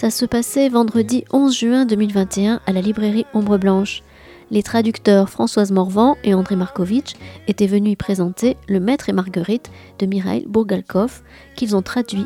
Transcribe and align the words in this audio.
Ça 0.00 0.10
se 0.10 0.24
passait 0.24 0.70
vendredi 0.70 1.24
11 1.30 1.58
juin 1.58 1.84
2021 1.84 2.60
à 2.66 2.72
la 2.72 2.80
librairie 2.80 3.26
Ombre 3.34 3.58
Blanche. 3.58 4.02
Les 4.50 4.62
traducteurs 4.62 5.28
Françoise 5.28 5.72
Morvan 5.72 6.16
et 6.24 6.32
André 6.32 6.56
Markovitch 6.56 7.16
étaient 7.48 7.66
venus 7.66 7.92
y 7.92 7.96
présenter 7.96 8.56
Le 8.66 8.80
Maître 8.80 9.10
et 9.10 9.12
Marguerite 9.12 9.70
de 9.98 10.06
Mikhail 10.06 10.46
Bourgalkov 10.46 11.20
qu'ils 11.54 11.76
ont 11.76 11.82
traduit 11.82 12.24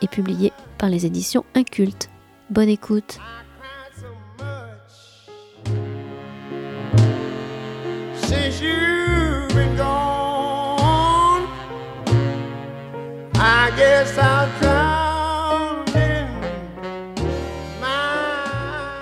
et 0.00 0.08
publié 0.08 0.50
par 0.78 0.88
les 0.88 1.04
éditions 1.04 1.44
Inculte. 1.54 2.08
Bonne 2.48 2.70
écoute. 2.70 3.18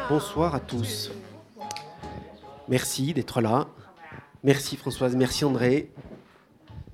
Bonsoir 0.09 0.55
à 0.55 0.60
tous. 0.60 1.10
Merci 2.69 3.14
d'être 3.14 3.41
là. 3.41 3.69
Merci 4.42 4.77
Françoise, 4.77 5.16
merci 5.16 5.45
André. 5.45 5.91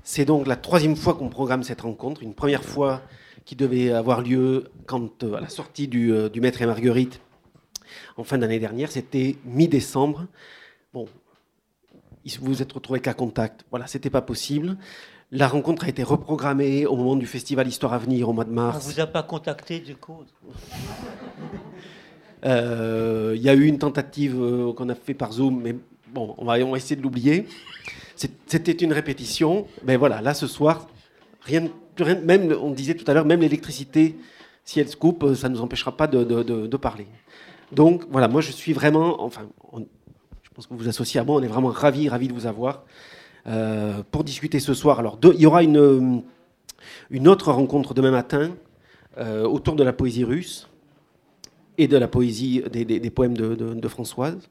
C'est 0.02 0.24
donc 0.24 0.46
la 0.46 0.56
troisième 0.56 0.96
fois 0.96 1.14
qu'on 1.14 1.28
programme 1.28 1.62
cette 1.62 1.80
rencontre, 1.80 2.22
une 2.22 2.34
première 2.34 2.64
fois 2.64 3.02
qui 3.44 3.56
devait 3.56 3.92
avoir 3.92 4.20
lieu 4.20 4.70
quand, 4.86 5.22
euh, 5.24 5.34
à 5.34 5.40
la 5.40 5.48
sortie 5.48 5.88
euh, 5.94 6.28
du, 6.28 6.40
Maître 6.40 6.62
et 6.62 6.66
Marguerite 6.66 7.20
en 8.16 8.24
fin 8.24 8.38
d'année 8.38 8.58
dernière, 8.58 8.90
c'était 8.90 9.36
mi-décembre. 9.44 10.26
Bon, 10.92 11.06
vous 12.24 12.46
vous 12.46 12.62
êtes 12.62 12.72
retrouvés 12.72 13.00
qu'à 13.00 13.14
contact. 13.14 13.64
Voilà, 13.70 13.86
c'était 13.86 14.10
pas 14.10 14.22
possible. 14.22 14.76
La 15.32 15.48
rencontre 15.48 15.84
a 15.84 15.88
été 15.88 16.02
reprogrammée 16.02 16.86
au 16.86 16.96
moment 16.96 17.16
du 17.16 17.26
festival 17.26 17.66
Histoire 17.66 17.92
à 17.92 17.98
venir 17.98 18.28
au 18.28 18.32
mois 18.32 18.44
de 18.44 18.52
mars. 18.52 18.86
On 18.86 18.90
vous 18.90 19.00
a 19.00 19.06
pas 19.06 19.22
contacté 19.22 19.80
du 19.80 19.96
coup 19.96 20.18
euh, 22.44 23.32
Il 23.34 23.42
y 23.42 23.48
a 23.48 23.54
eu 23.54 23.66
une 23.66 23.78
tentative 23.78 24.36
qu'on 24.76 24.88
a 24.88 24.94
fait 24.94 25.14
par 25.14 25.32
Zoom, 25.32 25.60
mais 25.60 25.74
bon, 26.12 26.34
on 26.38 26.44
va, 26.44 26.54
on 26.64 26.70
va 26.70 26.76
essayer 26.76 26.96
de 26.96 27.02
l'oublier. 27.02 27.46
C'était 28.16 28.72
une 28.72 28.92
répétition, 28.92 29.66
mais 29.84 29.96
voilà, 29.96 30.20
là 30.20 30.34
ce 30.34 30.46
soir, 30.46 30.88
rien, 31.42 31.68
même, 32.22 32.54
on 32.60 32.70
disait 32.70 32.94
tout 32.94 33.08
à 33.10 33.14
l'heure, 33.14 33.24
même 33.24 33.40
l'électricité, 33.40 34.16
si 34.64 34.80
elle 34.80 34.88
se 34.88 34.96
coupe, 34.96 35.34
ça 35.34 35.48
ne 35.48 35.54
nous 35.54 35.62
empêchera 35.62 35.96
pas 35.96 36.06
de, 36.06 36.76
parler. 36.76 37.06
Donc 37.72 38.04
voilà, 38.10 38.28
moi 38.28 38.40
je 38.40 38.52
suis 38.52 38.72
vraiment, 38.72 39.22
enfin, 39.22 39.42
je 39.72 40.48
pense 40.54 40.66
que 40.66 40.74
vous 40.74 40.78
vous 40.78 40.88
associez 40.88 41.20
à 41.20 41.24
moi, 41.24 41.36
on 41.36 41.42
est 41.42 41.48
vraiment 41.48 41.68
ravis, 41.68 42.08
ravis 42.08 42.28
de 42.28 42.32
vous 42.32 42.46
avoir 42.46 42.84
euh, 43.46 44.02
pour 44.10 44.24
discuter 44.24 44.60
ce 44.60 44.74
soir. 44.74 44.98
Alors, 44.98 45.18
il 45.22 45.40
y 45.40 45.46
aura 45.46 45.62
une, 45.62 46.22
une 47.10 47.28
autre 47.28 47.52
rencontre 47.52 47.94
demain 47.94 48.10
matin 48.10 48.54
euh, 49.18 49.44
autour 49.44 49.76
de 49.76 49.84
la 49.84 49.92
poésie 49.92 50.24
russe 50.24 50.68
et 51.78 51.88
de 51.88 51.96
la 51.96 52.08
poésie 52.08 52.62
des, 52.72 53.10
poèmes 53.10 53.36
de, 53.36 53.88
Françoise, 53.88 54.48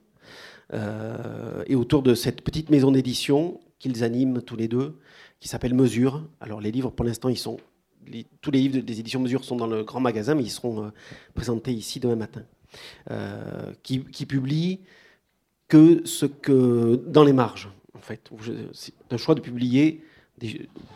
euh, 0.74 1.64
et 1.68 1.76
autour 1.76 2.02
de 2.02 2.16
cette 2.16 2.42
petite 2.42 2.70
maison 2.70 2.92
d'édition 2.92 3.60
qu'ils 3.80 4.04
animent 4.04 4.42
tous 4.42 4.56
les 4.56 4.68
deux, 4.68 5.00
qui 5.40 5.48
s'appelle 5.48 5.74
Mesure. 5.74 6.24
Alors 6.42 6.62
les 6.62 6.72
livres, 6.72 6.92
pour 6.92 7.06
l'instant, 7.06 7.30
ils 7.30 7.38
sont 7.38 7.58
tous 8.42 8.52
les 8.52 8.60
livres 8.60 8.80
des 8.80 9.00
éditions 9.00 9.22
Mesure 9.22 9.44
sont 9.46 9.56
dans 9.56 9.68
le 9.68 9.84
grand 9.84 10.00
magasin, 10.00 10.36
mais 10.36 10.44
ils 10.44 10.52
seront 10.52 10.86
euh, 10.86 10.90
présentés 11.34 11.72
ici 11.72 12.00
demain 12.00 12.16
matin. 12.16 12.44
Euh, 13.12 13.72
qui, 13.84 14.00
publie 14.00 14.80
que 15.68 16.06
ce 16.06 16.26
que 16.26 17.02
dans 17.08 17.24
les 17.24 17.34
marges, 17.34 17.70
en 17.96 18.02
fait. 18.02 18.30
C'est 18.74 18.94
un 19.12 19.18
choix 19.18 19.36
de 19.36 19.42
publier 19.42 20.04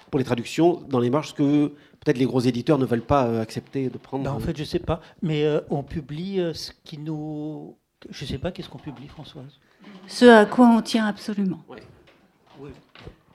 pour 0.10 0.20
les 0.20 0.26
traductions 0.26 0.82
dans 0.90 1.00
les 1.00 1.10
marges 1.10 1.34
que 1.34 1.68
peut-être 2.00 2.18
les 2.18 2.26
gros 2.26 2.40
éditeurs 2.40 2.80
ne 2.80 2.86
veulent 2.86 3.02
pas 3.06 3.28
euh, 3.28 3.42
accepter 3.42 3.90
de 3.90 3.98
prendre. 3.98 4.24
Ben, 4.24 4.32
en 4.32 4.40
fait, 4.40 4.56
je 4.56 4.62
ne 4.62 4.68
sais 4.68 4.80
pas, 4.80 5.02
mais 5.22 5.46
on 5.70 5.84
publie 5.84 6.42
ce 6.54 6.72
qui 6.84 6.98
nous. 6.98 7.78
Je 8.10 8.24
ne 8.24 8.30
sais 8.30 8.38
pas 8.38 8.52
qu'est-ce 8.52 8.70
qu'on 8.70 8.78
publie, 8.80 9.08
Françoise? 9.08 9.60
Ce 10.08 10.26
à 10.26 10.46
quoi 10.46 10.68
on 10.68 10.82
tient 10.82 11.06
absolument. 11.06 11.64
Oui 11.70 11.80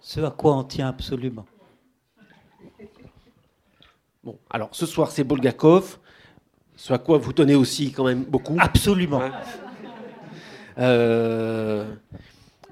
ce 0.02 0.20
à 0.20 0.30
quoi 0.30 0.56
on 0.56 0.64
tient 0.64 0.88
absolument. 0.88 1.46
Bon, 4.24 4.38
alors 4.50 4.68
ce 4.72 4.84
soir 4.84 5.10
c'est 5.10 5.24
Bulgakov, 5.24 5.98
ce 6.76 6.92
à 6.92 6.98
quoi 6.98 7.18
vous 7.18 7.32
tenez 7.32 7.54
aussi 7.54 7.92
quand 7.92 8.04
même 8.04 8.24
beaucoup. 8.24 8.56
Absolument. 8.58 9.22
Euh, 10.78 11.94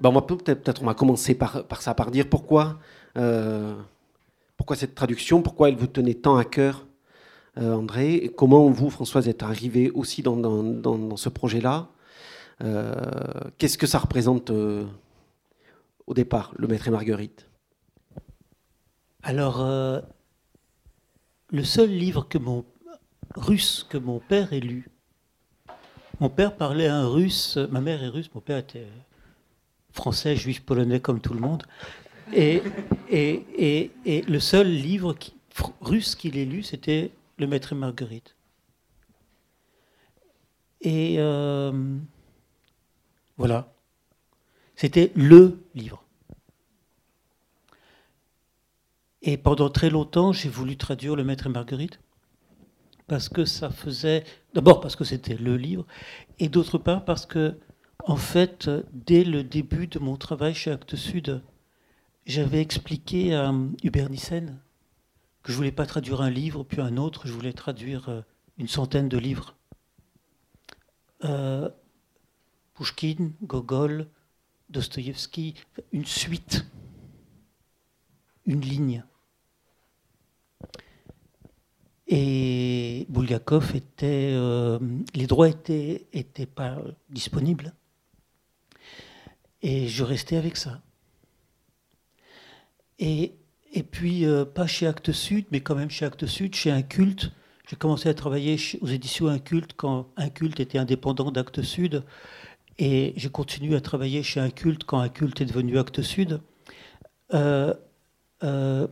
ben, 0.00 0.08
on 0.08 0.12
va 0.12 0.22
peut-être 0.22 0.82
on 0.82 0.86
va 0.86 0.94
commencer 0.94 1.34
par, 1.34 1.64
ça, 1.80 1.94
par 1.94 2.10
dire 2.10 2.28
pourquoi, 2.28 2.78
euh, 3.16 3.74
pourquoi 4.56 4.76
cette 4.76 4.94
traduction, 4.94 5.42
pourquoi 5.42 5.68
elle 5.68 5.76
vous 5.76 5.86
tenait 5.86 6.14
tant 6.14 6.36
à 6.36 6.44
cœur, 6.44 6.86
euh, 7.58 7.74
André, 7.74 8.14
et 8.14 8.28
comment 8.28 8.68
vous, 8.70 8.90
Françoise, 8.90 9.28
êtes 9.28 9.42
arrivé 9.42 9.90
aussi 9.90 10.22
dans, 10.22 11.16
ce 11.16 11.28
projet-là. 11.28 11.88
Qu'est-ce 13.58 13.78
que 13.78 13.86
ça 13.86 13.98
représente 13.98 14.50
au 14.50 16.14
départ, 16.14 16.52
le 16.56 16.66
maître 16.66 16.88
et 16.88 16.90
Marguerite? 16.90 17.46
Alors, 19.22 19.60
euh, 19.60 20.00
le 21.50 21.62
seul 21.62 21.90
livre 21.90 22.26
russe 23.36 23.86
que 23.88 23.96
mon 23.96 24.18
père 24.18 24.52
ait 24.52 24.60
lu, 24.60 24.90
mon 26.18 26.28
père 26.28 26.56
parlait 26.56 26.88
un 26.88 27.06
russe, 27.06 27.58
ma 27.70 27.80
mère 27.80 28.02
est 28.02 28.08
russe, 28.08 28.30
mon 28.34 28.40
père 28.40 28.58
était 28.58 28.86
français, 29.92 30.36
juif, 30.36 30.62
polonais 30.62 31.00
comme 31.00 31.20
tout 31.20 31.34
le 31.34 31.40
monde. 31.40 31.64
Et, 32.32 32.62
et, 33.10 33.90
et, 34.04 34.22
le 34.22 34.38
seul 34.38 34.68
livre 34.68 35.16
russe 35.80 36.14
qu'il 36.14 36.36
ait 36.38 36.44
lu, 36.44 36.62
c'était 36.62 37.10
Le 37.38 37.46
Maître 37.46 37.72
et 37.72 37.76
Marguerite. 37.76 38.36
Et 40.80 41.16
euh, 41.18 41.72
voilà. 43.36 43.72
C'était 44.76 45.12
le 45.14 45.58
livre. 45.74 46.02
Et 49.22 49.36
pendant 49.36 49.68
très 49.68 49.90
longtemps, 49.90 50.32
j'ai 50.32 50.48
voulu 50.48 50.76
traduire 50.76 51.14
Le 51.14 51.24
Maître 51.24 51.46
et 51.46 51.50
Marguerite, 51.50 52.00
parce 53.06 53.28
que 53.28 53.44
ça 53.44 53.70
faisait. 53.70 54.24
D'abord 54.54 54.80
parce 54.80 54.96
que 54.96 55.04
c'était 55.04 55.36
le 55.36 55.56
livre, 55.56 55.86
et 56.38 56.48
d'autre 56.48 56.78
part 56.78 57.04
parce 57.04 57.26
que, 57.26 57.58
en 58.06 58.16
fait, 58.16 58.70
dès 58.92 59.24
le 59.24 59.42
début 59.44 59.86
de 59.86 59.98
mon 59.98 60.16
travail 60.16 60.54
chez 60.54 60.70
Actes 60.70 60.96
Sud, 60.96 61.42
j'avais 62.26 62.60
expliqué 62.60 63.34
à 63.34 63.52
Hubert 63.82 64.10
Nissen 64.10 64.58
que 65.42 65.52
je 65.52 65.56
voulais 65.56 65.72
pas 65.72 65.86
traduire 65.86 66.20
un 66.20 66.30
livre 66.30 66.64
puis 66.64 66.80
un 66.80 66.96
autre, 66.96 67.26
je 67.26 67.32
voulais 67.32 67.52
traduire 67.52 68.08
euh, 68.08 68.20
une 68.58 68.68
centaine 68.68 69.08
de 69.08 69.18
livres. 69.18 69.56
Euh, 71.24 71.68
Pushkin, 72.74 73.32
Gogol, 73.42 74.06
Dostoïevski, 74.68 75.54
une 75.92 76.06
suite, 76.06 76.66
une 78.46 78.60
ligne. 78.60 79.04
Et 82.06 83.06
Bulgakov 83.08 83.76
était. 83.76 84.32
Euh, 84.34 84.78
les 85.14 85.26
droits 85.26 85.48
étaient, 85.48 86.06
étaient 86.12 86.46
pas 86.46 86.78
disponibles. 87.08 87.72
Et 89.62 89.88
je 89.88 90.04
restais 90.04 90.36
avec 90.36 90.56
ça. 90.56 90.80
Et, 92.98 93.34
et 93.72 93.82
puis, 93.82 94.24
euh, 94.26 94.44
pas 94.44 94.66
chez 94.66 94.86
Actes 94.86 95.12
Sud, 95.12 95.46
mais 95.50 95.60
quand 95.60 95.74
même 95.74 95.90
chez 95.90 96.04
Actes 96.04 96.26
Sud, 96.26 96.54
chez 96.54 96.70
un 96.70 96.82
culte. 96.82 97.32
J'ai 97.68 97.76
commencé 97.76 98.08
à 98.08 98.14
travailler 98.14 98.56
aux 98.80 98.88
éditions 98.88 99.28
Inculte 99.28 99.74
quand 99.76 100.08
Inculte 100.16 100.58
était 100.58 100.78
indépendant 100.78 101.30
d'Actes 101.30 101.62
Sud. 101.62 102.02
Et 102.78 103.12
j'ai 103.16 103.28
continué 103.28 103.76
à 103.76 103.80
travailler 103.80 104.22
chez 104.22 104.40
un 104.40 104.50
culte 104.50 104.84
quand 104.84 104.98
un 104.98 105.08
culte 105.08 105.40
est 105.40 105.44
devenu 105.44 105.78
Acte 105.78 106.02
Sud, 106.02 106.40
euh, 107.34 107.74
euh, 108.42 108.88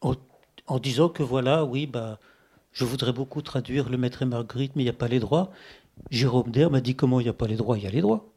en, 0.00 0.78
disant 0.78 1.08
que 1.08 1.22
voilà, 1.22 1.64
oui, 1.64 1.86
bah, 1.86 2.18
je 2.72 2.84
voudrais 2.84 3.12
beaucoup 3.12 3.42
traduire 3.42 3.88
Le 3.88 3.96
Maître 3.96 4.22
et 4.22 4.26
Marguerite, 4.26 4.72
mais 4.76 4.82
il 4.82 4.86
n'y 4.86 4.90
a 4.90 4.92
pas 4.92 5.08
les 5.08 5.20
droits. 5.20 5.52
Jérôme 6.10 6.50
Der 6.50 6.70
m'a 6.70 6.80
dit 6.80 6.96
comment 6.96 7.20
il 7.20 7.24
n'y 7.24 7.30
a 7.30 7.34
pas 7.34 7.46
les 7.46 7.56
droits? 7.56 7.78
Il 7.78 7.84
y 7.84 7.86
a 7.86 7.90
les 7.90 8.00
droits. 8.00 8.33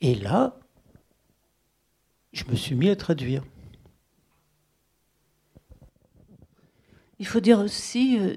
Et 0.00 0.14
là, 0.14 0.58
je 2.32 2.44
me 2.50 2.54
suis 2.54 2.74
mis 2.74 2.90
à 2.90 2.96
traduire. 2.96 3.42
Il 7.18 7.26
faut 7.26 7.40
dire 7.40 7.60
aussi, 7.60 8.18
euh, 8.18 8.36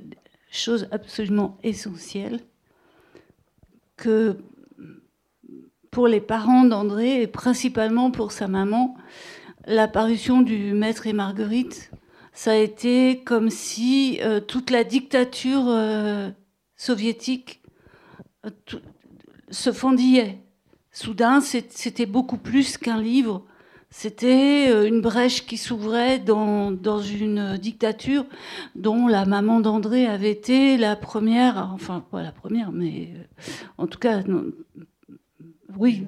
chose 0.52 0.88
absolument 0.92 1.58
essentielle, 1.64 2.40
que 3.98 4.38
pour 5.92 6.08
les 6.08 6.22
parents 6.22 6.64
d'André, 6.64 7.22
et 7.22 7.28
principalement 7.28 8.10
pour 8.10 8.32
sa 8.32 8.48
maman, 8.48 8.96
l'apparition 9.66 10.42
du 10.42 10.74
Maître 10.74 11.08
et 11.08 11.14
Marguerite, 11.14 11.92
ça 12.32 12.52
a 12.52 12.56
été 12.56 13.22
comme 13.26 13.50
si 13.50 14.20
euh, 14.22 14.40
toute 14.40 14.70
la 14.70 14.86
dictature 14.86 15.66
euh, 15.68 16.30
soviétique 16.78 17.62
se 19.52 19.74
fendillait. 19.74 20.40
Soudain, 20.92 21.40
c'était 21.42 22.06
beaucoup 22.06 22.38
plus 22.38 22.78
qu'un 22.78 23.02
livre, 23.02 23.46
C'était 23.92 24.68
euh, 24.70 24.88
une 24.88 25.02
brèche 25.02 25.46
qui 25.48 25.58
s'ouvrait 25.58 26.20
dans, 26.20 26.72
dans, 26.72 27.02
une 27.02 27.58
dictature 27.58 28.26
dont 28.76 29.08
la 29.08 29.26
maman 29.26 29.60
d'André 29.60 30.06
avait 30.06 30.32
été 30.32 30.78
la 30.78 30.96
première, 30.96 31.72
enfin 31.74 32.04
pas 32.12 32.22
la 32.22 32.32
première, 32.32 32.72
mais 32.72 33.10
euh, 33.16 33.24
en 33.78 33.88
tout 33.88 33.98
cas, 33.98 34.22
oui, 35.78 36.06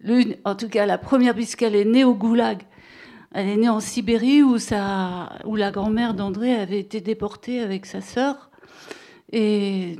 l'une, 0.00 0.36
en 0.44 0.54
tout 0.54 0.68
cas 0.68 0.86
la 0.86 0.98
première 0.98 1.34
puisqu'elle 1.34 1.74
est 1.74 1.84
née 1.84 2.04
au 2.04 2.14
Goulag. 2.14 2.62
Elle 3.32 3.48
est 3.48 3.56
née 3.56 3.68
en 3.68 3.80
Sibérie 3.80 4.42
où, 4.42 4.58
sa, 4.58 5.38
où 5.44 5.54
la 5.56 5.70
grand-mère 5.70 6.14
d'André 6.14 6.54
avait 6.54 6.80
été 6.80 7.00
déportée 7.00 7.60
avec 7.60 7.84
sa 7.84 8.00
sœur. 8.00 8.50
Et 9.32 9.96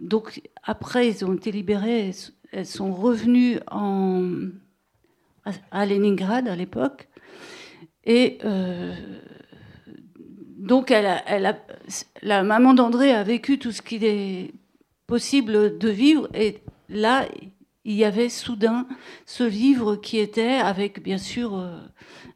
donc 0.00 0.40
après, 0.62 1.08
ils 1.08 1.24
ont 1.24 1.34
été 1.34 1.52
libérés, 1.52 2.12
elles 2.52 2.66
sont 2.66 2.92
revenues 2.92 3.58
en 3.70 4.48
à 5.70 5.86
Leningrad 5.86 6.48
à 6.48 6.56
l'époque. 6.56 7.08
Et 8.04 8.38
euh, 8.44 8.94
donc, 10.58 10.90
la 10.90 12.42
maman 12.42 12.74
d'André 12.74 13.12
a 13.12 13.22
vécu 13.22 13.58
tout 13.58 13.72
ce 13.72 13.82
qu'il 13.82 14.04
est 14.04 14.52
possible 15.06 15.78
de 15.78 15.88
vivre. 15.88 16.28
Et 16.34 16.58
là, 16.88 17.26
il 17.84 17.94
y 17.94 18.04
avait 18.04 18.28
soudain 18.28 18.86
ce 19.26 19.44
livre 19.44 19.96
qui 19.96 20.18
était, 20.18 20.54
avec 20.54 21.02
bien 21.02 21.18
sûr 21.18 21.56
euh, 21.56 21.78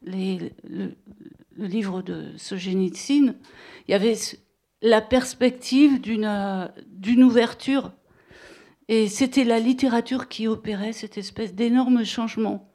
les, 0.02 0.52
le, 0.68 0.94
livre 1.56 2.02
de 2.02 2.36
Solzhenitsyn, 2.36 3.36
il 3.86 3.90
y 3.92 3.94
avait 3.94 4.16
la 4.82 5.00
perspective 5.00 6.00
d'une 6.00 7.22
ouverture. 7.22 7.92
Et 8.88 9.08
c'était 9.08 9.44
la 9.44 9.58
littérature 9.58 10.28
qui 10.28 10.46
opérait 10.46 10.92
cette 10.92 11.16
espèce 11.16 11.54
d'énorme 11.54 12.04
changement. 12.04 12.70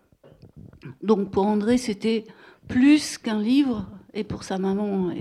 Donc 1.04 1.32
pour 1.32 1.46
André, 1.46 1.78
c'était 1.78 2.26
plus 2.68 3.18
qu'un 3.18 3.42
livre, 3.42 3.88
et 4.14 4.24
pour 4.24 4.44
sa 4.44 4.58
maman 4.58 5.12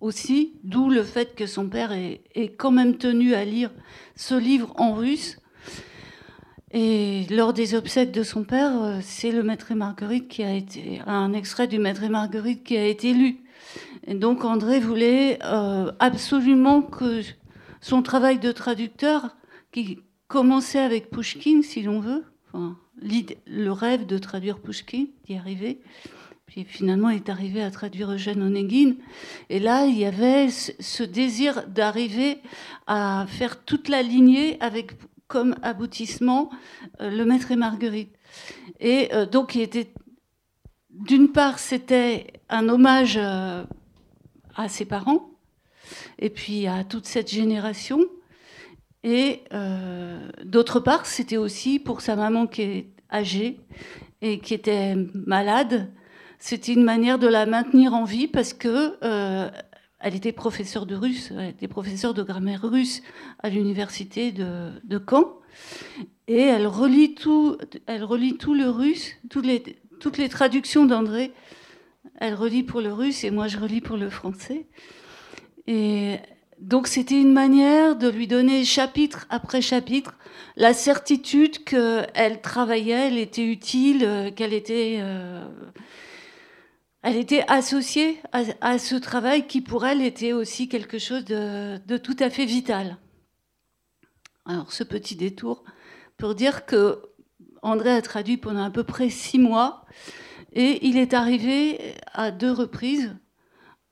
aussi, 0.00 0.54
d'où 0.64 0.90
le 0.90 1.02
fait 1.02 1.34
que 1.34 1.46
son 1.46 1.68
père 1.68 1.92
est, 1.92 2.56
quand 2.56 2.70
même 2.70 2.96
tenu 2.96 3.34
à 3.34 3.44
lire 3.44 3.70
ce 4.16 4.34
livre 4.34 4.72
en 4.76 4.94
russe. 4.94 5.38
Et 6.70 7.26
lors 7.30 7.52
des 7.52 7.74
obsèques 7.74 8.12
de 8.12 8.22
son 8.22 8.44
père, 8.44 8.98
c'est 9.00 9.30
le 9.30 9.42
Maître 9.42 9.72
et 9.72 9.74
Marguerite 9.74 10.28
qui 10.28 10.42
a 10.42 10.52
été, 10.52 11.00
un 11.06 11.32
extrait 11.32 11.68
du 11.68 11.78
Maître 11.78 12.02
et 12.02 12.08
Marguerite 12.08 12.64
qui 12.64 12.76
a 12.76 12.86
été 12.86 13.14
lu. 13.14 13.44
Et 14.06 14.14
donc 14.14 14.44
André 14.44 14.80
voulait 14.80 15.38
euh, 15.44 15.92
absolument 16.00 16.82
que 16.82 17.22
son 17.80 18.02
travail 18.02 18.38
de 18.38 18.52
traducteur, 18.52 19.36
qui 19.72 19.98
commençait 20.28 20.80
avec 20.80 21.10
Pushkin, 21.10 21.62
si 21.62 21.82
l'on 21.82 22.00
veut, 22.00 22.24
le 23.46 23.70
rêve 23.70 24.06
de 24.06 24.18
traduire 24.18 24.58
Pushkin, 24.58 25.06
d'y 25.24 25.36
arriver. 25.36 25.80
Puis 26.46 26.64
finalement, 26.64 27.10
il 27.10 27.16
est 27.16 27.28
arrivé 27.28 27.62
à 27.62 27.70
traduire 27.70 28.12
Eugène 28.12 28.42
Onegin. 28.42 28.94
Et 29.48 29.58
là, 29.58 29.86
il 29.86 29.98
y 29.98 30.04
avait 30.04 30.50
ce 30.50 31.02
désir 31.02 31.66
d'arriver 31.68 32.38
à 32.86 33.26
faire 33.28 33.64
toute 33.64 33.88
la 33.88 34.02
lignée 34.02 34.60
avec 34.60 34.92
comme 35.26 35.56
aboutissement 35.62 36.50
euh, 37.00 37.10
le 37.10 37.24
maître 37.24 37.50
et 37.50 37.56
Marguerite. 37.56 38.14
Et 38.80 39.12
euh, 39.12 39.26
donc, 39.26 39.56
était. 39.56 39.92
D'une 40.90 41.32
part, 41.32 41.58
c'était 41.58 42.28
un 42.48 42.68
hommage 42.68 43.18
euh, 43.20 43.64
à 44.54 44.68
ses 44.68 44.84
parents, 44.84 45.28
et 46.20 46.30
puis 46.30 46.68
à 46.68 46.84
toute 46.84 47.06
cette 47.06 47.28
génération. 47.28 47.98
Et 49.04 49.42
d'autre 50.44 50.80
part, 50.80 51.04
c'était 51.04 51.36
aussi 51.36 51.78
pour 51.78 52.00
sa 52.00 52.16
maman 52.16 52.46
qui 52.46 52.62
est 52.62 52.86
âgée 53.12 53.60
et 54.22 54.38
qui 54.38 54.54
était 54.54 54.96
malade. 55.14 55.90
C'était 56.38 56.72
une 56.72 56.84
manière 56.84 57.18
de 57.18 57.26
la 57.26 57.46
maintenir 57.46 57.94
en 57.94 58.04
vie 58.04 58.26
parce 58.26 58.52
que 58.52 58.96
euh, 59.02 59.50
elle 60.00 60.14
était 60.14 60.32
professeure 60.32 60.86
de 60.86 60.94
russe, 60.94 61.32
elle 61.36 61.50
était 61.50 61.68
professeure 61.68 62.14
de 62.14 62.22
grammaire 62.22 62.62
russe 62.62 63.02
à 63.38 63.48
l'université 63.48 64.32
de, 64.32 64.70
de, 64.84 65.00
Caen. 65.08 65.38
Et 66.26 66.40
elle 66.40 66.66
relit 66.66 67.14
tout, 67.14 67.56
elle 67.86 68.04
relit 68.04 68.36
tout 68.36 68.54
le 68.54 68.68
russe, 68.68 69.12
toutes 69.30 69.46
les, 69.46 69.62
toutes 70.00 70.18
les 70.18 70.28
traductions 70.28 70.86
d'André. 70.86 71.32
Elle 72.16 72.34
relit 72.34 72.62
pour 72.62 72.80
le 72.80 72.92
russe 72.92 73.24
et 73.24 73.30
moi 73.30 73.48
je 73.48 73.58
relis 73.58 73.80
pour 73.80 73.96
le 73.96 74.10
français. 74.10 74.66
Et 75.66 76.16
donc 76.64 76.86
c'était 76.86 77.20
une 77.20 77.32
manière 77.32 77.94
de 77.94 78.08
lui 78.08 78.26
donner 78.26 78.64
chapitre 78.64 79.26
après 79.28 79.60
chapitre 79.60 80.16
la 80.56 80.72
certitude 80.72 81.62
qu'elle 81.64 82.40
travaillait, 82.40 83.08
elle 83.08 83.18
était 83.18 83.44
utile, 83.44 84.04
euh, 84.04 84.30
qu'elle 84.30 84.54
était, 84.54 84.98
euh, 85.00 85.44
associée 87.48 88.18
à, 88.32 88.78
ce 88.78 88.94
travail 88.94 89.46
qui 89.46 89.60
pour 89.60 89.84
elle 89.84 90.00
était 90.00 90.32
aussi 90.32 90.68
quelque 90.68 90.98
chose 90.98 91.24
de, 91.26 91.96
tout 91.98 92.16
à 92.18 92.30
fait 92.30 92.46
vital. 92.46 92.96
Alors 94.46 94.72
ce 94.72 94.84
petit 94.84 95.16
détour 95.16 95.64
pour 96.16 96.34
dire 96.34 96.64
que 96.64 97.02
André 97.60 97.90
a 97.90 98.00
traduit 98.00 98.38
pendant 98.38 98.64
à 98.64 98.70
peu 98.70 98.84
près 98.84 99.10
six 99.10 99.38
mois 99.38 99.84
et 100.54 100.86
il 100.86 100.96
est 100.96 101.12
arrivé 101.12 101.94
à 102.14 102.30
deux 102.30 102.52
reprises. 102.52 103.14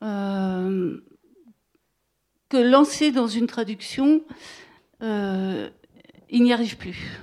Euh, 0.03 0.99
lancer 2.59 3.13
dans 3.13 3.27
une 3.27 3.47
traduction, 3.47 4.23
euh, 5.03 5.69
il 6.31 6.43
n'y 6.43 6.53
arrive 6.53 6.77
plus. 6.77 7.21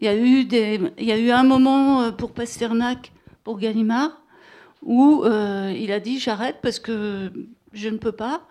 Il 0.00 0.06
y, 0.06 0.08
a 0.08 0.16
eu 0.16 0.44
des, 0.44 0.80
il 0.98 1.04
y 1.04 1.12
a 1.12 1.18
eu 1.18 1.30
un 1.30 1.44
moment 1.44 2.02
euh, 2.02 2.10
pour 2.10 2.32
Pasternak, 2.32 3.12
pour 3.44 3.58
Gallimard, 3.58 4.22
où 4.82 5.24
euh, 5.24 5.74
il 5.76 5.92
a 5.92 6.00
dit 6.00 6.18
j'arrête 6.18 6.56
parce 6.62 6.78
que 6.78 7.30
je 7.72 7.88
ne 7.88 7.98
peux 7.98 8.12
pas. 8.12 8.42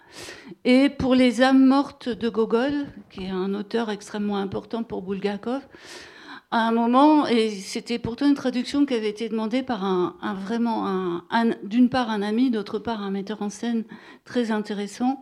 Et 0.64 0.90
pour 0.90 1.16
Les 1.16 1.42
âmes 1.42 1.66
mortes 1.66 2.10
de 2.10 2.30
Gogol, 2.30 2.86
qui 3.10 3.26
est 3.26 3.30
un 3.30 3.54
auteur 3.54 3.90
extrêmement 3.90 4.38
important 4.38 4.84
pour 4.84 5.02
Bulgakov, 5.02 5.62
à 6.52 6.68
un 6.68 6.72
moment, 6.72 7.28
et 7.28 7.50
c'était 7.50 8.00
pourtant 8.00 8.28
une 8.28 8.34
traduction 8.34 8.86
qui 8.86 8.96
avait 8.96 9.10
été 9.10 9.30
demandée 9.30 9.62
par 9.62 9.84
un, 9.84 10.16
vraiment, 10.34 10.88
un, 11.30 11.52
d'une 11.64 11.90
part 11.90 12.10
un 12.10 12.24
ami, 12.24 12.50
d'autre 12.50 12.80
part 12.80 13.04
un 13.04 13.12
metteur 13.12 13.44
en 13.44 13.52
scène 13.52 13.84
très 14.26 14.50
intéressant, 14.50 15.22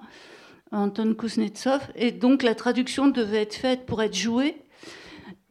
Anton 0.72 1.14
Kuznetsov. 1.14 1.82
Et 1.96 2.12
donc 2.12 2.44
la 2.44 2.56
traduction 2.56 3.08
devait 3.08 3.44
être 3.44 3.56
faite 3.56 3.86
pour 3.86 4.02
être 4.02 4.16
jouée. 4.16 4.56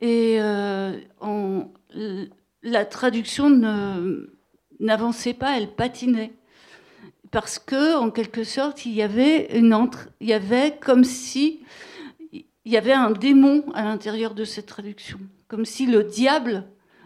Et 0.00 0.36
euh, 0.40 0.92
la 2.62 2.84
traduction 2.84 3.50
n'avançait 4.80 5.34
pas, 5.34 5.56
elle 5.56 5.68
patinait. 5.68 6.32
Parce 7.30 7.58
que, 7.58 7.96
en 7.96 8.10
quelque 8.10 8.44
sorte, 8.44 8.86
il 8.86 8.92
y 8.92 9.02
avait 9.02 9.58
une 9.58 9.74
entre, 9.74 10.08
il 10.20 10.28
y 10.28 10.32
avait 10.32 10.76
comme 10.80 11.04
si 11.04 11.60
il 12.32 12.72
y 12.72 12.76
avait 12.76 12.92
un 12.92 13.12
démon 13.12 13.64
à 13.74 13.84
l'intérieur 13.84 14.34
de 14.34 14.44
cette 14.44 14.66
traduction, 14.66 15.18
comme 15.46 15.64
si 15.64 15.86
le 15.86 16.02
diable 16.02 16.64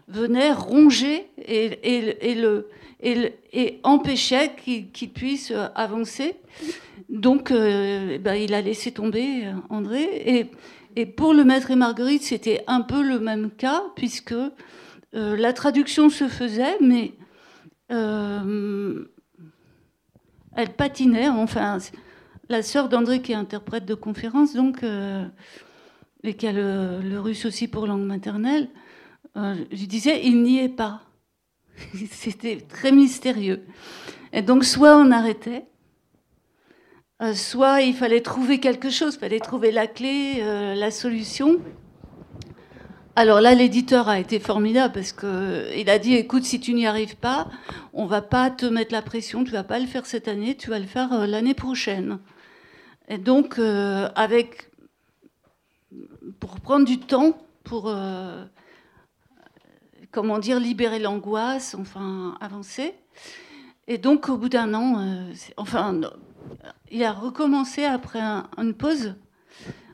venait 0.09 0.53
ronger 0.53 1.27
et, 1.37 1.99
et, 1.99 2.35
le, 2.35 2.67
et, 3.03 3.79
empêchait 3.83 4.53
qu'il 4.57 5.13
puisse 5.13 5.53
avancer. 5.75 6.37
Donc, 7.11 7.51
euh, 7.51 8.19
ben, 8.19 8.35
il 8.35 8.55
a 8.55 8.61
laissé 8.63 8.93
tomber 8.93 9.47
euh, 9.47 9.53
André. 9.69 10.49
Et, 10.97 11.07
pour 11.07 11.35
le 11.35 11.45
maître 11.45 11.71
et 11.71 11.77
Marguerite, 11.77 12.23
c'était 12.23 12.63
un 12.67 12.83
peu 12.83 13.03
le 13.03 13.21
même 13.21 13.51
cas, 13.51 13.83
puisque 13.97 14.33
euh, 14.33 14.51
la 15.13 15.53
traduction 15.53 16.09
se 16.09 16.29
faisait, 16.29 16.77
mais 16.81 17.15
elle 17.89 19.09
patinait. 20.77 21.29
Enfin, 21.29 21.79
la 22.49 22.63
sœur 22.63 22.89
d'André, 22.89 23.23
qui 23.23 23.33
est 23.33 23.37
interprète 23.37 23.87
de 23.87 23.95
conférence, 23.95 24.55
donc, 24.55 24.85
et 26.23 26.35
qui 26.35 26.47
a 26.47 26.53
le, 26.53 27.01
le, 27.03 27.21
russe 27.21 27.45
aussi 27.45 27.67
pour 27.67 27.87
langue 27.87 28.05
maternelle, 28.05 28.69
je 29.37 29.87
disais, 29.87 30.21
il 30.25 30.43
n'y 30.43 30.59
est 30.59 30.69
pas. 30.69 31.03
c'était 32.11 32.59
très 32.61 32.93
mystérieux. 32.93 33.65
Et 34.33 34.43
donc, 34.43 34.65
soit 34.65 34.97
on 34.97 35.11
arrêtait, 35.11 35.65
euh, 37.23 37.35
soit 37.35 37.83
il 37.83 37.95
fallait 37.95 38.23
trouver 38.23 38.61
quelque 38.61 38.89
chose, 38.89 39.17
il 39.17 39.21
fallait 39.21 39.41
trouver 39.41 39.73
la 39.73 39.87
clé, 39.87 40.37
euh, 40.39 40.75
la 40.75 40.91
solution. 40.91 41.59
Alors 43.15 43.43
là, 43.43 43.55
l'éditeur 43.55 44.09
a 44.09 44.19
été 44.19 44.41
formidable 44.41 44.95
parce 44.95 45.13
qu'il 45.13 45.91
a 45.91 45.99
dit 45.99 46.15
écoute, 46.15 46.45
si 46.45 46.61
tu 46.61 46.73
n'y 46.73 46.87
arrives 46.87 47.17
pas, 47.17 47.49
on 47.93 48.07
va 48.07 48.23
pas 48.23 48.51
te 48.51 48.65
mettre 48.65 48.95
la 48.95 49.03
pression, 49.03 49.45
tu 49.45 49.51
vas 49.51 49.65
pas 49.65 49.79
le 49.79 49.87
faire 49.87 50.07
cette 50.07 50.29
année, 50.29 50.57
tu 50.57 50.71
vas 50.71 50.79
le 50.79 50.87
faire 50.87 51.13
euh, 51.13 51.27
l'année 51.27 51.53
prochaine. 51.53 52.21
Et 53.09 53.19
donc, 53.19 53.59
avec 53.59 54.71
pour 56.39 56.61
prendre 56.61 56.87
du 56.87 57.01
temps 57.01 57.37
pour 57.65 57.93
comment 60.13 60.39
dire 60.39 60.61
libérer 60.61 61.01
l'angoisse, 61.01 61.75
enfin 61.75 62.39
avancer. 62.41 62.95
Et 63.89 63.99
donc, 63.99 64.29
au 64.29 64.37
bout 64.37 64.49
d'un 64.49 64.75
an, 64.75 65.27
enfin 65.57 66.01
il 66.91 67.03
a 67.05 67.13
recommencé 67.13 67.85
après 67.85 68.21
une 68.57 68.75
pause 68.75 69.15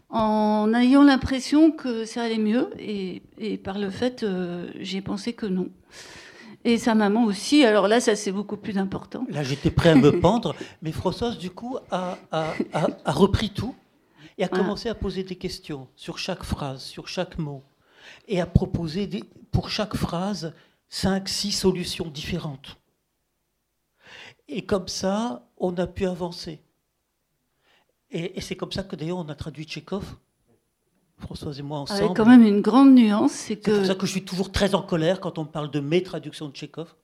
en 0.09 0.73
ayant 0.75 1.03
l'impression 1.03 1.71
que 1.73 2.05
ça 2.05 2.23
allait 2.23 2.39
mieux 2.39 2.71
et, 2.79 3.23
par 3.59 3.79
le 3.79 3.91
fait, 3.91 4.23
euh, 4.23 4.71
j'ai 4.81 5.01
pensé 5.03 5.33
que 5.33 5.47
non. 5.47 5.69
Et 6.65 6.79
sa 6.79 6.95
maman 6.95 7.25
aussi. 7.25 7.65
Alors 7.65 7.87
là, 7.87 8.01
ça 8.01 8.17
c'est 8.17 8.33
beaucoup 8.33 8.57
plus 8.57 8.77
important. 8.79 9.25
Là, 9.29 9.43
j'étais 9.45 9.71
prêt 9.71 9.91
à 9.91 9.95
me 9.95 10.21
pendre, 10.21 10.55
mais 10.83 10.91
Françoise, 10.93 11.39
du 11.39 11.51
coup, 11.51 11.77
a, 11.91 12.19
a, 12.33 12.55
a, 12.73 12.87
a 13.05 13.13
repris 13.13 13.51
tout 13.51 13.75
et 14.39 14.45
a 14.45 14.49
Voilà. 14.49 14.65
commencé 14.65 14.89
à 14.89 14.95
poser 14.95 15.23
des 15.23 15.37
questions 15.37 15.87
sur 15.97 16.19
chaque 16.19 16.43
phrase, 16.43 16.83
sur 16.83 17.09
chaque 17.09 17.39
mot, 17.39 17.63
et 18.29 18.41
a 18.41 18.47
proposé 18.47 19.07
des- 19.07 19.25
pour 19.53 19.71
chaque 19.71 19.97
phrase 19.97 20.55
cinq, 20.89 21.29
six 21.29 21.53
solutions 21.53 22.07
différentes. 22.09 22.77
Et 24.49 24.63
comme 24.65 24.89
ça, 24.89 25.46
on 25.59 25.77
a 25.79 25.87
pu 25.87 26.07
avancer. 26.07 26.61
Et, 28.11 28.39
et 28.39 28.41
c'est 28.41 28.57
comme 28.57 28.73
ça 28.73 28.83
que 28.83 28.95
d'ailleurs 28.97 29.19
on 29.19 29.29
a 29.29 29.35
traduit 29.35 29.65
Tchékov, 29.65 30.05
Françoise 31.19 31.59
et 31.59 31.63
moi 31.63 31.79
ensemble. 31.79 32.03
Avec 32.05 32.17
quand 32.17 32.27
même 32.27 32.45
une 32.45 32.61
grande 32.61 32.95
nuance, 32.95 33.33
c'est 33.33 33.55
C'est 33.55 33.57
pour 33.57 33.81
que 33.81 33.85
ça 33.85 33.95
que 33.95 34.07
je 34.07 34.13
suis 34.13 34.25
toujours 34.25 34.53
très 34.53 34.75
en 34.75 34.83
colère 34.83 35.21
quand 35.21 35.39
on 35.39 35.45
parle 35.45 35.71
de 35.71 35.81
mes 35.81 36.03
traductions 36.03 36.49
de 36.49 36.53
Tchékov, 36.55 36.95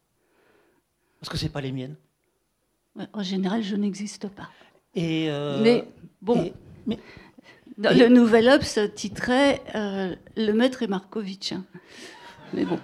parce 1.20 1.30
que 1.30 1.36
c'est 1.36 1.48
pas 1.48 1.60
les 1.60 1.72
miennes. 1.72 1.96
ouais, 2.96 3.06
en 3.12 3.22
général, 3.22 3.62
je 3.62 3.74
n'existe 3.76 4.28
pas. 4.28 4.48
Et 4.94 5.28
euh, 5.30 5.60
Mais 5.62 5.88
bon, 6.20 6.44
et- 6.44 6.52
mais 6.86 6.98
et- 7.90 7.94
le 7.94 8.08
Nouvel 8.08 8.48
Obs 8.48 8.78
titrait 8.94 9.62
euh, 9.74 10.14
Le 10.36 10.52
maître 10.52 10.82
et 10.82 10.86
Markovitch. 10.86 11.52
hein. 11.52 11.64
Mais 12.52 12.64
bon, 12.66 12.78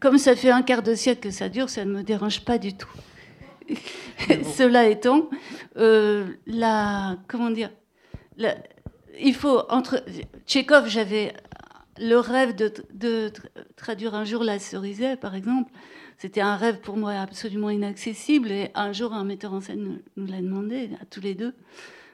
comme 0.00 0.16
ça 0.18 0.34
fait 0.34 0.50
un 0.50 0.62
quart 0.62 0.82
de 0.82 0.94
siècle 0.94 1.20
que 1.20 1.30
ça 1.30 1.48
dure, 1.50 1.68
ça 1.68 1.84
ne 1.84 1.92
me 1.92 2.02
dérange 2.02 2.40
pas 2.44 2.56
du 2.58 2.72
tout. 2.74 2.88
Cela 4.56 4.88
étant, 4.88 5.28
euh, 5.76 6.26
la, 6.46 7.16
comment 7.28 7.50
dire, 7.50 7.70
la- 8.36 8.56
il 9.20 9.34
faut 9.34 9.62
entre 9.68 10.04
Tchékov, 10.46 10.88
j'avais 10.88 11.32
le 11.98 12.16
rêve 12.16 12.54
de, 12.56 12.72
de 12.92 13.28
tra- 13.28 13.48
traduire 13.76 14.14
un 14.14 14.24
jour 14.24 14.42
la 14.42 14.58
Cerizet, 14.58 15.16
par 15.16 15.34
exemple. 15.34 15.70
C'était 16.18 16.40
un 16.40 16.56
rêve 16.56 16.80
pour 16.80 16.96
moi 16.96 17.12
absolument 17.12 17.70
inaccessible. 17.70 18.50
Et 18.50 18.70
un 18.74 18.92
jour, 18.92 19.12
un 19.12 19.24
metteur 19.24 19.52
en 19.52 19.60
scène 19.60 19.80
nous, 19.80 19.98
nous 20.16 20.26
l'a 20.26 20.40
demandé 20.40 20.90
à 21.00 21.04
tous 21.04 21.20
les 21.20 21.34
deux. 21.34 21.54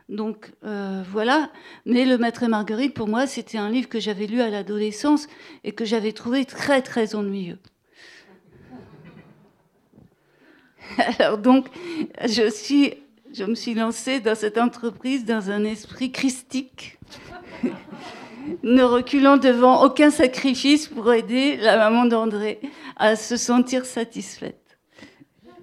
Donc 0.09 0.53
euh, 0.65 1.03
voilà. 1.11 1.51
Mais 1.87 2.05
Le 2.05 2.19
Maître 2.19 2.43
et 2.43 2.49
Marguerite, 2.49 2.95
pour 2.95 3.09
moi, 3.09 3.27
c'était 3.27 3.59
un 3.59 3.71
livre 3.71 3.89
que 3.89 4.01
j'avais 4.01 4.27
lu 4.27 4.41
à 4.41 4.51
l'adolescence 4.51 5.29
et 5.65 5.73
que 5.73 5.85
j'avais 5.85 6.13
trouvé 6.13 6.45
très 6.45 6.83
très 6.83 7.15
ennuyeux. 7.15 7.59
Alors 11.19 11.39
donc, 11.39 11.67
je, 12.23 12.51
suis, 12.51 12.95
je 13.33 13.45
me 13.45 13.55
suis 13.55 13.75
lancée 13.75 14.21
dans 14.21 14.35
cette 14.35 14.59
entreprise 14.59 15.25
dans 15.25 15.51
un 15.51 15.65
esprit 15.65 16.13
christique, 16.13 16.99
ne 18.63 18.83
reculant 18.83 19.37
devant 19.37 19.85
aucun 19.85 20.11
sacrifice 20.11 20.89
pour 20.89 21.13
aider 21.13 21.57
la 21.57 21.77
maman 21.77 22.05
d'André 22.07 22.61
à 22.97 23.17
se 23.17 23.37
sentir 23.37 23.85
satisfaite. 23.85 24.57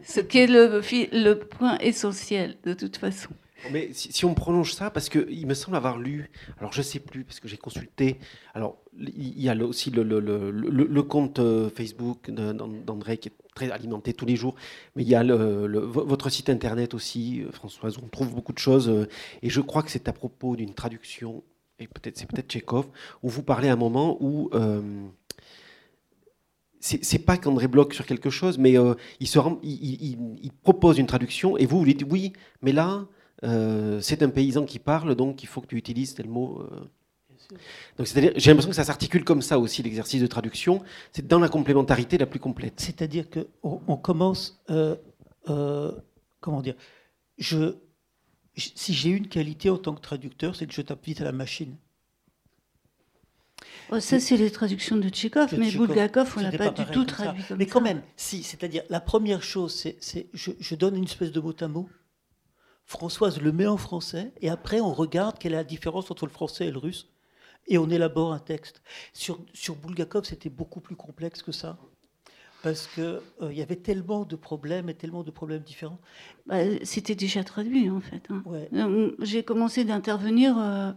Ce 0.04 0.22
qui 0.22 0.40
est 0.40 0.48
le, 0.48 1.34
point 1.36 1.78
essentiel 1.80 2.56
de 2.64 2.74
toute 2.74 2.98
façon. 2.98 3.30
Mais 3.72 3.90
si, 3.92 4.24
on 4.24 4.34
prolonge 4.34 4.74
ça, 4.74 4.90
parce 4.90 5.10
qu'il 5.10 5.48
me 5.48 5.54
semble 5.54 5.76
avoir 5.76 5.98
lu, 5.98 6.30
alors 6.60 6.72
je 6.72 6.82
sais 6.82 7.00
plus, 7.00 7.26
parce 7.26 7.40
que 7.42 7.48
j'ai 7.50 7.58
consulté, 7.58 8.18
alors 8.54 8.78
il 8.98 9.42
y 9.42 9.50
a 9.50 9.56
aussi 9.56 9.92
le, 9.92 10.04
le- 10.04 11.04
compte 11.04 11.40
euh, 11.40 11.70
Facebook 11.70 12.32
d'André 12.32 13.18
qui 13.18 13.30
est 13.30 13.34
très 13.58 13.72
alimenté 13.72 14.14
tous 14.14 14.28
les 14.32 14.36
jours, 14.36 14.56
mais 14.96 15.04
il 15.04 15.10
y 15.10 15.16
a 15.16 15.24
votre 16.14 16.30
site 16.30 16.50
internet 16.58 16.94
aussi, 16.94 17.42
euh, 17.42 17.52
Françoise, 17.52 17.98
où 17.98 18.02
on 18.04 18.10
trouve 18.18 18.32
beaucoup 18.38 18.54
de 18.54 18.64
choses, 18.70 18.88
euh, 18.88 19.08
et 19.42 19.50
je 19.50 19.62
crois 19.62 19.82
que 19.84 19.92
c'est 19.94 20.08
à 20.08 20.14
propos 20.14 20.56
d'une 20.56 20.76
traduction, 20.82 21.44
et 21.80 21.88
peut-être 21.88 22.18
c'est 22.18 22.28
peut-être 22.30 22.50
Tchekhov, 22.52 22.86
où 23.24 23.30
vous 23.30 23.44
parlez 23.44 23.70
à 23.70 23.74
un 23.74 23.82
moment 23.88 24.18
où... 24.20 24.50
euh, 24.54 24.82
c'est 26.80 27.26
pas 27.26 27.38
qu'André 27.38 27.68
bloque 27.68 27.94
sur 27.96 28.06
quelque 28.06 28.30
chose, 28.30 28.58
mais 28.60 28.78
euh, 28.78 28.94
il, 29.20 29.28
se 29.28 29.40
rend- 29.40 29.60
il, 29.64 30.52
propose 30.62 31.00
une 31.00 31.08
traduction 31.08 31.58
et 31.58 31.66
vous, 31.66 31.80
vous 31.80 31.86
dites 31.86 32.06
oui, 32.10 32.34
mais 32.62 32.72
là, 32.72 33.08
c'est 34.08 34.22
un 34.22 34.30
paysan 34.30 34.64
qui 34.72 34.80
parle, 34.80 35.16
donc 35.16 35.44
il 35.44 35.48
faut 35.48 35.60
que 35.60 35.68
tu 35.68 35.76
utilises 35.76 36.14
tel 36.14 36.30
mot. 36.30 36.64
Donc 37.98 38.08
c'est-à-dire, 38.08 38.34
j'ai 38.36 38.52
l'impression 38.52 38.70
que 38.70 38.76
ça 38.76 38.84
s'articule 38.84 39.24
comme 39.24 39.42
ça 39.42 39.60
aussi 39.60 39.82
l'exercice 39.84 40.22
de 40.22 40.28
traduction. 40.28 40.84
C'est 41.12 41.28
dans 41.28 41.40
la 41.40 41.50
complémentarité 41.50 42.18
la 42.18 42.26
plus 42.26 42.40
complète. 42.40 42.80
C'est-à-dire 42.80 43.26
qu'on 43.30 43.82
on 43.88 43.98
commence, 43.98 44.62
euh, 44.70 44.96
euh, 45.50 45.92
comment 46.40 46.62
dire, 46.62 46.76
je, 47.38 47.76
si 48.56 48.94
j'ai 48.94 49.10
une 49.10 49.28
qualité 49.28 49.70
en 49.70 49.78
tant 49.78 49.96
que 49.96 50.02
traducteur, 50.02 50.56
c'est 50.56 50.68
que 50.68 50.74
je 50.74 50.82
tape 50.82 51.06
vite 51.06 51.22
à 51.22 51.24
la 51.24 51.32
machine. 51.32 51.76
Oh, 53.92 54.00
ça, 54.00 54.20
c'est 54.20 54.36
les 54.36 54.52
traductions 54.52 54.98
de 54.98 55.08
Tchékov, 55.08 55.56
mais 55.58 55.70
Tchekhov, 55.70 55.88
Bulgakov, 55.88 56.34
on 56.38 56.42
l'a 56.42 56.52
pas, 56.52 56.70
du 56.72 56.86
tout 56.86 57.06
comme 57.06 57.08
ça. 57.08 57.16
traduit 57.16 57.44
comme 57.44 57.58
Mais 57.58 57.66
ça. 57.66 57.72
quand 57.72 57.82
même, 57.82 58.02
si, 58.18 58.44
c'est-à-dire 58.44 58.84
la 58.90 59.00
première 59.00 59.42
chose, 59.42 59.74
c'est, 59.74 59.96
c'est 60.02 60.28
je, 60.34 60.52
je 60.60 60.76
donne 60.76 60.98
une 60.98 61.06
espèce 61.06 61.32
de 61.32 61.40
mot 61.40 61.56
à 61.60 61.68
mot. 61.68 61.90
Françoise 62.86 63.42
le 63.42 63.52
met 63.52 63.68
en 63.68 63.78
français 63.78 64.32
et 64.42 64.50
après 64.50 64.80
on 64.80 64.94
regarde 64.94 65.38
quelle 65.38 65.52
est 65.52 65.58
la 65.58 65.66
différence 65.66 66.10
entre 66.10 66.26
le 66.26 66.32
français 66.32 66.68
et 66.68 66.72
le 66.72 66.78
russe 66.78 67.10
et 67.68 67.78
on 67.78 67.90
élabore 67.90 68.34
un 68.34 68.40
texte. 68.40 68.82
Sur, 69.14 69.40
sur 69.54 69.76
Bulgakov, 69.76 70.26
c'était 70.26 70.50
beaucoup 70.50 70.80
plus 70.82 70.96
complexe 70.96 71.42
que 71.44 71.52
ça. 71.52 71.78
Parce 72.64 72.88
qu'il 72.88 73.22
il 73.42 73.58
y 73.58 73.62
avait 73.62 73.76
tellement 73.76 74.26
de 74.26 74.36
problèmes 74.36 74.90
et 74.90 74.96
tellement 74.96 75.24
de 75.24 75.32
problèmes 75.32 75.62
différents. 75.62 76.00
Bah, 76.48 76.58
C'était 76.84 77.16
déjà 77.16 77.44
traduit, 77.44 77.90
en 77.90 78.02
fait. 78.02 78.24
hein. 78.30 78.42
Ouais. 78.46 78.68
Euh, 78.74 79.12
J'ai 79.22 79.44
commencé 79.44 79.84
d'intervenir. 79.86 80.58
euh, 80.58 80.92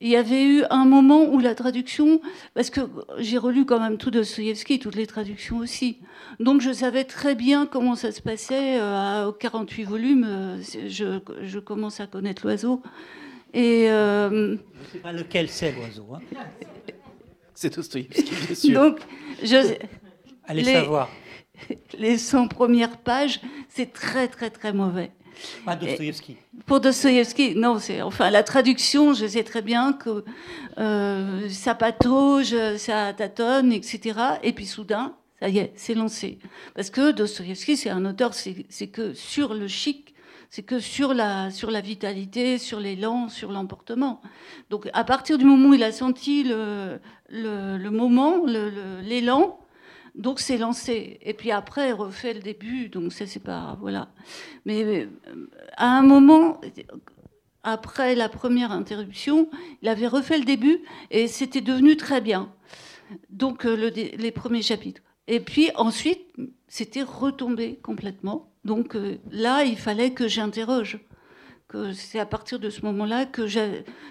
Il 0.00 0.08
y 0.08 0.16
avait 0.16 0.44
eu 0.44 0.64
un 0.70 0.84
moment 0.84 1.24
où 1.26 1.38
la 1.38 1.54
traduction, 1.54 2.20
parce 2.54 2.68
que 2.70 2.80
j'ai 3.18 3.38
relu 3.38 3.64
quand 3.64 3.78
même 3.78 3.96
tout 3.96 4.10
Dostoïevski, 4.10 4.80
toutes 4.80 4.96
les 4.96 5.06
traductions 5.06 5.58
aussi. 5.58 5.98
Donc 6.40 6.60
je 6.60 6.72
savais 6.72 7.04
très 7.04 7.36
bien 7.36 7.64
comment 7.66 7.94
ça 7.94 8.10
se 8.10 8.20
passait 8.20 8.80
euh, 8.80 9.28
à 9.28 9.32
48 9.38 9.84
volumes. 9.84 10.24
euh, 10.26 10.60
je 11.42 11.58
commence 11.60 12.00
à 12.00 12.06
connaître 12.08 12.44
l'oiseau. 12.44 12.82
Et 13.54 13.90
euh, 13.90 14.28
Je 14.30 14.34
ne 14.54 14.58
sais 14.92 14.98
pas 14.98 15.12
lequel 15.12 15.48
c'est 15.48 15.72
l'oiseau. 15.72 16.06
hein. 16.14 16.20
C'est 17.54 17.74
Dostoïevski, 17.74 18.30
bien 18.46 18.54
sûr. 18.54 18.80
donc, 18.80 19.00
je, 19.42 19.74
Allez 20.44 20.62
Les- 20.62 20.72
savoir. 20.74 21.08
les 21.98 22.18
100 22.18 22.48
premières 22.48 22.98
pages, 22.98 23.40
c'est 23.68 23.92
très 23.92 24.28
très 24.28 24.50
très 24.50 24.72
mauvais. 24.72 25.10
Pas 25.64 25.76
Dostoïevski. 25.76 26.36
Pour 26.66 26.80
Dostoïevski, 26.80 27.54
non, 27.56 27.78
c'est 27.78 28.02
enfin 28.02 28.30
la 28.30 28.42
traduction. 28.42 29.12
Je 29.14 29.26
sais 29.26 29.42
très 29.44 29.62
bien 29.62 29.92
que 29.92 30.24
euh, 30.78 31.48
ça 31.48 31.74
patauge, 31.74 32.54
ça 32.76 33.12
tâtonne, 33.12 33.72
etc. 33.72 34.18
Et 34.42 34.52
puis 34.52 34.66
soudain, 34.66 35.16
ça 35.40 35.48
y 35.48 35.58
est, 35.58 35.72
c'est 35.76 35.94
lancé. 35.94 36.38
Parce 36.74 36.90
que 36.90 37.10
Dostoïevski, 37.12 37.76
c'est 37.76 37.90
un 37.90 38.04
auteur, 38.04 38.34
c'est 38.34 38.66
c'est 38.68 38.88
que 38.88 39.14
sur 39.14 39.54
le 39.54 39.68
chic, 39.68 40.14
c'est 40.50 40.62
que 40.62 40.78
sur 40.78 41.14
la 41.14 41.50
sur 41.50 41.70
la 41.70 41.80
vitalité, 41.80 42.58
sur 42.58 42.80
l'élan, 42.80 43.28
sur 43.28 43.52
l'emportement. 43.52 44.20
Donc 44.70 44.88
à 44.92 45.04
partir 45.04 45.38
du 45.38 45.44
moment 45.44 45.70
où 45.70 45.74
il 45.74 45.82
a 45.82 45.92
senti 45.92 46.44
le 46.44 47.00
le, 47.30 47.90
moment, 47.90 48.44
l'élan. 48.46 49.60
donc 50.14 50.40
c'est 50.40 50.56
lancé. 50.56 51.18
Et 51.22 51.34
puis 51.34 51.50
après, 51.50 51.92
refait 51.92 52.34
le 52.34 52.40
début. 52.40 52.88
Donc 52.88 53.12
ça, 53.12 53.26
c'est 53.26 53.42
pas. 53.42 53.76
Voilà. 53.80 54.08
Mais 54.64 54.82
euh, 54.82 55.06
à 55.76 55.98
un 55.98 56.02
moment, 56.02 56.60
après 57.62 58.14
la 58.14 58.28
première 58.28 58.72
interruption, 58.72 59.50
il 59.82 59.88
avait 59.88 60.06
refait 60.06 60.38
le 60.38 60.44
début 60.44 60.80
et 61.10 61.28
c'était 61.28 61.60
devenu 61.60 61.96
très 61.96 62.20
bien. 62.20 62.52
Donc 63.30 63.64
euh, 63.64 63.90
les 63.90 64.30
premiers 64.32 64.62
chapitres. 64.62 65.02
Et 65.26 65.40
puis 65.40 65.70
ensuite, 65.76 66.22
c'était 66.68 67.02
retombé 67.02 67.78
complètement. 67.82 68.50
Donc 68.64 68.94
euh, 68.94 69.16
là, 69.30 69.64
il 69.64 69.76
fallait 69.76 70.12
que 70.12 70.28
j'interroge. 70.28 70.98
Que 71.68 71.92
c'est 71.92 72.18
à 72.18 72.24
partir 72.24 72.58
de 72.58 72.70
ce 72.70 72.80
moment-là 72.86 73.26
que 73.26 73.46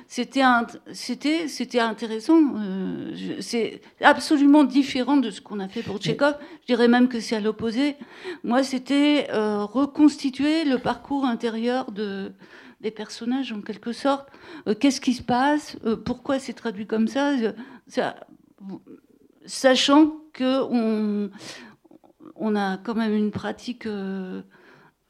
c'était 0.08 0.44
c'était 0.92 1.48
c'était 1.48 1.80
intéressant. 1.80 2.40
euh, 2.56 3.40
c'est 3.40 3.82
absolument 4.00 4.64
différent 4.64 5.18
de 5.18 5.32
ce 5.32 5.42
qu'on 5.42 5.60
a 5.60 5.68
fait 5.68 5.82
pour 5.82 5.98
Tchekhov. 5.98 6.36
Je 6.62 6.68
dirais 6.68 6.88
même 6.88 7.08
que 7.08 7.20
c'est 7.20 7.36
à 7.36 7.40
l'opposé. 7.40 7.96
Moi, 8.44 8.62
c'était 8.62 9.28
euh, 9.32 9.64
reconstituer 9.66 10.66
le 10.66 10.78
parcours 10.78 11.26
intérieur 11.26 11.92
de, 11.92 12.32
des 12.82 12.92
personnages, 12.92 13.52
en 13.52 13.62
quelque 13.62 13.92
sorte. 13.92 14.30
Euh, 14.68 14.76
Qu'est-ce 14.80 15.02
qui 15.02 15.14
se 15.14 15.24
passe? 15.24 15.78
Pourquoi 16.06 16.38
c'est 16.38 16.54
traduit 16.54 16.86
comme 16.86 17.08
ça, 17.08 17.34
ça 17.88 18.18
Sachant 19.48 20.12
que 20.32 20.62
on, 20.70 21.32
on 22.40 22.56
a 22.56 22.78
quand 22.78 22.96
même 22.96 23.14
une 23.14 23.32
pratique 23.32 23.86
euh, 23.86 24.42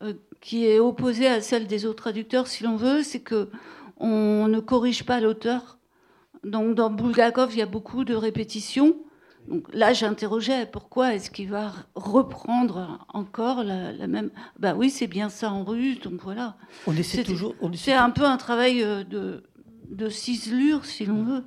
euh, 0.03 0.13
qui 0.41 0.65
est 0.65 0.79
opposée 0.79 1.27
à 1.27 1.41
celle 1.41 1.67
des 1.67 1.85
autres 1.85 2.03
traducteurs, 2.03 2.47
si 2.47 2.63
l'on 2.63 2.75
veut, 2.75 3.03
c'est 3.03 3.21
que 3.21 3.49
on 3.97 4.47
ne 4.47 4.59
corrige 4.59 5.03
pas 5.05 5.19
l'auteur. 5.19 5.79
Donc 6.43 6.75
dans 6.75 6.89
Bulgakov, 6.89 7.53
il 7.53 7.59
y 7.59 7.61
a 7.61 7.65
beaucoup 7.65 8.03
de 8.03 8.13
répétitions. 8.13 8.95
Donc 9.47 9.65
là, 9.73 9.93
j'interrogeais 9.93 10.65
pourquoi 10.65 11.15
est-ce 11.15 11.31
qu'il 11.31 11.49
va 11.49 11.71
reprendre 11.95 13.05
encore 13.13 13.63
la, 13.63 13.93
la 13.93 14.07
même? 14.07 14.29
Bah 14.59 14.75
oui, 14.75 14.89
c'est 14.89 15.07
bien 15.07 15.29
ça 15.29 15.51
en 15.51 15.63
russe, 15.63 15.99
donc 16.01 16.21
voilà. 16.21 16.57
On 16.85 16.91
essaie 16.95 17.17
C'est- 17.17 17.23
toujours, 17.23 17.55
C'est 17.73 17.93
un 17.93 18.09
peu 18.09 18.25
un 18.25 18.37
travail 18.37 18.83
euh, 18.83 19.03
de, 19.05 19.43
de 19.89 20.09
ciselure, 20.09 20.85
si 20.85 21.05
l'on 21.05 21.23
veut. 21.23 21.43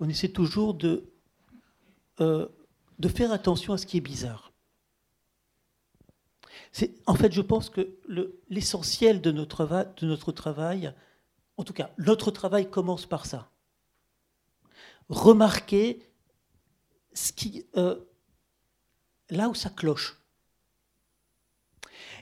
on 0.00 0.08
essaie 0.08 0.28
toujours 0.30 0.72
de, 0.74 1.04
euh, 2.20 2.46
de 2.98 3.08
faire 3.08 3.32
attention 3.32 3.74
à 3.74 3.78
ce 3.78 3.84
qui 3.86 3.98
est 3.98 4.00
bizarre. 4.00 4.45
En 7.06 7.14
fait, 7.14 7.32
je 7.32 7.40
pense 7.40 7.70
que 7.70 7.96
l'essentiel 8.48 9.20
de, 9.20 9.32
notre, 9.32 10.32
travail, 10.32 10.92
en 11.56 11.64
tout 11.64 11.72
cas, 11.72 11.90
notre 11.98 12.30
travail 12.30 12.68
commence 12.70 13.06
par 13.06 13.26
ça. 13.26 13.50
Remarquer 15.08 16.00
ce 17.14 17.32
qui, 17.32 17.66
euh, 17.76 17.96
là 19.30 19.48
où 19.48 19.54
ça 19.54 19.70
cloche. 19.70 20.20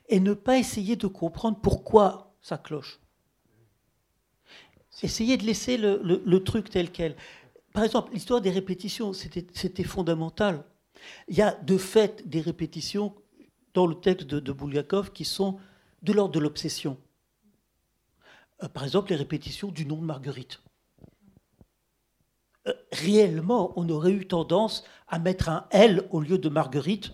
Et 0.09 0.21
ne 0.21 0.35
pas 0.35 0.59
essayer 0.59 0.97
de 0.97 1.07
comprendre 1.07 1.59
pourquoi 1.61 2.35
ça 2.41 2.59
cloche. 2.59 3.01
Essayer 5.03 5.37
de 5.37 5.45
laisser 5.45 5.77
le 5.77 6.39
truc 6.45 6.71
tel 6.71 6.93
quel. 6.93 7.17
Par 7.73 7.83
exemple, 7.83 8.13
l'histoire 8.13 8.41
des 8.41 8.51
répétitions, 8.51 9.13
c'était 9.13 9.83
fondamental. 9.83 10.65
Il 11.27 11.37
y 11.37 11.43
a 11.43 11.53
de 11.53 11.77
fait 11.77 12.27
des 12.29 12.41
répétitions 12.41 13.15
dans 13.75 13.87
le 13.87 13.97
texte 13.97 14.27
de, 14.29 14.53
Bulgakov 14.53 15.13
qui 15.13 15.25
sont 15.25 15.59
de 16.03 16.13
l'ordre 16.13 16.33
de 16.35 16.39
l'obsession. 16.39 16.97
Euh, 18.63 18.69
par 18.69 18.85
exemple, 18.85 19.11
les 19.11 19.17
répétitions 19.17 19.71
du 19.71 19.85
nom 19.85 19.97
de 19.97 20.05
Marguerite. 20.05 20.63
Euh, 22.67 22.73
réellement, 22.93 23.73
on 23.77 23.89
aurait 23.89 24.13
eu 24.13 24.27
tendance 24.27 24.85
à 25.09 25.19
mettre 25.19 25.49
un 25.49 25.67
L 25.71 26.07
au 26.11 26.21
lieu 26.21 26.39
de 26.39 26.49
Marguerite. 26.49 27.13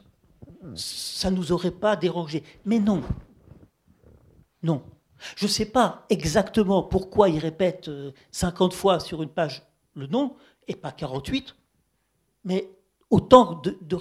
Ça 0.76 1.31
ne 1.31 1.37
nous 1.37 1.52
aurait 1.52 1.71
pas 1.71 1.97
dérangé. 1.97 2.45
Mais 2.64 2.79
non. 2.79 3.02
Non. 4.62 4.83
Je 5.37 5.47
ne 5.47 5.50
sais 5.50 5.67
pas 5.67 6.05
exactement 6.11 6.83
pourquoi 6.83 7.29
il 7.29 7.38
répète 7.38 7.90
50 8.31 8.73
euh, 8.73 8.76
fois 8.76 9.00
sur 9.00 9.23
une 9.23 9.29
page 9.29 9.62
le 9.95 10.07
nom 10.07 10.37
et 10.69 10.76
pas 10.76 10.93
48, 10.93 11.57
mais 12.45 12.71
autant 13.11 13.61
de, 13.61 13.76
de 13.81 13.97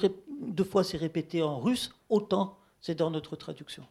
fois 0.63 0.83
c'est 0.83 0.97
répété 0.97 1.41
en 1.41 1.59
russe, 1.59 1.93
autant 2.09 2.57
c'est 2.81 2.95
dans 2.95 3.11
notre 3.11 3.35
traduction. 3.35 3.85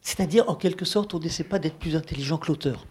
C'est-à-dire, 0.00 0.48
en 0.48 0.54
quelque 0.54 0.84
sorte, 0.84 1.12
on 1.14 1.18
n'essaie 1.18 1.44
pas 1.44 1.58
d'être 1.58 1.78
plus 1.78 1.94
intelligent 1.94 2.38
que 2.38 2.48
l'auteur. 2.48 2.86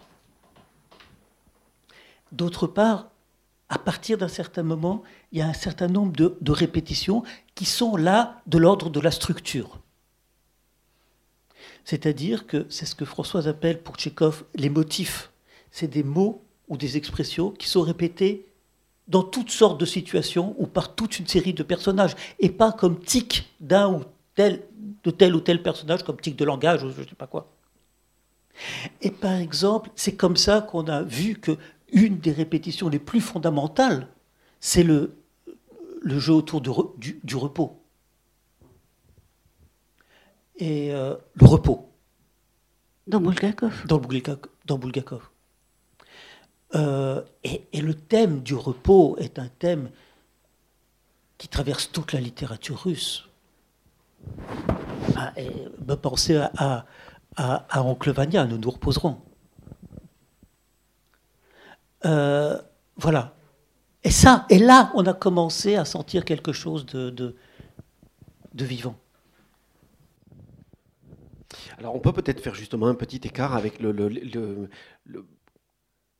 D'autre 2.32 2.66
part, 2.66 3.10
à 3.68 3.78
partir 3.78 4.18
d'un 4.18 4.28
certain 4.28 4.62
moment, 4.62 5.02
il 5.32 5.38
y 5.38 5.42
a 5.42 5.46
un 5.46 5.52
certain 5.52 5.88
nombre 5.88 6.12
de, 6.12 6.52
répétitions 6.52 7.22
qui 7.54 7.64
sont 7.64 7.96
là 7.96 8.40
de 8.46 8.58
l'ordre 8.58 8.88
de 8.88 9.00
la 9.00 9.10
structure. 9.10 9.80
C'est-à-dire 11.84 12.46
que 12.46 12.66
c'est 12.70 12.86
ce 12.86 12.94
que 12.94 13.04
Françoise 13.04 13.48
appelle 13.48 13.82
pour 13.82 13.96
Tchékov 13.96 14.44
les 14.54 14.70
motifs. 14.70 15.30
C'est 15.70 15.88
des 15.88 16.02
mots 16.02 16.44
ou 16.68 16.76
des 16.76 16.96
expressions 16.96 17.50
qui 17.50 17.68
sont 17.68 17.82
répétées 17.82 18.47
dans 19.08 19.22
toutes 19.22 19.50
sortes 19.50 19.80
de 19.80 19.86
situations 19.86 20.54
ou 20.58 20.66
par 20.66 20.94
toute 20.94 21.18
une 21.18 21.26
série 21.26 21.54
de 21.54 21.62
personnages, 21.62 22.14
et 22.38 22.50
pas 22.50 22.72
comme 22.72 23.00
tic 23.00 23.48
d'un 23.60 23.92
ou 23.92 24.02
tel, 24.34 24.62
de 25.04 25.10
tel 25.10 25.34
ou 25.34 25.40
tel 25.40 25.62
personnage, 25.62 26.02
comme 26.02 26.20
tic 26.20 26.36
de 26.36 26.44
langage 26.44 26.84
ou 26.84 26.90
je 26.90 27.00
ne 27.00 27.06
sais 27.06 27.14
pas 27.14 27.26
quoi. 27.26 27.50
Et 29.00 29.10
par 29.10 29.34
exemple, 29.34 29.90
c'est 29.94 30.14
comme 30.14 30.36
ça 30.36 30.60
qu'on 30.60 30.86
a 30.88 31.02
vu 31.02 31.36
que 31.36 31.56
une 31.92 32.18
des 32.18 32.32
répétitions 32.32 32.88
les 32.88 32.98
plus 32.98 33.20
fondamentales, 33.20 34.08
c'est 34.60 34.82
le, 34.82 35.16
le 36.02 36.18
jeu 36.18 36.34
autour 36.34 36.60
du, 36.98 37.20
du, 37.22 37.36
repos. 37.36 37.80
Et 40.56 40.92
euh, 40.92 41.14
le 41.34 41.46
repos. 41.46 41.88
Dans 43.06 43.20
Bulgakov. 43.20 43.86
Dans, 43.86 43.98
Bulgakov. 43.98 44.50
Dans 44.66 44.78
Bulgakov. 44.78 45.30
Euh, 46.74 47.22
et, 47.44 47.80
le 47.80 47.94
thème 47.94 48.42
du 48.42 48.54
repos 48.54 49.16
est 49.18 49.38
un 49.38 49.48
thème 49.48 49.90
qui 51.38 51.48
traverse 51.48 51.90
toute 51.90 52.12
la 52.12 52.20
littérature 52.20 52.82
russe. 52.82 53.28
Ah, 55.16 55.32
pensez 56.02 56.36
à, 56.36 56.84
à, 57.36 57.82
Oncle 57.82 58.10
Vania, 58.10 58.44
nous 58.44 58.58
nous 58.58 58.70
reposerons. 58.70 59.18
Euh, 62.04 62.60
voilà. 62.96 63.34
Et 64.04 64.10
ça, 64.10 64.46
et 64.50 64.58
là, 64.58 64.92
on 64.94 65.06
a 65.06 65.14
commencé 65.14 65.76
à 65.76 65.84
sentir 65.84 66.24
quelque 66.24 66.52
chose 66.52 66.84
de, 66.86 67.10
de, 67.10 68.64
vivant. 68.64 68.96
Alors, 71.78 71.94
on 71.94 72.00
peut 72.00 72.12
peut-être 72.12 72.40
faire 72.40 72.54
justement 72.54 72.88
un 72.88 72.94
petit 72.94 73.20
écart 73.24 73.54
avec 73.54 73.80
le, 73.80 73.92
le, 73.92 74.08
le 74.08 75.24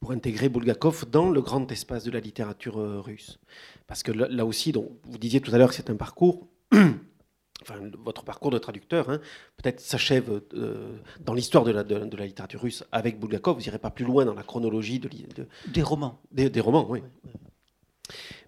pour 0.00 0.12
intégrer 0.12 0.48
Bulgakov 0.48 1.06
dans 1.10 1.30
le 1.30 1.40
grand 1.40 1.70
espace 1.72 2.04
de 2.04 2.10
la 2.10 2.20
littérature 2.20 2.78
euh, 2.78 3.00
russe. 3.00 3.38
Parce 3.86 4.02
que 4.02 4.12
là, 4.12 4.44
aussi, 4.44 4.72
donc, 4.72 4.90
vous 5.04 5.18
disiez 5.18 5.40
tout 5.40 5.54
à 5.54 5.58
l'heure 5.58 5.70
que 5.70 5.74
c'est 5.74 5.90
un 5.90 5.96
parcours, 5.96 6.46
enfin, 6.72 7.80
votre 8.04 8.24
parcours 8.24 8.50
de 8.50 8.58
traducteur, 8.58 9.10
hein, 9.10 9.20
peut-être 9.56 9.80
s'achève 9.80 10.42
euh, 10.54 10.98
dans 11.20 11.34
l'histoire 11.34 11.64
de 11.64 11.72
la, 11.72 11.82
de, 11.82 12.16
la, 12.16 12.26
littérature 12.26 12.60
russe 12.60 12.84
avec 12.92 13.18
Bulgakov, 13.18 13.56
vous 13.56 13.62
n'irez 13.62 13.78
pas 13.78 13.90
plus 13.90 14.04
loin 14.04 14.24
dans 14.24 14.34
la 14.34 14.42
chronologie 14.42 15.00
de, 15.00 15.08
des 15.66 15.82
romans. 15.82 16.20
Des, 16.30 16.60
romans, 16.60 16.86
oui. 16.88 17.02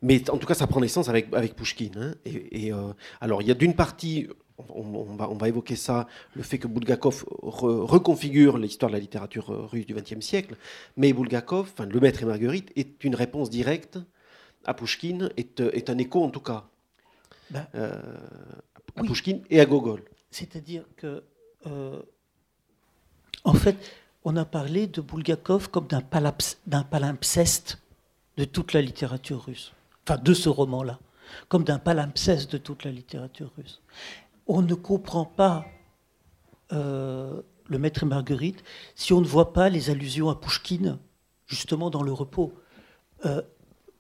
Mais 0.03 0.29
en 0.31 0.39
tout 0.39 0.47
cas, 0.47 0.55
ça 0.55 0.67
prend 0.67 0.81
naissance 0.81 1.09
avec, 1.09 1.35
avec 1.35 1.57
Pushkin. 1.57 1.91
Hein, 1.97 2.15
et, 2.25 2.73
euh, 2.73 2.93
alors, 3.21 3.43
il 3.43 3.49
y 3.49 3.51
a 3.51 3.55
d'une 3.55 3.75
partie 3.75 4.29
on, 4.69 5.35
va, 5.35 5.49
évoquer 5.49 5.77
ça, 5.77 6.07
le 6.35 6.43
fait 6.43 6.59
que 6.59 6.69
Bulgakov 6.69 7.25
reconfigure 7.29 8.59
l'histoire 8.59 8.91
de 8.91 8.97
la 8.97 9.01
littérature 9.01 9.51
euh, 9.51 9.67
russe 9.67 9.87
du 9.87 9.95
XXe 9.95 10.21
siècle, 10.21 10.57
mais 10.97 11.13
Bulgakov, 11.13 11.71
enfin, 11.73 11.87
Le 11.87 12.01
Maître 12.01 12.23
et 12.23 12.27
Marguerite, 12.27 12.73
est 12.77 13.05
une 13.05 13.15
réponse 13.15 13.51
directe 13.51 13.99
à 14.65 14.75
Pushkin, 14.75 15.31
est, 15.37 15.61
euh, 15.61 15.73
un 15.89 15.99
écho 15.99 16.23
en 16.23 16.31
tout 16.31 16.41
cas 16.41 16.65
ben, 17.51 17.67
euh, 17.75 17.93
à 18.97 19.03
Pushkin 19.03 19.41
et 19.51 19.61
à 19.61 19.67
Gogol. 19.67 20.03
C'est-à-dire 20.31 20.85
que, 20.97 21.23
en 23.45 23.55
fait, 23.55 23.77
on 24.25 24.37
a 24.37 24.45
parlé 24.45 24.87
de 24.87 25.01
Bulgakov 25.01 25.71
comme 25.71 25.87
d'un 25.87 26.83
palimpseste 26.83 27.79
de 28.37 28.45
toute 28.45 28.73
la 28.73 28.83
littérature 28.83 29.45
russe, 29.45 29.73
enfin 30.07 30.19
de 30.19 30.35
ce 30.35 30.49
roman-là. 30.49 30.99
Comme 31.49 31.65
d'un 31.65 31.79
palimpseste 31.79 32.53
de 32.53 32.59
toute 32.59 32.85
la 32.85 32.91
littérature 32.91 33.51
russe 33.57 33.81
on 34.51 34.63
ne 34.63 34.75
comprend 34.75 35.25
pas 35.25 35.65
euh, 36.73 37.41
le 37.67 37.79
maître 37.79 38.03
et 38.03 38.07
Marguerite 38.07 38.65
si 38.97 39.13
on 39.13 39.21
ne 39.21 39.27
voit 39.27 39.53
pas 39.53 39.69
les 39.69 39.91
allusions 39.91 40.29
à 40.29 40.35
Pouchkine, 40.35 40.99
justement 41.47 41.89
dans 41.89 42.03
le 42.03 42.13
repos. 42.13 42.53
Euh, 43.27 43.43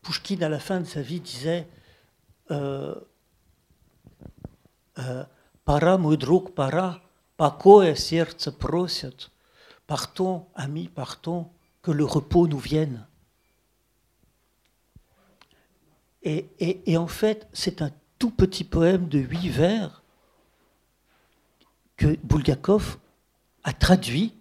Pouchkine, 0.02 0.42
à 0.42 0.48
la 0.48 0.58
fin 0.58 0.80
de 0.80 0.86
sa 0.86 1.02
vie, 1.02 1.20
disait 1.20 1.68
euh, 2.50 2.96
Para, 5.64 5.96
drug, 5.96 6.50
para, 6.50 7.00
pakoe. 7.36 7.94
Partons, 9.86 10.46
amis, 10.56 10.88
partons, 10.88 11.48
que 11.80 11.92
le 11.92 12.04
repos 12.04 12.48
nous 12.48 12.58
vienne. 12.58 13.06
Et 16.22 16.96
en 16.98 17.06
fait, 17.06 17.48
c'est 17.52 17.82
un 17.82 17.90
tout 18.18 18.30
petit 18.30 18.64
poème 18.64 19.08
de 19.08 19.20
huit 19.20 19.48
vers 19.48 19.99
que 22.00 22.16
Bulgakov 22.24 22.96
a 23.62 23.74
traduit 23.74 24.32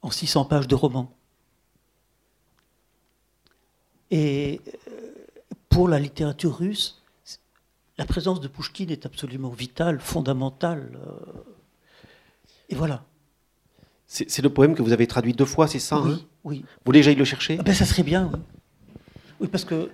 en 0.00 0.10
600 0.10 0.46
pages 0.46 0.66
de 0.66 0.74
roman. 0.74 1.14
Et 4.10 4.62
euh, 4.88 5.12
pour 5.68 5.88
la 5.88 6.00
littérature 6.00 6.56
russe, 6.56 7.02
la 7.98 8.06
présence 8.06 8.40
de 8.40 8.48
Pouchkine 8.48 8.90
est 8.90 9.04
absolument 9.04 9.50
vitale, 9.50 10.00
fondamentale. 10.00 10.98
Euh, 11.06 11.42
et 12.70 12.74
voilà. 12.74 13.04
C'est 14.06 14.42
le 14.42 14.48
poème 14.48 14.74
que 14.74 14.82
vous 14.82 14.92
avez 14.92 15.06
traduit 15.06 15.34
deux 15.34 15.44
fois, 15.44 15.68
c'est 15.68 15.78
ça 15.78 16.00
Oui. 16.00 16.12
Hein? 16.12 16.20
oui. 16.44 16.58
Vous 16.60 16.86
voulez 16.86 17.00
que 17.00 17.04
j'aille 17.04 17.14
le 17.14 17.24
chercher? 17.26 17.58
Ah 17.60 17.62
ben, 17.62 17.74
Ça 17.74 17.84
serait 17.84 18.02
bien, 18.02 18.30
oui. 18.32 18.40
Oui, 19.40 19.48
parce 19.48 19.64
que. 19.64 19.90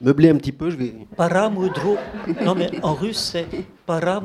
Meubler 0.00 0.30
un 0.30 0.36
petit 0.36 0.52
peu, 0.52 0.68
je 0.68 0.76
vais. 0.76 0.94
Para, 1.16 1.48
Non, 1.48 2.54
mais 2.56 2.70
en 2.82 2.94
russe, 2.94 3.20
c'est 3.32 3.46
Para, 3.86 4.20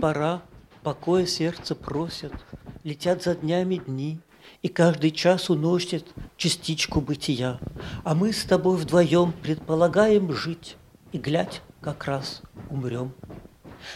para, 0.00 0.42
покоя 0.82 1.26
сердце 1.26 1.74
просят, 1.74 2.32
летят 2.84 3.22
за 3.22 3.34
днями 3.34 3.76
дни, 3.76 4.20
и 4.62 4.68
каждый 4.68 5.10
час 5.10 5.50
уносит 5.50 6.06
частичку 6.36 7.00
бытия. 7.00 7.58
А 8.04 8.14
мы 8.14 8.32
с 8.32 8.44
тобой 8.44 8.76
вдвоем 8.76 9.32
предполагаем 9.32 10.32
жить, 10.32 10.76
и 11.12 11.18
глядь, 11.18 11.62
как 11.80 12.04
раз 12.04 12.42
умрем. 12.70 13.12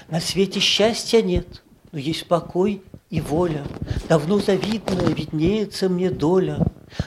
На 0.08 0.20
свете 0.20 0.60
счастья 0.60 1.22
нет, 1.22 1.62
но 1.92 1.98
есть 1.98 2.26
покой 2.26 2.82
и 3.10 3.20
воля. 3.20 3.64
Давно 4.08 4.38
завидная 4.38 5.08
виднеется 5.14 5.88
мне 5.88 6.10
доля. 6.10 6.58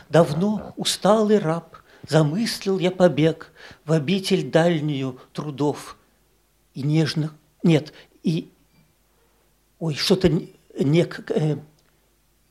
Давно 0.09 0.73
усталый 0.77 1.39
раб, 1.39 1.77
замыслил 2.07 2.79
я 2.79 2.91
побег 2.91 3.51
в 3.85 3.91
обитель 3.91 4.49
дальнюю 4.49 5.19
трудов 5.33 5.97
и 6.73 6.81
нежных, 6.83 7.33
нет, 7.63 7.93
и 8.23 8.49
ой, 9.78 9.94
что-то 9.94 10.30
нек, 10.78 11.30
э, 11.30 11.56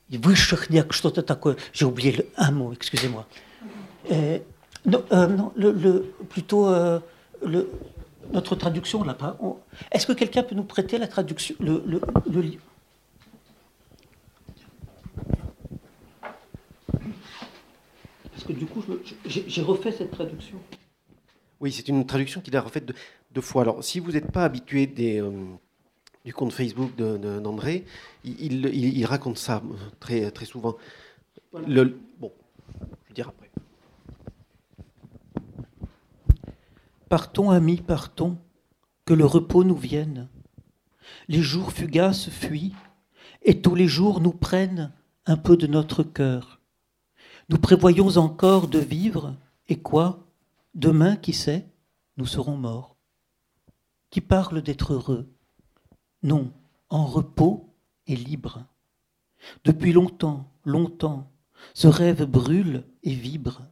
высших 0.10 0.70
нек, 0.70 0.94
что-то 0.94 1.22
такое. 1.22 1.58
J'ai 1.74 1.86
oublié 1.86 2.30
un 2.38 2.52
mot, 2.52 2.74
excusez-moi. 2.74 3.28
Euh, 4.12 4.40
non, 4.86 5.04
euh, 5.12 5.28
non 5.28 5.52
le, 5.56 5.72
le, 5.72 6.14
plutôt 6.30 6.68
euh, 6.68 7.00
le, 7.42 7.70
notre 8.32 8.56
traduction, 8.56 9.04
là, 9.04 9.14
pas. 9.14 9.38
Est-ce 9.92 10.08
que 10.08 10.14
quelqu'un 10.14 10.44
peut 10.44 10.56
nous 10.56 10.64
prêter 10.64 10.98
la 10.98 11.08
traduction, 11.08 11.56
le, 11.60 11.84
le, 11.86 12.42
livre 12.42 12.64
Parce 18.32 18.44
que 18.46 18.54
du 18.54 18.66
coup, 18.66 18.84
j'ai 19.26 19.62
refait 19.62 19.92
cette 19.92 20.12
traduction. 20.12 20.58
Oui, 21.60 21.72
c'est 21.72 21.88
une 21.88 22.06
traduction 22.06 22.42
qu'il 22.42 22.56
a 22.58 22.62
refaite 22.62 22.92
deux, 23.32 23.42
fois. 23.42 23.62
Alors, 23.62 23.84
si 23.84 24.00
vous 24.00 24.12
n'êtes 24.12 24.32
pas 24.32 24.44
habitué 24.44 24.86
des, 24.86 25.22
euh, 25.22 25.32
du 26.29 26.35
compte 26.35 26.53
Facebook 26.53 26.95
d'André, 26.95 27.87
il, 28.23 28.67
il, 28.67 29.07
raconte 29.07 29.39
ça 29.39 29.63
euh, 29.65 29.77
très, 29.99 30.31
très 30.31 30.45
souvent. 30.45 30.77
Le, 31.67 31.99
bon, 32.21 32.31
je 32.69 33.09
vais 33.09 33.15
dire 33.15 33.29
après. 33.29 33.51
Partons, 37.09 37.51
amis, 37.51 37.79
partons, 37.79 38.37
que 39.07 39.15
le 39.15 39.25
repos 39.25 39.65
nous 39.65 39.75
vienne. 39.75 40.29
Les 41.29 41.41
jours 41.41 41.73
fugaces 41.73 42.29
fuient, 42.29 42.75
et 43.41 43.63
tous 43.63 43.75
les 43.75 43.89
jours 43.89 44.21
nous 44.21 44.33
prennent 44.33 44.93
un 45.25 45.39
peu 45.39 45.57
de 45.57 45.67
notre 45.67 46.03
cœur. 46.03 46.61
Nous 47.49 47.57
prévoyons 47.57 48.19
encore 48.19 48.69
de 48.69 48.79
vivre, 48.79 49.35
et 49.67 49.81
quoi? 49.81 50.27
Demain, 50.75 51.17
qui 51.17 51.33
sait, 51.33 51.67
nous 52.19 52.27
serons 52.27 52.59
morts. 52.59 52.99
Qui 54.11 54.21
parle 54.21 54.61
d'être 54.61 54.93
heureux? 54.93 55.27
Non, 56.23 56.53
en 56.91 57.07
repos 57.07 57.73
et 58.07 58.17
libre. 58.17 58.65
Depuis 59.65 59.93
longtemps, 59.93 60.51
longtemps, 60.65 61.31
ce 61.75 61.87
rêve 61.87 62.25
brûle 62.25 62.85
et 63.03 63.15
vibre. 63.15 63.63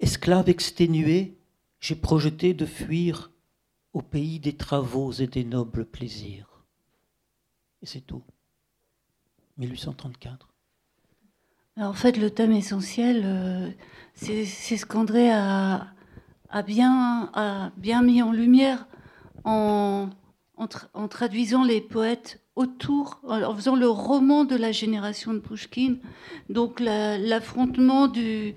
Esclave 0.00 0.48
exténué, 0.48 1.36
j'ai 1.80 1.96
projeté 1.96 2.54
de 2.54 2.66
fuir 2.66 3.30
au 3.92 4.02
pays 4.02 4.40
des 4.40 4.56
travaux 4.56 5.12
et 5.12 5.26
des 5.26 5.44
nobles 5.44 5.84
plaisirs. 5.84 6.64
Et 7.82 7.86
c'est 7.86 8.00
tout. 8.00 8.22
1834. 9.58 10.48
en 11.76 11.92
fait, 11.92 12.16
le 12.16 12.30
thème 12.30 12.52
essentiel, 12.52 13.22
euh, 13.24 13.70
c'est 14.14 14.44
ce 14.46 14.84
qu'André 14.84 15.30
a, 15.32 15.92
bien, 16.66 17.72
bien 17.76 18.02
mis 18.02 18.20
en 18.22 18.32
lumière 18.32 18.86
en, 19.44 20.08
en, 20.56 21.08
traduisant 21.08 21.64
les 21.64 21.80
poètes 21.80 22.40
autour, 22.56 23.20
en 23.24 23.54
faisant 23.54 23.76
le 23.76 23.88
roman 23.88 24.44
de 24.44 24.56
la 24.56 24.72
génération 24.72 25.34
de 25.34 25.40
Pushkin, 25.40 25.96
donc 26.48 26.80
l'affrontement 26.80 28.06
du, 28.06 28.54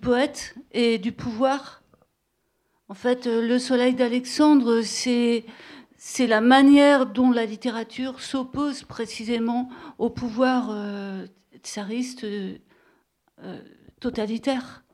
poète 0.00 0.54
et 0.72 0.98
du 0.98 1.12
pouvoir 1.12 1.82
en 2.88 2.94
fait, 2.94 3.26
euh, 3.26 3.42
le 3.42 3.58
soleil 3.58 3.94
d'Alexandre, 3.94 4.82
c'est 4.82 5.44
c'est 5.98 6.26
la 6.26 6.40
manière 6.40 7.06
dont 7.06 7.30
la 7.30 7.46
littérature 7.46 8.20
s'oppose 8.20 8.84
précisément 8.84 9.70
au 9.98 10.10
pouvoir 10.10 10.68
euh, 10.70 11.26
tsariste 11.64 12.24
euh, 12.24 12.58
totalitaire. 13.98 14.84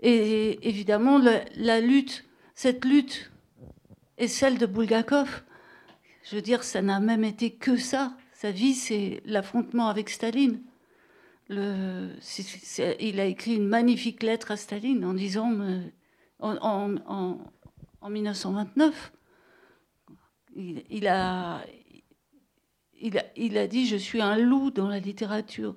Et 0.00 0.68
évidemment, 0.68 1.18
la, 1.18 1.80
lutte, 1.80 2.24
cette 2.54 2.84
lutte 2.84 3.30
est 4.18 4.28
celle 4.28 4.58
de 4.58 4.66
Bulgakov. 4.66 5.42
Je 6.22 6.36
veux 6.36 6.42
dire, 6.42 6.62
ça 6.64 6.82
n'a 6.82 7.00
même 7.00 7.24
été 7.24 7.50
que 7.50 7.76
ça. 7.76 8.16
Sa 8.32 8.50
vie, 8.50 8.74
c'est 8.74 9.22
l'affrontement 9.24 9.88
avec 9.88 10.10
Staline. 10.10 10.60
Il 11.50 13.20
a 13.20 13.26
écrit 13.26 13.56
une 13.56 13.66
magnifique 13.66 14.22
lettre 14.22 14.50
à 14.50 14.56
Staline 14.56 15.04
en 15.04 15.14
disant 15.14 15.52
en, 16.40 16.88
1929. 18.08 19.12
Il, 20.56 21.08
a, 21.08 21.64
il, 23.00 23.58
a, 23.58 23.66
dit 23.66 23.86
Je 23.86 23.96
suis 23.96 24.22
un 24.22 24.38
loup 24.38 24.70
dans 24.70 24.88
la 24.88 25.00
littérature 25.00 25.76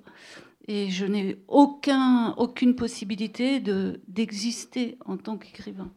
et 0.66 0.90
je 0.90 1.04
n'ai 1.04 1.38
aucun, 1.48 2.34
aucune 2.36 2.76
possibilité 2.76 3.60
d'exister 3.60 4.98
en 5.04 5.16
tant 5.16 5.36
qu'écrivain. 5.36 5.90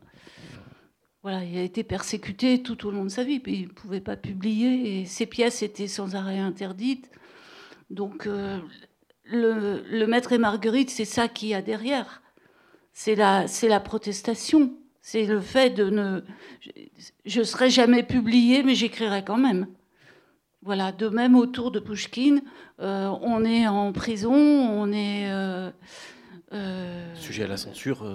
Voilà, 1.24 1.44
il 1.44 1.58
a 1.58 1.62
été 1.62 1.84
persécuté 1.84 2.64
tout 2.64 2.88
au 2.88 2.92
long 2.92 3.04
de 3.04 3.10
sa 3.10 3.24
vie, 3.24 3.42
il 3.46 3.68
ne 3.68 3.68
pouvait 3.68 4.02
pas 4.02 4.16
publier 4.16 5.06
ses 5.06 5.28
pièces 5.28 5.62
étaient 5.62 5.88
sans 5.88 6.16
arrêt 6.16 6.40
interdites. 6.40 7.12
Donc, 7.92 8.26
euh, 8.26 8.60
le, 9.26 10.06
Maître 10.06 10.32
et 10.32 10.40
Marguerite, 10.40 10.90
c'est 10.90 11.06
ça 11.06 11.28
qu'il 11.28 11.50
y 11.50 11.54
a 11.54 11.62
derrière 11.62 12.22
c'est 12.94 13.16
la, 13.16 13.48
c'est 13.48 13.68
la 13.68 13.80
protestation. 13.80 14.74
C'est 15.02 15.26
le 15.26 15.40
fait 15.40 15.72
de 15.72 15.90
ne. 15.90 16.22
Je 17.26 17.40
ne 17.40 17.44
serai 17.44 17.70
jamais 17.70 18.04
publié, 18.04 18.64
mais 18.64 18.76
j'écrirai 18.76 19.24
quand 19.24 19.38
même. 19.38 19.68
Voilà, 20.62 20.92
de 20.92 21.10
même 21.10 21.36
autour 21.36 21.72
de 21.72 21.80
Pushkin, 21.80 22.42
euh, 22.80 23.08
on 23.22 23.44
est 23.44 23.68
en 23.68 23.92
prison, 23.94 24.34
on 24.34 24.92
est. 24.92 25.32
Euh, 25.32 25.72
euh, 26.54 27.16
Sujet 27.16 27.44
à 27.44 27.48
la 27.48 27.58
censure 27.58 28.06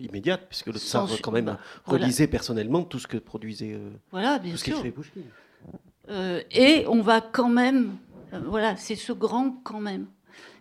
immédiate, 0.00 0.46
puisque 0.48 0.68
le 0.68 0.78
tsar 0.78 1.08
quand 1.22 1.32
même 1.32 1.44
bah, 1.46 1.58
relisait 1.84 2.26
personnellement 2.26 2.84
tout 2.84 2.98
ce 2.98 3.06
que 3.06 3.18
produisait. 3.18 3.78
voilà, 4.10 4.38
bien 4.38 4.56
sûr. 4.56 4.82
Pushkin. 4.92 5.20
et 6.50 6.84
on 6.88 7.02
va 7.02 7.20
quand 7.20 7.48
même. 7.48 7.96
voilà, 8.46 8.76
c'est 8.76 8.96
ce 8.96 9.12
grand 9.12 9.60
quand 9.62 9.80
même 9.80 10.06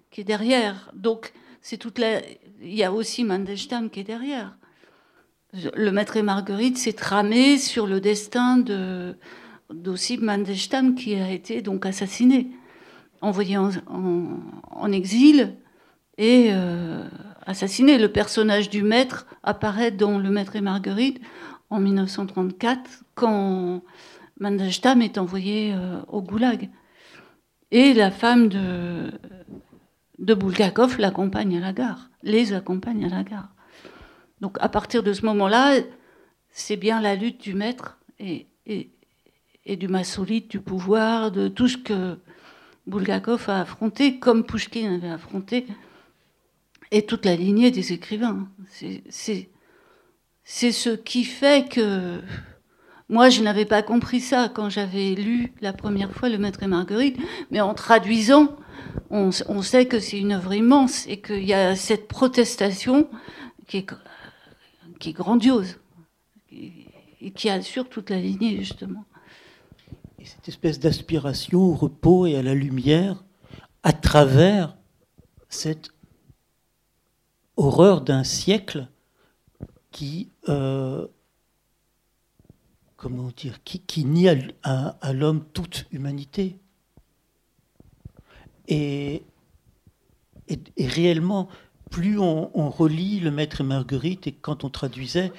qui 0.09 0.21
est 0.21 0.25
derrière. 0.25 0.91
Donc, 0.93 1.33
c'est 1.61 1.77
toute 1.77 1.99
la 1.99 2.21
il 2.61 2.75
y 2.75 2.83
a 2.83 2.91
aussi 2.91 3.23
Mandelstam 3.23 3.89
qui 3.89 4.01
est 4.01 4.05
derrière. 4.05 4.55
Le 5.53 5.91
maître 5.91 6.15
et 6.15 6.21
Marguerite 6.21 6.77
s'est 6.77 6.93
tramé 6.93 7.57
sur 7.57 7.87
le 7.87 7.99
destin 7.99 8.57
de 8.57 9.15
d'Ossip 9.73 10.21
Mandelstam 10.21 10.95
qui 10.95 11.15
a 11.15 11.31
été 11.31 11.61
donc 11.61 11.85
assassiné, 11.85 12.51
envoyé 13.21 13.57
en, 13.57 14.91
exil 14.91 15.55
et 16.21 16.49
euh, 16.51 17.03
assassiné. 17.47 17.97
Le 17.97 18.11
personnage 18.11 18.69
du 18.69 18.83
maître 18.83 19.25
apparaît 19.41 19.89
dans 19.89 20.19
Le 20.19 20.29
Maître 20.29 20.55
et 20.55 20.61
Marguerite 20.61 21.19
en 21.71 21.79
1934 21.79 23.03
quand 23.15 23.81
Mandelstam 24.39 25.01
est 25.01 25.17
envoyé 25.17 25.73
euh, 25.73 25.99
au 26.07 26.21
goulag. 26.21 26.69
Et 27.71 27.93
la 27.95 28.11
femme 28.11 28.49
de, 28.49 29.11
de 30.19 30.33
Bulgakov 30.35 30.99
l'accompagne 30.99 31.57
à 31.57 31.59
la 31.59 31.73
gare 31.73 32.11
les 32.21 32.53
accompagne 32.53 33.03
à 33.05 33.09
la 33.09 33.23
gare. 33.23 33.49
Donc 34.41 34.57
à 34.59 34.69
partir 34.69 35.01
de 35.01 35.13
ce 35.13 35.25
moment-là, 35.25 35.79
c'est 36.51 36.77
bien 36.77 37.01
la 37.01 37.15
lutte 37.15 37.41
du 37.41 37.55
maître 37.55 37.97
et, 38.19 38.45
et, 38.67 39.75
du 39.75 39.87
massolite, 39.87 40.51
du 40.51 40.59
pouvoir, 40.59 41.31
de 41.31 41.47
tout 41.47 41.67
ce 41.67 41.77
que 41.77 42.19
Bulgakov 42.85 43.49
a 43.49 43.61
affronté, 43.61 44.19
comme 44.19 44.43
Pushkin 44.43 44.93
avait 44.93 45.09
affronté, 45.09 45.65
et 46.91 47.05
toute 47.05 47.25
la 47.25 47.35
lignée 47.35 47.71
des 47.71 47.93
écrivains. 47.93 48.47
C'est 50.43 50.71
ce 50.71 50.89
qui 50.89 51.23
fait 51.23 51.69
que 51.69 52.21
moi, 53.11 53.29
je 53.29 53.41
n'avais 53.41 53.65
pas 53.65 53.83
compris 53.83 54.21
ça 54.21 54.47
quand 54.47 54.69
j'avais 54.69 55.15
lu 55.15 55.53
la 55.59 55.73
première 55.73 56.13
fois 56.13 56.29
Le 56.29 56.37
Maître 56.37 56.63
et 56.63 56.67
Marguerite, 56.67 57.17
mais 57.51 57.59
en 57.59 57.73
traduisant, 57.73 58.55
on, 59.09 59.31
sait 59.61 59.85
que 59.85 59.99
c'est 59.99 60.17
une 60.17 60.31
œuvre 60.31 60.53
immense 60.53 61.05
et 61.07 61.19
qu'il 61.19 61.43
y 61.43 61.53
a 61.53 61.75
cette 61.75 62.07
protestation 62.07 63.09
qui 63.67 63.77
est, 63.79 63.85
qui 64.99 65.09
est 65.09 65.13
grandiose 65.13 65.77
et 66.53 67.31
qui 67.35 67.49
assure 67.49 67.89
toute 67.89 68.09
la 68.09 68.19
lignée, 68.19 68.57
justement. 68.57 69.03
Et 70.17 70.25
cette 70.25 70.47
espèce 70.47 70.79
d'aspiration 70.79 71.59
au 71.59 71.73
repos 71.73 72.27
et 72.27 72.37
à 72.37 72.41
la 72.41 72.53
lumière 72.53 73.25
à 73.83 73.91
travers 73.91 74.77
cette 75.49 75.89
horreur 77.57 78.01
d'un 78.01 78.23
siècle 78.23 78.87
qui, 79.91 80.31
euh, 80.49 81.07
comment 82.95 83.29
dire, 83.35 83.63
qui, 83.63 84.05
nie 84.05 84.29
à 84.63 85.13
l'homme 85.13 85.45
toute 85.53 85.85
humanité. 85.91 86.59
Et, 88.67 89.23
réellement, 90.77 91.49
plus 91.89 92.17
on, 92.19 92.69
relit 92.69 93.19
Le 93.19 93.31
Maître 93.31 93.61
et 93.61 93.63
Marguerite, 93.63 94.27
et 94.27 94.31
quand 94.31 94.63
on 94.63 94.69
traduisait, 94.69 95.31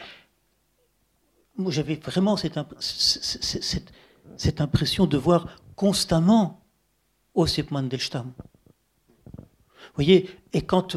j'avais 1.69 1.95
vraiment 1.97 2.37
cette, 2.37 2.59
cette, 4.37 4.61
impression 4.61 5.07
de 5.07 5.17
voir 5.17 5.63
constamment 5.77 6.63
Osip 7.35 7.71
Mandelstam. 7.71 8.33
Vous 9.37 9.97
voyez, 9.97 10.29
et 10.53 10.63
quand 10.63 10.97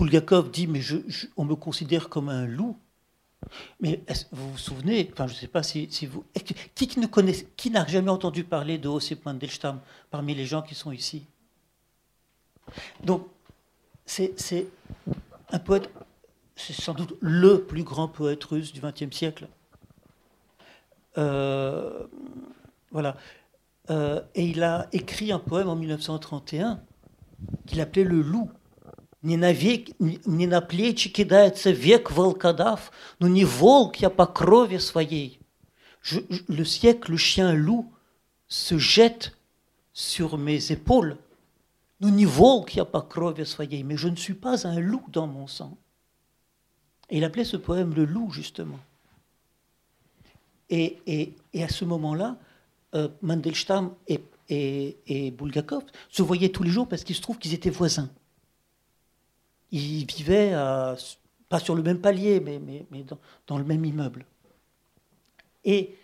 Bulgakov 0.00 0.50
dit 0.50 0.66
Mais 0.66 0.80
je, 0.80 0.96
on 1.36 1.44
me 1.44 1.54
considère 1.54 2.08
comme 2.08 2.30
un 2.30 2.46
loup, 2.46 2.78
mais 3.80 4.02
vous 4.32 4.52
vous 4.52 4.58
souvenez, 4.58 5.10
enfin 5.12 5.26
je 5.26 5.34
ne 5.34 5.38
sais 5.38 5.46
pas 5.46 5.62
si, 5.62 5.88
vous. 6.06 6.24
Qui, 6.74 6.98
ne 6.98 7.06
connaît, 7.06 7.34
qui 7.56 7.70
n'a 7.70 7.86
jamais 7.86 8.10
entendu 8.10 8.44
parler 8.44 8.78
de 8.78 8.88
Osip 8.88 9.26
Mandelstam 9.26 9.80
parmi 10.10 10.34
les 10.34 10.46
gens 10.46 10.62
qui 10.62 10.74
sont 10.74 10.90
ici? 10.90 11.26
Donc, 13.04 13.26
c'est 14.06 14.66
un 15.50 15.58
poète, 15.58 15.90
c'est 16.56 16.72
sans 16.72 16.94
doute 16.94 17.16
le 17.20 17.62
plus 17.64 17.82
grand 17.82 18.08
poète 18.08 18.42
russe 18.44 18.72
du 18.72 18.80
XXe 18.80 19.14
siècle. 19.14 19.48
Euh, 21.18 22.06
voilà. 22.90 23.16
Euh, 23.90 24.22
et 24.34 24.46
il 24.46 24.62
a 24.62 24.88
écrit 24.92 25.30
un 25.30 25.38
poème 25.38 25.68
en 25.68 25.76
1931 25.76 26.80
qu'il 27.66 27.80
appelait 27.80 28.04
Le 28.04 28.22
Loup. 28.22 28.50
Не 29.21 29.37
на, 29.37 29.51
век, 29.53 29.89
не 29.99 30.47
на 30.47 30.61
плечи 30.61 31.09
кидается 31.09 31.71
век 31.71 32.11
волкодав, 32.11 32.91
но 33.19 33.27
не 33.27 33.43
волк 33.43 33.95
я 33.97 34.09
по 34.09 34.27
крови 34.27 34.77
своей. 34.77 35.39
Je, 36.01 36.19
je, 36.29 36.41
le 36.47 36.63
siècle, 36.63 37.11
le 37.11 37.17
chien 37.17 37.53
loup 37.53 37.91
se 38.47 38.77
jette 38.77 39.35
sur 39.93 40.37
mes 40.37 40.71
épaules. 40.71 41.17
Ну 41.99 42.09
не 42.09 42.25
волк 42.25 42.71
я 42.75 42.85
по 42.85 43.01
крови 43.01 43.45
своей, 43.45 43.83
mais 43.83 43.97
je 43.97 44.09
ne 44.09 44.15
suis 44.15 44.35
pas 44.35 44.67
un 44.67 44.79
loup 44.79 45.05
dans 45.07 45.27
mon 45.27 45.47
sang. 45.47 45.75
Et 47.09 47.17
il 47.17 47.23
appelait 47.23 47.45
ce 47.45 47.57
poème 47.57 47.93
le 47.93 48.05
loup, 48.05 48.31
justement. 48.31 48.79
Et, 50.69 50.97
et, 51.05 51.33
et 51.53 51.63
à 51.63 51.69
ce 51.69 51.85
moment-là, 51.85 52.37
euh, 52.95 53.07
Mandelstam 53.21 53.93
et, 54.07 54.21
et, 54.49 54.97
et 55.07 55.31
Bulgakov 55.31 55.83
se 56.09 56.21
voyaient 56.23 56.49
tous 56.49 56.63
les 56.63 56.71
jours 56.71 56.87
parce 56.87 57.03
qu'il 57.03 57.15
se 57.15 57.21
trouve 57.21 57.37
qu'ils 57.37 57.53
étaient 57.53 57.69
voisins. 57.69 58.09
Ils 59.72 60.04
vivaient, 60.04 60.52
à, 60.52 60.96
pas 61.48 61.58
sur 61.58 61.74
le 61.74 61.82
même 61.82 62.00
palier, 62.00 62.40
mais, 62.40 62.58
mais, 62.58 62.86
mais 62.90 63.02
dans, 63.02 63.18
dans, 63.46 63.58
le 63.58 63.64
même 63.64 63.84
immeuble. 63.84 64.24
Et, 65.64 65.94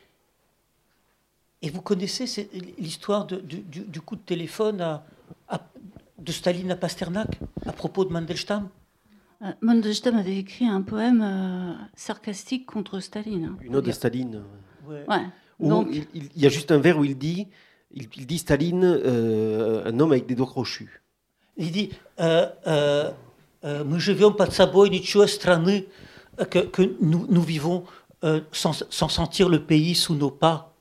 et 1.62 1.70
vous 1.70 1.81
connaissez 1.81 2.48
l'histoire 2.79 3.26
du, 3.26 3.40
du, 3.40 3.81
du, 3.81 4.00
coup 4.00 4.16
de 4.16 4.20
téléphone 4.20 4.81
à, 4.81 5.05
à, 5.48 5.61
de 6.18 6.33
Staline 6.33 6.70
à 6.70 6.76
Pasternak 6.76 7.38
à 7.64 7.72
propos 7.72 8.05
de 8.05 8.12
Mandelstam? 8.12 8.68
Euh, 9.42 9.52
Mandelstam 9.61 10.16
avait 10.16 10.37
écrit 10.37 10.66
un 10.66 10.83
poème 10.83 11.22
euh, 11.22 11.72
sarcastique 11.94 12.66
contre 12.66 13.00
Staline. 13.00 13.44
Hein, 13.46 13.59
Une 13.62 13.76
ode 13.76 13.85
de 13.85 13.92
Staline. 13.92 14.42
Ouais. 14.87 15.05
ouais. 15.09 15.26
Donc, 15.61 15.88
il, 15.90 16.07
il, 16.14 16.29
il, 16.35 16.42
y 16.42 16.46
a 16.46 16.50
juste 16.50 16.70
un 16.70 16.79
vers 16.79 16.98
où 16.98 17.05
il 17.05 17.16
dit, 17.16 17.48
il, 17.92 18.09
il 18.16 18.26
dit 18.26 18.38
Staline, 18.38 18.85
euh, 18.85 19.85
un 19.87 20.00
homme 20.00 20.12
avec 20.12 20.26
des 20.26 20.35
doigts 20.35 20.46
crochus. 20.46 21.02
Il 21.57 21.72
dit 21.72 21.90
мы 23.65 23.99
живем 23.99 24.34
под 24.34 24.53
собой 24.53 24.89
ничего 24.89 25.27
страны, 25.27 25.88
que, 26.49 26.60
que 26.60 26.95
nous, 26.99 27.27
nous, 27.29 27.41
vivons 27.41 27.86
euh, 28.23 28.41
sans, 28.51 28.84
sans, 28.89 29.10
sentir 29.10 29.49
le 29.49 29.63
pays 29.63 29.95
sous 29.95 30.15
nos 30.15 30.31
pas. 30.31 30.73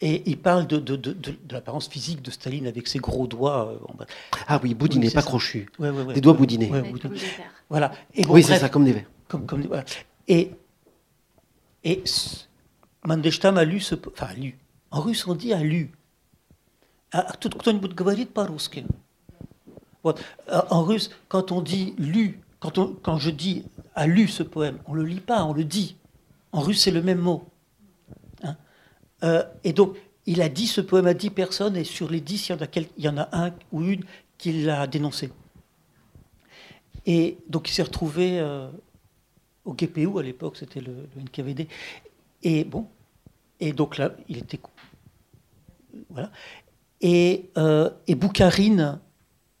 Et 0.00 0.22
il 0.26 0.38
parle 0.38 0.66
de, 0.66 0.78
de, 0.78 0.94
de, 0.94 1.12
de 1.12 1.34
l'apparence 1.50 1.88
physique 1.88 2.22
de 2.22 2.30
Staline 2.30 2.66
avec 2.66 2.86
ses 2.86 2.98
gros 2.98 3.26
doigts. 3.26 3.72
Euh, 3.72 3.90
en 3.92 3.94
bas. 3.94 4.06
Ah 4.46 4.60
oui, 4.62 4.74
boudiné, 4.74 5.08
oui, 5.08 5.12
pas 5.12 5.22
ça. 5.22 5.26
crochu. 5.26 5.68
Ouais, 5.78 5.90
ouais, 5.90 6.02
ouais, 6.02 6.14
des 6.14 6.20
doigts 6.20 6.34
boudinés. 6.34 6.68
Comme 6.68 7.14
des 7.14 7.20
voilà. 7.68 7.92
Et 8.14 8.24
bon, 8.24 8.34
oui, 8.34 8.42
c'est 8.42 8.58
ça, 8.58 8.68
comme 8.68 8.84
des 8.84 8.92
verres. 8.92 9.10
Comme, 9.26 9.46
comme, 9.46 9.62
voilà. 9.62 9.84
Et, 10.28 10.52
et 11.84 12.04
Мандельштам 13.04 13.58
a 13.58 13.64
lu 13.64 13.80
ce... 13.80 13.94
Enfin, 13.94 14.26
a 14.26 14.34
lu. 14.34 14.58
En 14.90 15.00
russe, 15.00 15.26
on 15.26 15.34
dit 15.34 15.52
a 15.52 15.62
lu. 15.62 15.90
А 17.10 17.32
тут 17.40 17.58
кто-нибудь 17.58 17.94
говорит 17.94 18.34
по-русски 18.34 18.80
вот. 18.80 18.96
En 20.03 20.83
russe, 20.83 21.11
quand 21.29 21.51
on 21.51 21.61
dit 21.61 21.93
lu, 21.97 22.41
quand, 22.59 22.77
on, 22.77 22.95
quand 23.01 23.17
je 23.17 23.29
dis 23.29 23.65
a 23.95 24.07
lu 24.07 24.27
ce 24.27 24.43
poème, 24.43 24.79
on 24.87 24.93
le 24.93 25.03
lit 25.03 25.19
pas, 25.19 25.43
on 25.45 25.53
le 25.53 25.63
dit. 25.63 25.95
En 26.51 26.61
russe, 26.61 26.81
c'est 26.81 26.91
le 26.91 27.01
même 27.01 27.19
mot. 27.19 27.45
Hein? 28.43 28.55
Euh, 29.23 29.43
et 29.63 29.73
donc, 29.73 29.95
il 30.25 30.41
a 30.41 30.49
dit 30.49 30.67
ce 30.67 30.81
poème 30.81 31.07
à 31.07 31.13
10 31.13 31.29
personnes, 31.31 31.75
et 31.75 31.83
sur 31.83 32.09
les 32.09 32.21
10, 32.21 32.51
il 32.97 33.03
y 33.03 33.09
en 33.09 33.17
a, 33.17 33.29
un 33.31 33.53
ou 33.71 33.81
une 33.83 34.03
qui 34.37 34.63
l'a 34.63 34.87
dénoncé. 34.87 35.31
Et 37.05 37.37
donc, 37.49 37.69
il 37.69 37.73
s'est 37.73 37.83
retrouvé 37.83 38.39
euh, 38.39 38.69
au 39.65 39.73
GPU, 39.73 40.19
à 40.19 40.21
l'époque, 40.21 40.57
c'était 40.57 40.81
le, 40.81 41.07
le, 41.15 41.21
NKVD. 41.21 41.67
Et 42.43 42.63
bon, 42.63 42.87
et 43.59 43.73
donc 43.73 43.97
là, 43.97 44.11
il 44.27 44.37
était. 44.37 44.59
Voilà. 46.09 46.31
Et, 47.01 47.49
euh, 47.57 47.89
et 48.07 48.15
Boukharine 48.15 48.99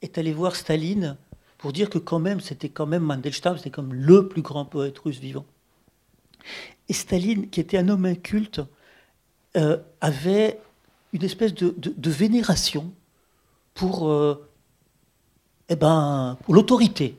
est 0.03 0.17
allé 0.17 0.33
voir 0.33 0.55
Staline 0.55 1.17
pour 1.57 1.71
dire 1.71 1.89
que 1.89 1.97
quand 1.97 2.19
même, 2.19 2.41
c'était 2.41 2.69
quand 2.69 2.85
même 2.85 3.03
Mandelstam, 3.03 3.57
c'était 3.57 3.69
comme 3.69 3.93
le 3.93 4.27
plus 4.27 4.41
grand 4.41 4.65
poète 4.65 4.99
russe 4.99 5.17
vivant. 5.17 5.45
Et 6.89 6.93
Staline, 6.93 7.49
qui 7.49 7.61
était 7.61 7.77
un 7.77 7.87
homme 7.87 8.05
inculte, 8.05 8.61
euh, 9.55 9.77
avait 10.01 10.59
une 11.13 11.23
espèce 11.23 11.53
de, 11.53 11.73
de, 11.77 12.09
vénération 12.09 12.91
pour, 13.73 14.09
euh, 14.09 14.49
eh 15.69 15.75
ben, 15.75 16.37
pour 16.43 16.53
l'autorité. 16.53 17.17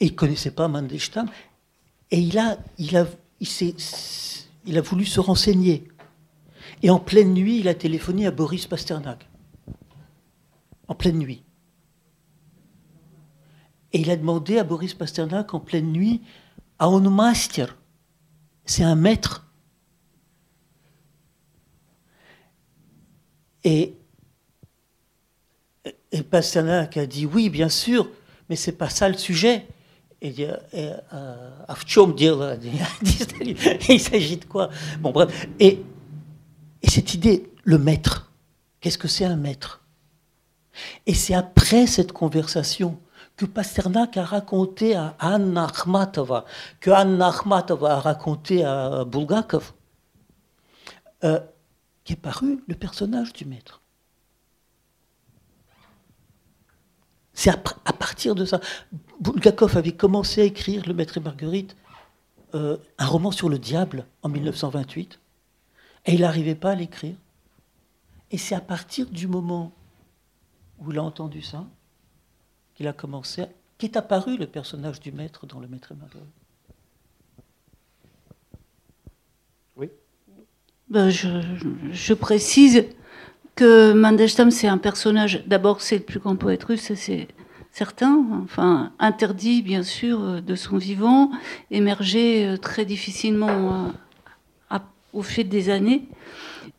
Et 0.00 0.06
il 0.06 0.12
ne 0.12 0.16
connaissait 0.16 0.50
pas 0.50 0.68
Mandelstam. 0.68 1.28
Et 2.10 2.18
il 2.18 2.38
a, 2.38 2.58
il, 2.76 2.96
a, 2.96 3.06
il, 3.40 3.48
il 4.66 4.78
a 4.78 4.80
voulu 4.82 5.06
se 5.06 5.20
renseigner. 5.20 5.88
Et 6.82 6.90
en 6.90 6.98
pleine 6.98 7.32
nuit, 7.32 7.60
il 7.60 7.68
a 7.68 7.74
téléphoné 7.74 8.26
à 8.26 8.30
Boris 8.30 8.66
Pasternak 8.66 9.29
en 10.90 10.94
pleine 10.94 11.18
nuit. 11.18 11.44
Et 13.92 14.00
il 14.00 14.10
a 14.10 14.16
demandé 14.16 14.58
à 14.58 14.64
Boris 14.64 14.92
Pasternak 14.92 15.54
en 15.54 15.60
pleine 15.60 15.92
nuit, 15.92 16.20
à 16.80 16.86
un 16.86 17.00
master, 17.08 17.76
c'est 18.64 18.82
un 18.82 18.96
maître. 18.96 19.46
Et, 23.62 23.94
Pasternak 26.28 26.96
a 26.96 27.06
dit 27.06 27.24
oui, 27.24 27.50
bien 27.50 27.68
sûr, 27.68 28.10
mais 28.48 28.56
c'est 28.56 28.72
pas 28.72 28.90
ça 28.90 29.08
le 29.08 29.16
sujet. 29.16 29.68
Et, 30.20 30.34
il 33.88 34.00
s'agit 34.00 34.36
de 34.38 34.44
quoi? 34.44 34.70
Bon, 34.98 35.12
bref. 35.12 35.48
Et 35.60 35.84
cette 36.82 37.14
idée, 37.14 37.48
le 37.62 37.78
maître, 37.78 38.32
qu'est-ce 38.80 38.98
que 38.98 39.08
c'est 39.08 39.24
un 39.24 39.36
maître? 39.36 39.79
Et 41.06 41.14
c'est 41.14 41.34
après 41.34 41.86
cette 41.86 42.12
conversation 42.12 42.98
que 43.36 43.46
Pasternak 43.46 44.16
a 44.16 44.24
raconté 44.24 44.94
à 44.94 45.16
Anna 45.18 45.64
Akhmatova, 45.66 46.44
que 46.78 46.90
Anna 46.90 47.28
Akhmatova 47.28 47.96
a 47.96 48.00
raconté 48.00 48.64
à 48.64 49.04
Bulgakov, 49.04 49.72
euh, 51.24 51.40
qu'est 52.04 52.16
paru 52.16 52.62
le 52.68 52.74
personnage 52.74 53.32
du 53.32 53.46
maître. 53.46 53.80
C'est 57.32 57.48
à, 57.48 57.56
partir 57.56 58.34
de 58.34 58.44
ça. 58.44 58.60
Bulgakov 59.20 59.76
avait 59.78 59.92
commencé 59.92 60.42
à 60.42 60.44
écrire 60.44 60.86
Le 60.86 60.92
Maître 60.92 61.16
et 61.16 61.20
Marguerite, 61.20 61.74
euh, 62.54 62.76
un 62.98 63.06
roman 63.06 63.30
sur 63.30 63.48
le 63.48 63.58
diable 63.58 64.04
en 64.22 64.28
1928, 64.28 65.18
et 66.04 66.12
il 66.12 66.20
n'arrivait 66.20 66.54
pas 66.54 66.72
à 66.72 66.74
l'écrire. 66.74 67.14
Et 68.30 68.36
c'est 68.36 68.54
à 68.54 68.60
partir 68.60 69.06
du 69.06 69.26
moment 69.26 69.72
où 70.80 70.92
il 70.92 70.98
a 70.98 71.02
entendu 71.02 71.42
ça 71.42 71.66
qu'il 72.74 72.88
a 72.88 72.92
commencé, 72.92 73.44
qu'est 73.78 73.96
apparu 73.96 74.36
le 74.36 74.46
personnage 74.46 75.00
du 75.00 75.12
maître 75.12 75.46
dans 75.46 75.60
Le 75.60 75.68
Maître 75.68 75.92
et 75.92 75.94
Marguerite. 75.94 76.28
Oui. 79.76 79.88
Ben 80.88 81.10
je, 81.10 81.28
je, 81.92 82.14
précise 82.14 82.84
que 83.54 83.92
Mandelstam, 83.92 84.50
c'est 84.50 84.68
un 84.68 84.78
personnage, 84.78 85.44
d'abord, 85.46 85.82
c'est 85.82 85.98
le 85.98 86.04
plus 86.04 86.20
grand 86.20 86.36
poète 86.36 86.64
russe, 86.64 86.92
c'est 86.94 87.28
certain, 87.70 88.24
enfin, 88.42 88.92
interdit, 88.98 89.62
bien 89.62 89.82
sûr, 89.82 90.42
de 90.42 90.54
son 90.54 90.78
vivant, 90.78 91.30
émergé 91.70 92.54
très 92.60 92.84
difficilement 92.84 93.92
à, 94.70 94.82
au 95.12 95.22
fil 95.22 95.48
des 95.48 95.70
années, 95.70 96.08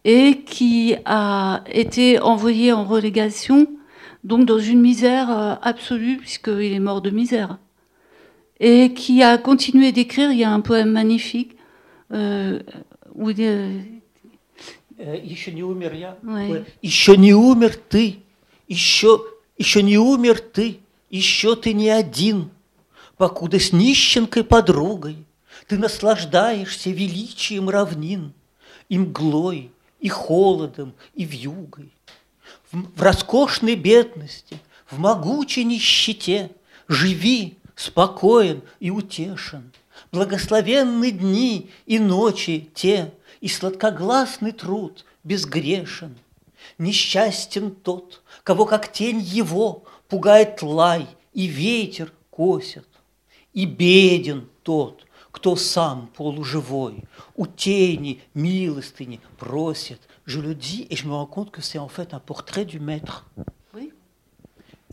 et 0.04 0.42
qui 0.42 0.96
a 1.06 1.64
été 1.68 2.20
envoyé 2.20 2.74
en 2.74 2.84
relégation, 2.84 3.68
donc 4.23 4.45
dans 4.45 4.60
une 4.60 4.81
misère 4.81 5.60
absolue, 5.62 6.17
puisqu'il 6.17 6.73
est 6.73 6.79
mort 6.79 7.01
de 7.01 7.10
misère, 7.10 7.57
et 8.60 8.93
qui 8.93 9.23
a 9.23 9.38
continué 9.38 9.91
d'écrire, 9.91 10.31
il 10.31 10.39
y 10.39 10.43
a 10.43 10.51
un 10.51 10.62
poème 10.62 10.91
magnifique, 10.91 11.55
euh, 12.12 12.60
où 13.15 13.29
il 13.29 14.01
еще 15.23 15.51
не 15.51 15.63
умер 15.63 15.93
я. 15.93 16.17
Ой. 16.23 16.65
Еще 16.81 17.17
не 17.17 17.34
умер 17.34 17.75
ты, 17.89 18.19
еще, 18.67 19.23
еще 19.57 19.81
не 19.81 19.97
умер 19.97 20.39
ты, 20.39 20.79
еще 21.10 21.55
ты 21.55 21.73
не 21.73 21.89
один, 21.89 22.49
покуда 23.17 23.60
с 23.60 23.73
нищенкой 23.73 24.43
подругой 24.43 25.17
ты 25.67 25.77
наслаждаешься 25.77 26.89
величием 26.89 27.69
равнин, 27.69 28.34
и 28.89 28.97
мглой, 28.97 29.71
и 29.99 30.10
холодом, 30.10 30.93
и 31.15 31.23
вьюгой. 31.23 31.91
В, 32.71 33.01
роскошной 33.01 33.75
бедности, 33.75 34.60
в 34.89 34.97
могучей 34.97 35.63
нищете 35.63 36.51
живи 36.88 37.57
спокоен 37.75 38.62
и 38.79 38.91
утешен. 38.91 39.71
Благословенны 40.12 41.12
дни 41.12 41.69
и 41.86 41.99
ночи 41.99 42.69
те, 42.73 43.13
и 43.39 43.47
сладкогласный 43.47 44.51
труд 44.51 45.05
безгрешен. 45.23 46.17
Несчастен 46.77 47.71
тот, 47.71 48.21
кого 48.43 48.65
как 48.65 48.91
тень 48.91 49.19
его 49.19 49.84
пугает 50.07 50.62
лай 50.62 51.07
и 51.34 51.45
ветер 51.47 52.13
косят. 52.29 52.88
И 53.53 53.65
беден 53.65 54.47
тот, 54.63 55.05
кто 55.31 55.55
сам 55.55 56.10
полуживой, 56.15 57.03
у 57.36 57.47
тени 57.47 58.21
милостыни 58.34 59.19
просит. 59.38 60.01
je 60.25 60.39
le 60.39 60.55
dis 60.55 60.88
et 60.89 60.95
je 60.95 61.07
me 61.07 61.13
rends 61.13 61.25
compte 61.25 61.51
que 61.51 61.62
c'est 61.62 61.79
en 61.79 61.88
fait 61.88 62.13
un 62.13 62.19
portrait 62.19 62.65
du 62.65 62.79
maître. 62.79 63.29
Oui. 63.73 63.91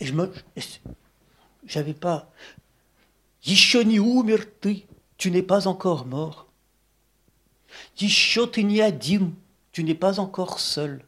Et 0.00 0.06
je 0.06 0.12
me. 0.12 0.32
J'avais 1.66 1.94
pas. 1.94 2.30
Yishoni 3.44 3.96
umirti, 3.96 4.86
tu 5.16 5.30
n'es 5.30 5.42
pas 5.42 5.68
encore 5.68 6.06
mort. 6.06 6.46
Yishotiniadim, 8.00 9.32
tu 9.72 9.84
n'es 9.84 9.94
pas 9.94 10.18
encore 10.18 10.60
seul. 10.60 11.04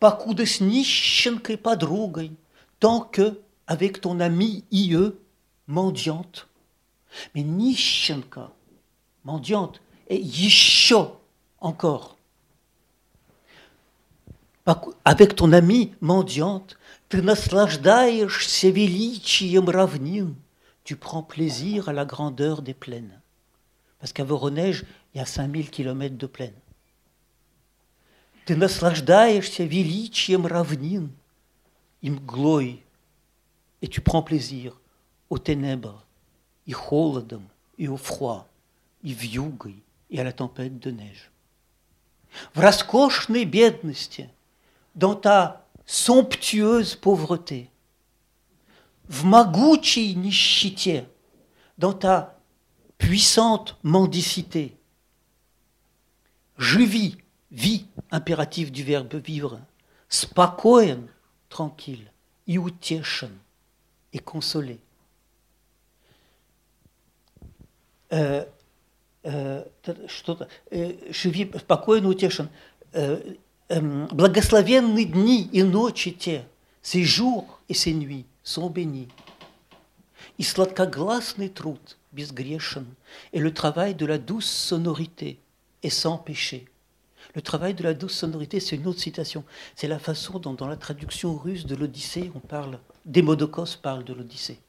Pakudesnichenke 0.00 1.56
padrugay, 1.56 2.32
tant 2.80 3.00
que, 3.00 3.40
avec 3.66 4.00
ton 4.00 4.20
ami 4.20 4.64
IE, 4.70 5.12
mendiante. 5.66 6.48
Mais 7.34 7.42
Nishenka, 7.42 8.52
mendiante, 9.24 9.80
et 10.08 10.20
Yisho, 10.20 11.20
encore 11.60 12.16
Поку- 14.63 14.93
Avec 15.05 15.35
ton 15.35 15.51
ami 15.53 15.93
mendiante, 16.01 16.77
ты 17.09 17.21
наслаждаешься 17.21 18.69
величием 18.69 19.69
равнин. 19.69 20.35
Tu 20.83 20.95
prends 20.95 21.23
plaisir 21.23 21.89
à 21.89 21.93
la 21.93 22.05
grandeur 22.05 22.61
des 22.61 22.73
plaines. 22.73 23.19
Parce 23.99 24.13
qu'à 24.13 24.23
Voronège, 24.23 24.85
il 25.13 25.17
y 25.17 25.21
a 25.21 25.25
5000 25.25 25.69
kilomètres 25.69 26.17
de 26.17 26.27
plaine. 26.27 26.53
Ты 28.45 28.55
наслаждаешься 28.55 29.63
величием 29.63 30.45
равнин 30.45 31.09
и 32.01 32.09
мглой, 32.09 32.81
et 33.81 33.87
tu 33.87 33.99
prends 34.01 34.21
plaisir 34.23 34.79
aux 35.29 35.37
ténèbres, 35.39 36.05
и 36.65 36.71
холодом, 36.71 37.43
и 37.77 37.87
au 37.87 37.97
froid, 37.97 38.47
и 39.03 39.13
вьюгой, 39.13 39.75
и 40.09 40.19
à 40.19 40.23
la 40.23 40.31
tempête 40.31 40.79
de 40.79 40.91
neige. 40.91 41.29
В 42.53 42.59
роскошной 42.59 43.45
бедности, 43.45 44.29
dans 44.94 45.14
ta 45.14 45.66
somptueuse 45.86 46.96
pauvreté, 46.96 47.70
vmaguchi 49.08 50.16
nishitie, 50.16 51.02
dans 51.78 51.92
ta 51.92 52.38
puissante 52.98 53.76
mendicité, 53.82 54.76
juvi, 56.58 57.18
vie, 57.50 57.86
impératif 58.10 58.70
du 58.70 58.84
verbe 58.84 59.14
vivre, 59.14 59.60
spakoen, 60.08 61.06
tranquille, 61.48 62.10
iutieschen, 62.46 63.30
et 64.12 64.18
consolé. 64.18 64.78
Euh, 68.12 68.44
euh, 69.24 69.62
euh, 69.88 70.92
je 71.10 71.28
vis 71.28 71.46
Благословенны 73.71 75.03
дни 75.05 75.49
и 75.51 75.61
ночи 75.61 76.13
те, 76.13 76.45
ces 76.81 77.03
jours 77.03 77.59
et 77.67 77.73
ces 77.73 77.93
nuits 77.93 78.25
sont 78.43 78.69
bénis. 78.69 79.09
И 80.37 80.43
сладкогласный 80.43 81.49
труд 81.49 81.97
безгрешен, 82.13 82.85
et 83.33 83.39
le 83.39 83.53
travail 83.53 83.95
de 83.95 84.05
la 84.05 84.17
douce 84.17 84.49
sonorité 84.49 85.39
est 85.83 85.89
sans 85.89 86.17
péché. 86.17 86.65
Le 87.33 87.41
travail 87.41 87.73
de 87.73 87.83
la 87.83 87.93
douce 87.93 88.13
sonorité, 88.13 88.59
c'est 88.59 88.75
une 88.75 88.87
autre 88.87 88.99
citation. 88.99 89.43
C'est 89.75 89.87
la 89.87 89.99
façon 89.99 90.39
dont, 90.39 90.53
dans 90.53 90.67
la 90.67 90.77
traduction 90.77 91.35
russe 91.35 91.65
de 91.65 91.75
l'Odyssée, 91.75 92.31
on 92.35 92.39
parle, 92.39 92.79
Démodocos 93.05 93.75
parle 93.75 94.03
de 94.03 94.13
l'Odyssée, 94.13 94.59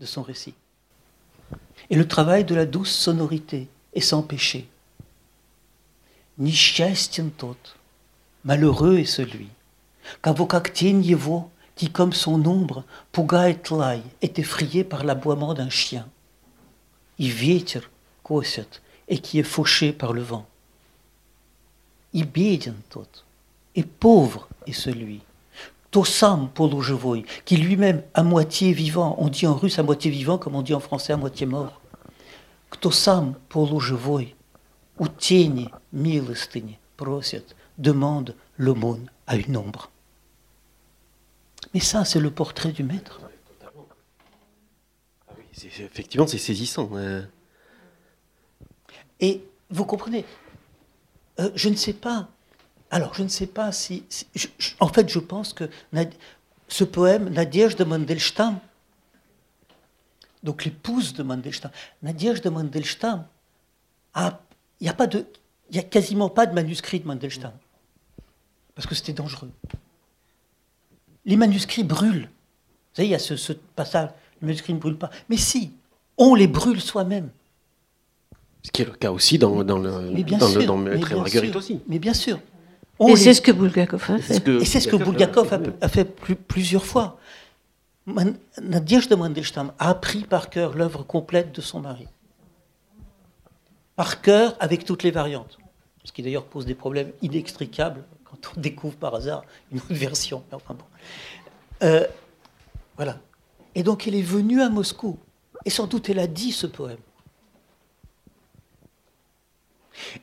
de 0.00 0.06
son 0.06 0.22
récit. 0.22 0.54
Et 1.88 1.96
le 1.96 2.08
travail 2.08 2.44
de 2.44 2.54
la 2.54 2.66
douce 2.66 2.92
sonorité 2.92 3.68
est 3.94 4.00
sans 4.00 4.22
péché. 4.22 4.68
Несчастен 6.38 7.30
тот, 7.30 7.73
malheureux 8.44 8.98
est 8.98 9.04
celui, 9.04 9.48
кого 10.20 10.46
как 10.46 10.72
тень 10.72 11.02
его, 11.02 11.50
qui 11.76 11.90
comme 11.90 12.12
son 12.12 12.44
ombre, 12.44 12.84
пугает 13.12 13.70
лай, 13.70 14.02
est 14.22 14.38
effrayé 14.38 14.84
par 14.84 15.04
l'aboiement 15.04 15.54
d'un 15.54 15.70
chien. 15.70 16.06
И 17.18 17.28
ветер 17.28 17.90
косит, 18.22 18.82
et 19.08 19.18
qui 19.18 19.38
est 19.38 19.44
fauché 19.44 19.92
par 19.92 20.12
le 20.12 20.22
vent. 20.22 20.46
И 22.12 22.22
беден 22.22 22.76
тот, 22.88 23.24
et 23.74 23.84
pauvre 23.84 24.48
est 24.66 24.72
celui, 24.72 25.20
то 25.90 26.04
сам 26.04 26.48
полуживой, 26.48 27.24
qui 27.44 27.56
lui-même 27.56 28.02
à 28.14 28.22
moitié 28.22 28.72
vivant, 28.72 29.16
on 29.18 29.28
dit 29.28 29.46
en 29.46 29.54
russe 29.54 29.78
à 29.78 29.82
moitié 29.82 30.10
vivant 30.10 30.38
comme 30.38 30.54
on 30.54 30.62
dit 30.62 30.74
en 30.74 30.80
français 30.80 31.12
à 31.12 31.16
moitié 31.16 31.46
mort, 31.46 31.80
кто 32.68 32.90
сам 32.90 33.36
полуживой, 33.48 34.34
у 34.98 35.08
тени 35.08 35.70
милостыни 35.92 36.78
просит, 36.96 37.56
demande 37.77 38.35
l'aumône 38.57 39.09
à 39.27 39.35
une 39.35 39.57
ombre. 39.57 39.91
Mais 41.73 41.79
ça, 41.79 42.05
c'est 42.05 42.19
le 42.19 42.31
portrait 42.31 42.71
du 42.71 42.83
maître. 42.83 43.19
Ah 45.27 45.33
oui, 45.37 45.43
c'est- 45.51 45.67
effectivement, 45.83 46.27
c'est 46.27 46.37
saisissant. 46.37 46.89
euh. 46.93 47.23
Et 49.19 49.43
vous 49.69 49.85
comprenez, 49.85 50.25
euh, 51.39 51.49
je 51.55 51.69
ne 51.69 51.75
sais 51.75 51.93
pas. 51.93 52.29
Alors, 52.91 53.13
je 53.13 53.23
ne 53.23 53.27
sais 53.27 53.47
pas 53.47 53.71
si. 53.71 54.03
si- 54.09 54.27
je- 54.35 54.47
je- 54.57 54.73
en 54.79 54.87
fait, 54.87 55.09
je 55.09 55.19
pense 55.19 55.53
que 55.53 55.69
Nad- 55.91 56.13
ce 56.67 56.83
poème, 56.83 57.29
Nadège 57.29 57.75
de 57.75 57.83
Mandelstam, 57.83 58.59
donc 60.43 60.63
l'épouse 60.65 61.13
de 61.13 61.23
Mandelstam, 61.23 61.71
Nadège 62.03 62.41
de 62.41 62.49
Mandelstam, 62.49 63.25
il 64.15 64.31
n'y 64.81 64.87
a, 64.89 64.93
pas 64.93 65.07
de- 65.07 65.25
il 65.71 65.75
y 65.75 65.79
a 65.79 65.83
quasiment 65.83 66.29
pas 66.29 66.45
de 66.45 66.53
manuscrit 66.53 66.99
de 66.99 67.07
Mandelstam. 67.07 67.51
Parce 68.75 68.87
que 68.87 68.95
c'était 68.95 69.13
dangereux. 69.13 69.49
Les 71.25 71.37
manuscrits 71.37 71.83
brûlent. 71.83 72.23
Vous 72.29 72.95
savez, 72.95 73.07
il 73.07 73.11
y 73.11 73.15
a 73.15 73.19
ce, 73.19 73.35
ce 73.35 73.53
passage, 73.53 74.09
les 74.41 74.47
manuscrits 74.47 74.73
ne 74.73 74.79
brûlent 74.79 74.97
pas. 74.97 75.09
Mais 75.29 75.37
si, 75.37 75.71
on 76.17 76.35
les 76.35 76.47
brûle 76.47 76.81
soi-même. 76.81 77.29
Ce 78.63 78.71
qui 78.71 78.81
est 78.81 78.85
le 78.85 78.91
cas 78.91 79.11
aussi 79.11 79.37
dans, 79.37 79.63
dans 79.63 79.77
le, 79.79 80.11
Mais 80.11 80.23
bien 80.23 80.37
dans 80.37 80.47
sûr. 80.49 80.59
le 80.59 80.65
dans 80.65 80.77
mais 80.77 80.91
Maître 80.91 81.07
et 81.07 81.13
bien 81.13 81.17
Marguerite 81.23 81.51
sûr, 81.51 81.57
aussi. 81.59 81.79
Mais 81.87 81.99
bien 81.99 82.13
sûr. 82.13 82.39
On 82.99 83.07
Et 83.07 83.11
les- 83.11 83.17
c'est 83.17 83.33
ce 83.33 83.41
que 83.41 83.51
Bulgakov 83.51 84.03
a 84.09 84.17
fait. 84.19 84.43
que 84.43 84.61
et 84.61 84.65
c'est 84.65 84.79
ce 84.79 84.87
que 84.87 84.95
Bulgakov 84.95 85.53
a, 85.53 85.59
a 85.81 85.87
fait 85.89 86.05
plus- 86.05 86.35
plusieurs 86.35 86.85
fois. 86.85 87.19
Man- 88.05 88.37
Nadezhda 88.61 89.15
Mandelstam 89.15 89.71
a 89.79 89.89
appris 89.89 90.21
par 90.23 90.49
cœur 90.49 90.75
l'œuvre 90.75 91.03
complète 91.03 91.53
de 91.55 91.61
son 91.61 91.79
mari. 91.81 92.07
Par 93.95 94.21
cœur, 94.21 94.55
avec 94.59 94.85
toutes 94.85 95.03
les 95.03 95.11
variantes. 95.11 95.57
Ce 96.03 96.11
qui 96.11 96.21
d'ailleurs 96.21 96.45
pose 96.45 96.65
des 96.65 96.75
problèmes 96.75 97.11
inextricables 97.21 98.03
on 98.55 98.59
découvre 98.59 98.95
par 98.95 99.15
hasard 99.15 99.43
une 99.71 99.79
autre 99.79 99.93
version. 99.93 100.43
Euh, 101.83 102.05
voilà. 102.95 103.19
Et 103.75 103.83
donc 103.83 104.07
elle 104.07 104.15
est 104.15 104.21
venue 104.21 104.61
à 104.61 104.69
Moscou. 104.69 105.17
Et 105.65 105.69
sans 105.69 105.87
doute 105.87 106.09
elle 106.09 106.19
a 106.19 106.27
dit 106.27 106.51
ce 106.51 106.67
poème. 106.67 106.97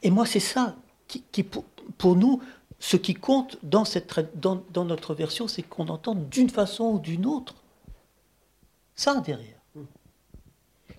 Et 0.02 0.10
moi, 0.10 0.26
c'est 0.26 0.40
ça 0.40 0.76
qui, 1.08 1.42
pour, 1.42 2.16
nous, 2.16 2.42
ce 2.78 2.96
qui 2.96 3.14
compte 3.14 3.58
dans, 3.62 3.86
cette, 3.86 4.38
dans 4.38 4.84
notre 4.84 5.14
version, 5.14 5.48
c'est 5.48 5.62
qu'on 5.62 5.88
entend 5.88 6.14
d'une 6.14 6.50
façon 6.50 6.84
ou 6.84 6.98
d'une 6.98 7.26
autre 7.26 7.54
ça 8.94 9.20
derrière. 9.20 9.58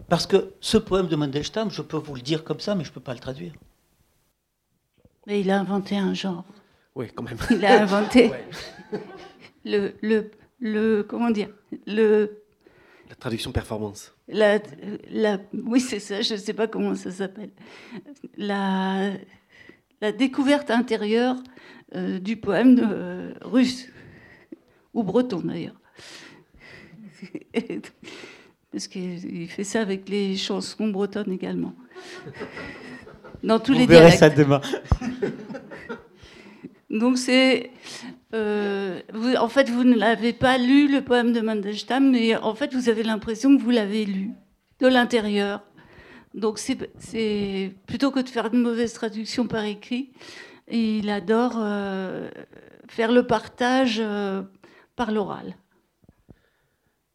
Parce 0.10 0.28
que 0.28 0.54
ce 0.60 0.78
poème 0.78 1.08
de 1.08 1.16
Mandelstam, 1.16 1.72
je 1.72 1.82
peux 1.82 1.98
vous 1.98 2.16
le 2.16 2.22
dire 2.22 2.44
comme 2.44 2.60
ça, 2.60 2.76
mais 2.76 2.84
je 2.84 2.90
ne 2.90 2.94
peux 2.94 3.02
pas 3.02 3.14
le 3.14 3.20
traduire. 3.20 3.54
Mais 5.26 5.40
il 5.40 5.50
a 5.50 5.60
inventé 5.60 5.98
un 5.98 6.14
genre. 6.14 6.44
Oui, 6.96 7.08
quand 7.14 7.24
même. 7.24 7.38
Il 7.50 7.66
a 7.66 7.82
inventé 7.82 8.32
le, 9.66 9.94
le, 10.02 10.30
le, 10.60 11.04
comment 11.04 11.32
dire, 11.32 11.50
le, 11.88 12.44
La 13.10 13.16
traduction 13.16 13.52
performance. 13.52 14.14
la, 14.28 14.60
la, 15.10 15.40
oui 15.54 15.80
c'est 15.80 16.00
ça, 16.00 16.22
je 16.22 16.34
ne 16.34 16.40
sais 16.40 16.54
pas 16.54 16.68
comment 16.68 16.96
ça 16.96 17.12
s'appelle, 17.12 17.50
la, 18.38 19.12
la 20.02 20.12
découverte 20.12 20.70
intérieure 20.70 21.38
euh, 21.96 22.20
du 22.20 22.38
poème 22.38 22.80
euh, 22.84 23.34
russe 23.42 23.88
ou 24.94 25.04
breton 25.04 25.40
d'ailleurs. 25.40 25.80
Parce 28.72 28.88
qu'il 28.88 29.48
fait 29.50 29.64
ça 29.64 29.82
avec 29.82 30.10
les 30.10 30.36
chansons 30.36 30.88
bretonnes 30.88 31.32
également. 31.32 31.76
Dans 33.44 33.60
tous 33.60 33.74
les 33.74 33.86
dialectes. 33.86 34.36
demain. 34.36 34.62
Donc 36.94 37.18
c'est, 37.18 37.72
euh, 38.36 39.02
en 39.40 39.50
fait, 39.50 39.68
vous 39.68 39.84
ne 39.84 39.96
l'avez 39.96 40.32
pas 40.32 40.60
lu 40.60 40.88
le 40.88 41.04
poème 41.04 41.34
de 41.34 41.42
Mandelstam, 41.42 42.12
mais 42.12 42.36
en 42.36 42.54
fait, 42.54 42.72
vous 42.76 42.88
avez 42.88 43.02
l'impression 43.02 43.58
que 43.58 43.62
vous 43.62 43.72
l'avez 43.72 44.06
lu 44.06 44.30
de 44.80 44.88
l'intérieur. 44.88 45.64
Donc 46.36 46.60
c'est, 46.60 47.74
plutôt 47.88 48.12
que 48.12 48.20
de 48.20 48.30
faire 48.30 48.54
une 48.54 48.62
mauvaise 48.62 48.94
traduction 48.94 49.48
par 49.48 49.66
écrit, 49.66 50.12
il 50.72 51.10
adore 51.10 51.54
euh, 51.58 52.30
faire 52.88 53.12
le 53.12 53.26
partage 53.26 53.98
euh, 54.00 54.44
par 54.96 55.12
l'oral. 55.12 55.58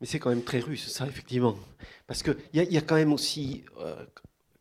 Mais 0.00 0.08
c'est 0.08 0.18
quand 0.18 0.30
même 0.30 0.42
très 0.42 0.58
russe, 0.58 0.88
ça, 0.88 1.06
effectivement. 1.06 1.56
Parce 2.08 2.24
qu'il 2.24 2.36
y, 2.52 2.58
y 2.58 2.76
a 2.76 2.80
quand 2.80 2.96
même 2.96 3.12
aussi, 3.12 3.64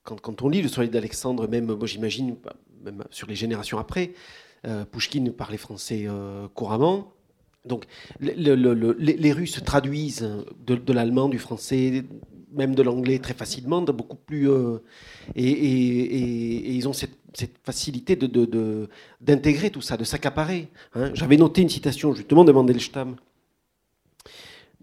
quand, 0.03 0.41
on 0.43 0.49
lit 0.49 0.61
le 0.61 0.67
Soleil 0.67 0.91
d'Alexandre, 0.91 1.47
même, 1.47 1.75
j'imagine, 1.85 2.35
bah, 2.43 2.55
même 2.83 3.03
sur 3.09 3.27
les 3.27 3.35
générations 3.35 3.79
après, 3.79 4.13
Pouchkine 4.91 5.31
parlait 5.31 5.57
français 5.57 6.05
euh, 6.07 6.47
couramment. 6.53 7.13
Donc 7.65 7.85
les, 8.19 9.31
Russes 9.33 9.61
traduisent 9.63 10.29
de, 10.65 10.93
l'allemand, 10.93 11.27
du 11.27 11.37
français, 11.37 12.05
même 12.53 12.75
de 12.75 12.81
l'anglais 12.81 13.19
très 13.19 13.33
facilement, 13.33 13.81
beaucoup 13.81 14.15
plus. 14.15 14.49
Euh, 14.49 14.79
et, 15.35 16.75
ils 16.75 16.87
ont 16.87 16.93
cette, 16.93 17.17
facilité 17.63 18.15
d'intégrer 18.15 19.69
tout 19.69 19.81
ça, 19.81 19.95
de 19.95 20.03
s'accaparer. 20.03 20.69
Hein. 20.95 21.11
J'avais 21.13 21.37
noté 21.37 21.61
une 21.61 21.69
citation 21.69 22.15
justement 22.15 22.43
de 22.43 22.51
Mandelstam 22.51 23.15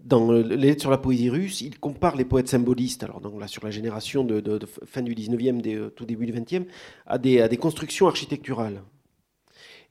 dans 0.05 0.31
les 0.31 0.55
lettres 0.55 0.81
sur 0.81 0.91
la 0.91 0.99
poésie 0.99 1.29
russe, 1.29 1.61
il 1.61 1.79
compare 1.79 2.15
les 2.15 2.25
poètes 2.25 2.47
symbolistes, 2.47 3.03
alors 3.03 3.19
donc 3.21 3.39
là, 3.39 3.47
sur 3.47 3.65
la 3.65 3.71
génération 3.71 4.23
de, 4.23 4.59
fin 4.85 5.01
du 5.01 5.15
19e, 5.15 5.61
des, 5.61 5.75
euh, 5.75 5.89
tout 5.89 6.05
début 6.05 6.27
du 6.27 6.33
20e, 6.33 6.65
à 7.07 7.17
des, 7.17 7.41
à 7.41 7.47
des, 7.47 7.57
constructions 7.57 8.07
architecturales. 8.07 8.83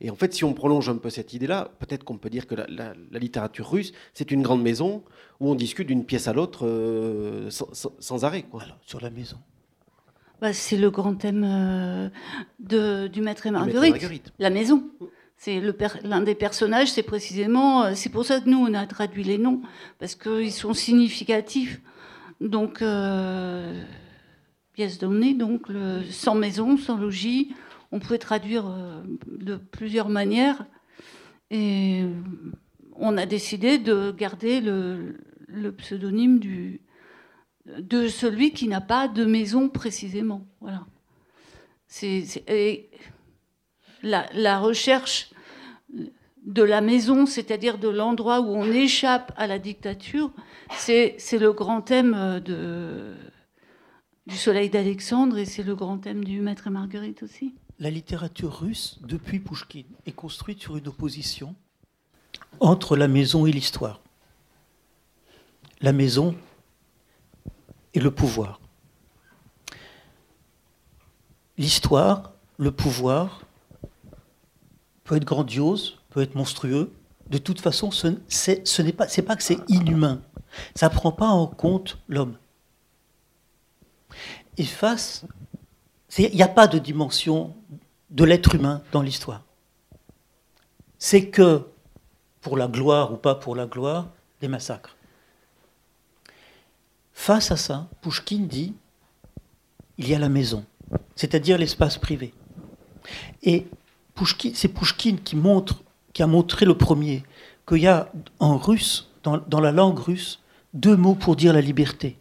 Et 0.01 0.09
en 0.09 0.15
fait, 0.15 0.33
si 0.33 0.43
on 0.43 0.53
prolonge 0.53 0.89
un 0.89 0.97
peu 0.97 1.09
cette 1.09 1.33
idée-là, 1.33 1.71
peut-être 1.79 2.03
qu'on 2.03 2.17
peut 2.17 2.29
dire 2.29 2.47
que 2.47 2.55
la, 2.55 2.93
littérature 3.11 3.69
russe, 3.69 3.93
c'est 4.13 4.31
une 4.31 4.41
grande 4.41 4.61
maison 4.61 5.03
où 5.39 5.49
on 5.49 5.55
discute 5.55 5.87
d'une 5.87 6.05
pièce 6.05 6.27
à 6.27 6.33
l'autre 6.33 6.65
euh, 6.65 7.49
sans, 7.49 8.25
arrêt. 8.25 8.43
Quoi. 8.43 8.63
sur 8.85 9.01
la 9.01 9.09
maison. 9.09 9.37
Bah, 10.41 10.53
c'est 10.53 10.77
le 10.77 10.89
grand 10.89 11.15
thème 11.15 11.43
euh, 11.45 12.09
de, 12.59 13.07
du 13.07 13.21
Maître 13.21 13.47
et 13.47 13.51
Marguerite, 13.51 14.33
la 14.37 14.49
maison. 14.49 14.83
C'est 15.37 15.61
l'un 16.03 16.21
des 16.21 16.35
personnages, 16.35 16.91
c'est 16.91 17.03
précisément, 17.03 17.83
euh, 17.83 17.91
c'est 17.95 18.09
pour 18.09 18.25
ça 18.25 18.39
que 18.39 18.49
nous 18.49 18.57
on 18.57 18.73
a 18.73 18.85
traduit 18.87 19.23
les 19.23 19.37
noms 19.37 19.61
parce 19.99 20.15
qu'ils 20.15 20.51
sont 20.51 20.73
significatifs. 20.73 21.81
Donc 22.41 22.81
euh, 22.81 23.81
pièce 24.73 24.97
d'omni, 24.97 25.35
donc 25.35 25.67
le, 25.69 26.03
sans 26.09 26.35
maison, 26.35 26.77
sans 26.77 26.97
logis. 26.97 27.53
On 27.91 27.99
pouvait 27.99 28.17
traduire 28.17 28.65
euh, 28.67 29.01
de 29.27 29.55
plusieurs 29.55 30.09
manières 30.09 30.65
et 31.51 32.03
on 32.95 33.17
a 33.17 33.25
décidé 33.25 33.77
de 33.77 34.11
garder 34.11 34.61
le, 34.61 35.15
pseudonyme 35.77 36.39
de 37.65 38.07
celui 38.07 38.51
qui 38.51 38.67
n'a 38.67 38.81
pas 38.81 39.07
de 39.07 39.25
maison 39.25 39.69
précisément. 39.69 40.45
Voilà. 40.61 40.85
La, 44.03 44.59
recherche 44.59 45.31
de 46.45 46.63
la 46.63 46.81
maison, 46.81 47.25
c'est-à-dire 47.25 47.77
de 47.77 47.87
l'endroit 47.87 48.41
où 48.41 48.47
on 48.47 48.65
échappe 48.65 49.31
à 49.37 49.47
la 49.47 49.59
dictature, 49.59 50.31
c'est 50.71 51.17
le 51.33 51.53
grand 51.53 51.81
thème 51.81 52.41
du 54.27 54.35
Soleil 54.35 54.69
d'Alexandre 54.69 55.37
et 55.37 55.45
c'est 55.45 55.63
le 55.63 55.75
grand 55.75 55.97
thème 55.99 56.23
du 56.23 56.41
Maître 56.41 56.67
et 56.67 56.71
Marguerite 56.71 57.23
aussi. 57.23 57.55
La 57.79 57.89
littérature 57.89 58.59
russe, 58.59 58.99
depuis 59.01 59.39
Pouchkine, 59.39 59.85
est 60.05 60.13
construite 60.13 60.61
sur 60.61 60.77
une 60.77 60.87
opposition 60.87 61.55
entre 62.59 62.95
la 62.95 63.07
maison 63.07 63.45
et 63.45 63.51
l'histoire. 63.51 63.99
La 65.81 65.91
maison 65.91 66.35
et 67.93 67.99
le 67.99 68.11
pouvoir. 68.11 68.61
L'histoire, 71.57 72.33
le 72.57 72.71
pouvoir, 72.71 73.41
peut 75.03 75.15
être 75.15 75.25
grandiose, 75.25 75.99
peut 76.09 76.21
être 76.21 76.35
monstrueux. 76.35 76.93
De 77.29 77.37
toute 77.37 77.61
façon, 77.61 77.91
ce, 77.91 78.07
n'est 78.81 78.93
pas, 78.93 79.07
pas 79.07 79.35
que 79.35 79.43
c'est 79.43 79.59
inhumain. 79.69 80.21
Ça 80.75 80.89
ne 80.89 80.93
prend 80.93 81.11
pas 81.11 81.27
en 81.27 81.47
compte 81.47 81.97
l'homme. 82.07 82.37
Et 84.57 84.63
face, 84.63 85.25
il 86.17 86.35
n'y 86.35 86.43
a 86.43 86.47
pas 86.47 86.67
de 86.67 86.79
dimension 86.79 87.55
de 88.09 88.23
l'être 88.23 88.55
humain 88.55 88.81
dans 88.91 89.01
l'histoire. 89.01 89.43
C'est 90.97 91.29
que, 91.29 91.67
pour 92.41 92.57
la 92.57 92.67
gloire 92.67 93.11
ou 93.11 93.17
pas 93.17 93.35
pour 93.35 93.55
la 93.55 93.65
gloire, 93.65 94.07
des 94.41 94.47
massacres. 94.47 94.95
Face 97.13 97.51
à 97.51 97.57
ça, 97.57 97.87
Pouchkine 98.01 98.47
dit, 98.47 98.73
il 99.97 100.09
y 100.09 100.13
a 100.13 100.19
la 100.19 100.29
maison, 100.29 100.65
c'est-à-dire 101.15 101.57
l'espace 101.57 101.97
privé. 101.97 102.33
Et 103.43 103.67
c'est 104.53 104.67
Pouchkine 104.67 105.19
qui, 105.19 105.35
montre, 105.35 105.83
qui 106.13 106.23
a 106.23 106.27
montré 106.27 106.65
le 106.65 106.77
premier 106.77 107.23
qu'il 107.67 107.77
y 107.77 107.87
a 107.87 108.11
en 108.39 108.57
russe, 108.57 109.09
dans, 109.23 109.59
la 109.59 109.71
langue 109.71 109.97
russe, 109.97 110.39
deux 110.73 110.95
mots 110.95 111.15
pour 111.15 111.35
dire 111.35 111.53
la 111.53 111.61
liberté. 111.61 112.17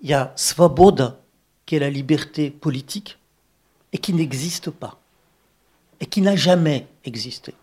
Il 0.00 0.08
y 0.08 0.14
a 0.14 0.32
svaboda, 0.36 1.19
qui 1.70 1.76
est 1.76 1.78
la 1.78 1.88
liberté 1.88 2.50
politique, 2.50 3.16
et 3.92 3.98
qui 3.98 4.12
n'existe 4.12 4.70
pas, 4.70 4.98
et 6.00 6.06
qui 6.06 6.20
n'a 6.20 6.34
jamais 6.34 6.88
existé. 7.04 7.54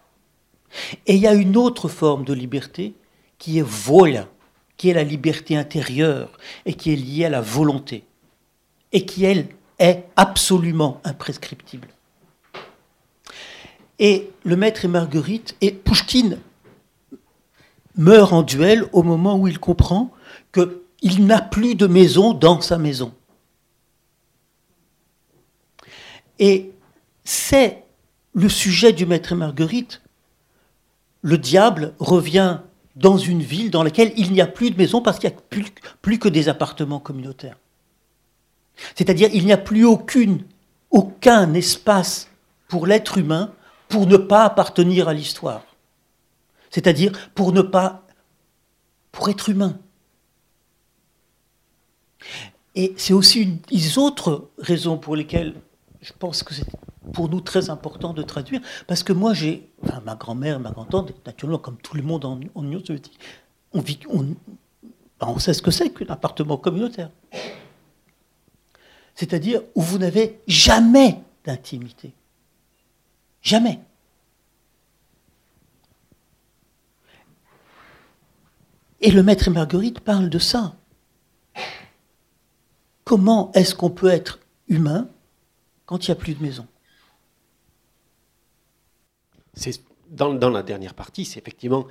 Et 1.06 1.16
il 1.16 1.20
y 1.20 1.28
a 1.28 1.34
une 1.34 1.58
autre 1.58 1.90
forme 1.90 2.24
de 2.24 2.32
liberté 2.32 2.94
qui 3.38 3.60
est 3.60 3.68
vola, 3.68 4.30
qui 4.78 4.88
est 4.88 4.94
la 4.94 5.04
liberté 5.04 5.58
intérieure, 5.58 6.40
et 6.66 6.74
qui 6.74 6.94
est 6.94 6.96
liée 6.96 7.26
à 7.26 7.30
la 7.30 7.42
volonté, 7.42 8.06
et 8.94 9.06
qui, 9.06 9.26
elle, 9.26 9.50
est 9.78 10.06
absolument 10.16 11.02
imprescriptible. 11.04 11.90
Et 14.00 14.30
le 14.46 14.56
maître 14.56 14.86
et 14.86 14.88
Marguerite, 14.88 15.58
et 15.60 15.72
Pouchkine 15.74 16.40
meurt 17.98 18.32
en 18.32 18.44
duel 18.44 18.86
au 18.94 19.04
moment 19.04 19.38
où 19.38 19.50
il 19.50 19.60
comprend 19.60 20.14
qu'il 20.54 21.26
n'a 21.26 21.42
plus 21.42 21.76
de 21.76 21.88
maison 21.88 22.34
dans 22.34 22.62
sa 22.62 22.78
maison. 22.78 23.12
Et 26.40 26.72
c'est 27.24 27.84
le 28.34 28.50
sujet 28.50 28.94
du 28.94 29.06
maître 29.06 29.32
et 29.32 29.36
Marguerite. 29.36 30.02
Le 31.22 31.38
diable 31.38 31.94
revient 32.00 32.60
dans 32.96 33.18
une 33.18 33.42
ville 33.42 33.72
dans 33.72 33.84
laquelle 33.84 34.12
il 34.18 34.32
n'y 34.32 34.42
a 34.42 34.48
plus 34.48 34.72
de 34.72 34.78
maison 34.78 35.02
parce 35.02 35.20
qu'il 35.20 35.30
n'y 35.30 35.36
a 35.36 35.40
plus, 36.02 36.20
que 36.20 36.30
des 36.30 36.50
appartements 36.50 37.00
communautaires. 37.00 37.58
C'est-à-dire 38.96 39.30
il 39.34 39.46
n'y 39.46 39.54
a 39.54 39.58
plus 39.58 39.86
aucun 39.86 41.54
espace 41.54 42.30
pour 42.68 42.88
l'être 42.88 43.18
humain 43.18 43.54
pour 43.88 44.08
ne 44.08 44.18
pas 44.18 44.46
appartenir 44.46 45.08
à 45.08 45.14
l'histoire. 45.14 45.64
C'est-à-dire 46.70 47.12
pour 47.34 47.54
ne 47.54 47.62
pas. 47.62 48.04
pour 49.12 49.30
être 49.30 49.50
humain. 49.50 49.80
Et 52.76 52.94
c'est 52.98 53.14
aussi 53.14 53.42
une 53.42 53.58
des 53.72 53.98
autres 53.98 54.50
raisons 54.60 54.98
pour 54.98 55.16
lesquelles 55.16 55.56
je 56.08 56.14
pense 56.18 56.42
que 56.42 56.54
c'est 56.54 56.66
pour 57.12 57.28
nous 57.28 57.42
très 57.42 57.70
important 57.70 58.14
de 58.14 58.24
traduire, 58.24 58.62
parce 58.88 59.04
que 59.04 59.12
moi 59.12 59.34
j'ai, 59.34 59.70
enfin, 59.84 60.02
ma 60.06 60.16
grand-mère, 60.16 60.58
ma 60.60 60.72
grand-tante, 60.72 61.14
naturellement 61.26 61.60
comme 61.60 61.78
tout 61.78 61.98
le 61.98 62.04
monde 62.04 62.24
en, 62.24 62.40
Union 62.40 62.80
soviétique, 62.80 63.20
on, 63.74 63.82
vit, 63.82 64.00
on, 64.10 64.24
ben, 64.24 65.28
on 65.28 65.38
sait 65.38 65.54
ce 65.54 65.62
que 65.62 65.72
c'est 65.72 65.90
qu'un 65.90 66.06
appartement 66.08 66.56
communautaire. 66.58 67.10
C'est-à-dire 69.16 69.62
où 69.76 69.82
vous 69.82 69.98
n'avez 69.98 70.40
jamais 70.48 71.20
d'intimité. 71.44 72.14
Jamais. 73.42 73.80
Et 79.02 79.12
le 79.12 79.24
maître 79.24 79.50
et 79.50 79.52
Marguerite 79.52 80.00
parlent 80.00 80.30
de 80.30 80.40
ça. 80.40 80.76
Comment 83.04 83.52
est-ce 83.54 83.76
qu'on 83.76 83.90
peut 83.90 84.10
être 84.10 84.40
humain 84.70 85.10
quand 85.88 86.08
il 86.08 86.12
n'y 86.12 86.18
a 86.18 86.20
plus 86.20 86.36
de 86.36 86.44
maison 86.44 86.68
C'est 89.56 89.82
dans, 90.10 90.50
la 90.50 90.64
dernière 90.64 90.94
partie, 90.94 91.26
c'est 91.26 91.40
effectivement 91.40 91.88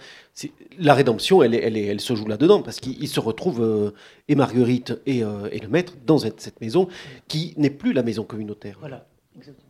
la 0.78 0.94
rédemption, 0.94 1.42
elle, 1.42 1.54
elle, 1.54 1.76
elle, 1.76 2.00
se 2.00 2.14
joue 2.14 2.26
là-dedans 2.26 2.62
parce 2.62 2.80
qu'ils 2.80 3.08
se 3.08 3.20
retrouvent 3.20 3.62
euh, 3.62 3.90
et 4.28 4.34
Marguerite 4.34 4.98
et, 5.04 5.22
euh, 5.22 5.48
et, 5.52 5.58
le 5.58 5.68
maître 5.68 5.94
dans 6.06 6.18
cette, 6.18 6.40
cette 6.40 6.60
maison 6.62 6.88
qui 7.28 7.52
n'est 7.58 7.70
plus 7.70 7.92
la 7.92 8.02
maison 8.02 8.24
communautaire. 8.24 8.76
Voilà, 8.80 9.06
exactement. 9.36 9.66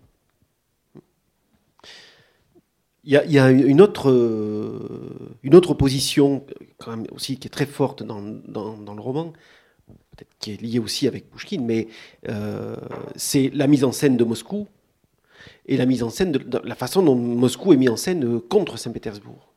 Il 3.08 3.12
y, 3.12 3.38
a, 3.38 3.50
une, 3.50 3.80
autre, 3.80 4.10
euh, 4.10 5.38
une 5.44 5.54
autre 5.54 5.70
opposition, 5.70 6.44
quand 6.78 6.90
même 6.90 7.06
aussi, 7.12 7.38
qui 7.38 7.46
est 7.46 7.50
très 7.50 7.64
forte 7.64 8.02
dans, 8.02 8.20
dans, 8.20 8.94
le 8.94 9.00
roman, 9.00 9.32
peut-être 10.16 10.30
qui 10.38 10.52
est 10.52 10.60
liée 10.60 10.78
aussi 10.78 11.06
avec 11.06 11.30
Pouchkine, 11.30 11.64
mais 11.64 11.88
euh, 12.28 12.76
c'est 13.16 13.50
la 13.54 13.66
mise 13.66 13.84
en 13.84 13.92
scène 13.92 14.16
de 14.16 14.24
Moscou 14.24 14.66
et 15.66 15.76
la 15.76 15.86
mise 15.86 16.02
en 16.02 16.10
scène 16.10 16.32
de, 16.32 16.58
la 16.64 16.74
façon 16.74 17.02
dont 17.02 17.14
Moscou 17.14 17.72
est 17.72 17.76
mis 17.76 17.88
en 17.88 17.96
scène 17.96 18.40
contre 18.40 18.78
Saint-Pétersbourg. 18.78 19.52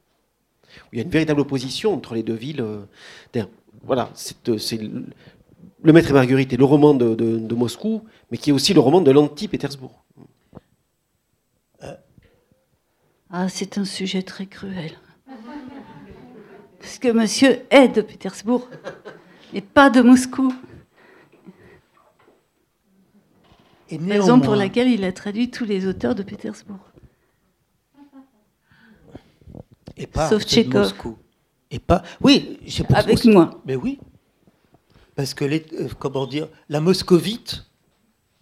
Il 0.92 0.98
y 0.98 1.02
a 1.02 1.04
une 1.04 1.12
véritable 1.12 1.40
opposition 1.40 1.94
entre 1.94 2.16
les 2.16 2.24
deux 2.24 2.34
villes. 2.34 2.62
Euh, 2.62 3.44
voilà, 3.84 4.12
c'est 4.14 4.36
le 5.82 5.94
Maître 5.94 6.10
et 6.10 6.14
Marguerite 6.14 6.52
est 6.52 6.58
le 6.58 6.66
roman 6.66 6.94
de, 6.94 7.16
de 7.16 7.56
Moscou, 7.56 8.04
mais 8.32 8.38
qui 8.38 8.50
est 8.50 8.54
aussi 8.54 8.74
le 8.74 8.82
roman 8.82 9.02
de 9.02 9.12
l'anti-Pétersbourg. 9.12 10.04
Ah, 13.32 13.48
c'est 13.48 13.78
un 13.78 13.86
sujet 13.86 14.24
très 14.24 14.48
cruel. 14.48 14.92
Parce 16.80 16.98
que 16.98 17.10
monsieur 17.10 17.60
est 17.70 17.90
de 17.90 18.02
Pétersbourg 18.02 18.68
et 19.54 19.62
pas 19.62 19.90
de 19.90 20.02
Moscou. 20.02 20.54
Raison 23.92 24.40
pour 24.40 24.56
laquelle 24.56 24.88
il 24.88 25.04
a 25.04 25.12
traduit 25.12 25.50
tous 25.50 25.66
les 25.66 25.88
auteurs 25.88 26.14
de 26.14 26.22
Pétersbourg. 26.24 26.78
Et 29.98 30.08
pas 30.08 30.30
Sauf 30.30 30.44
Tchekhov. 30.44 30.94
Et 31.72 31.80
pas. 31.80 32.04
Oui, 32.22 32.60
j'ai 32.66 32.86
Avec 32.94 33.26
moi. 33.26 33.62
Mais 33.66 33.76
oui. 33.76 34.00
Parce 35.16 35.34
que, 35.34 35.44
les, 35.44 35.66
euh, 35.74 35.90
comment 36.00 36.26
dire, 36.26 36.48
la 36.70 36.80
moscovite, 36.80 37.66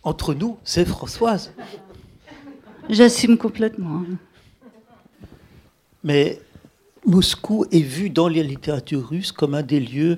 entre 0.03 0.33
nous, 0.33 0.57
c'est 0.63 0.85
Françoise. 0.85 1.53
J'assume 2.89 3.37
complètement. 3.37 4.03
Mais 6.03 6.39
Moscou 7.05 7.65
est 7.71 7.81
vu 7.81 8.09
dans 8.09 8.27
la 8.27 8.43
littérature 8.43 9.09
russe 9.09 9.31
comme 9.31 9.55
un 9.55 9.63
des 9.63 9.79
lieux. 9.79 10.17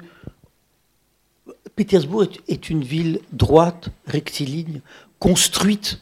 Pétersbourg 1.79 2.23
est, 2.23 2.41
est 2.49 2.69
une 2.69 2.83
ville 2.83 3.21
droite, 3.31 3.87
rectiligne, 4.05 4.81
construite, 5.17 6.01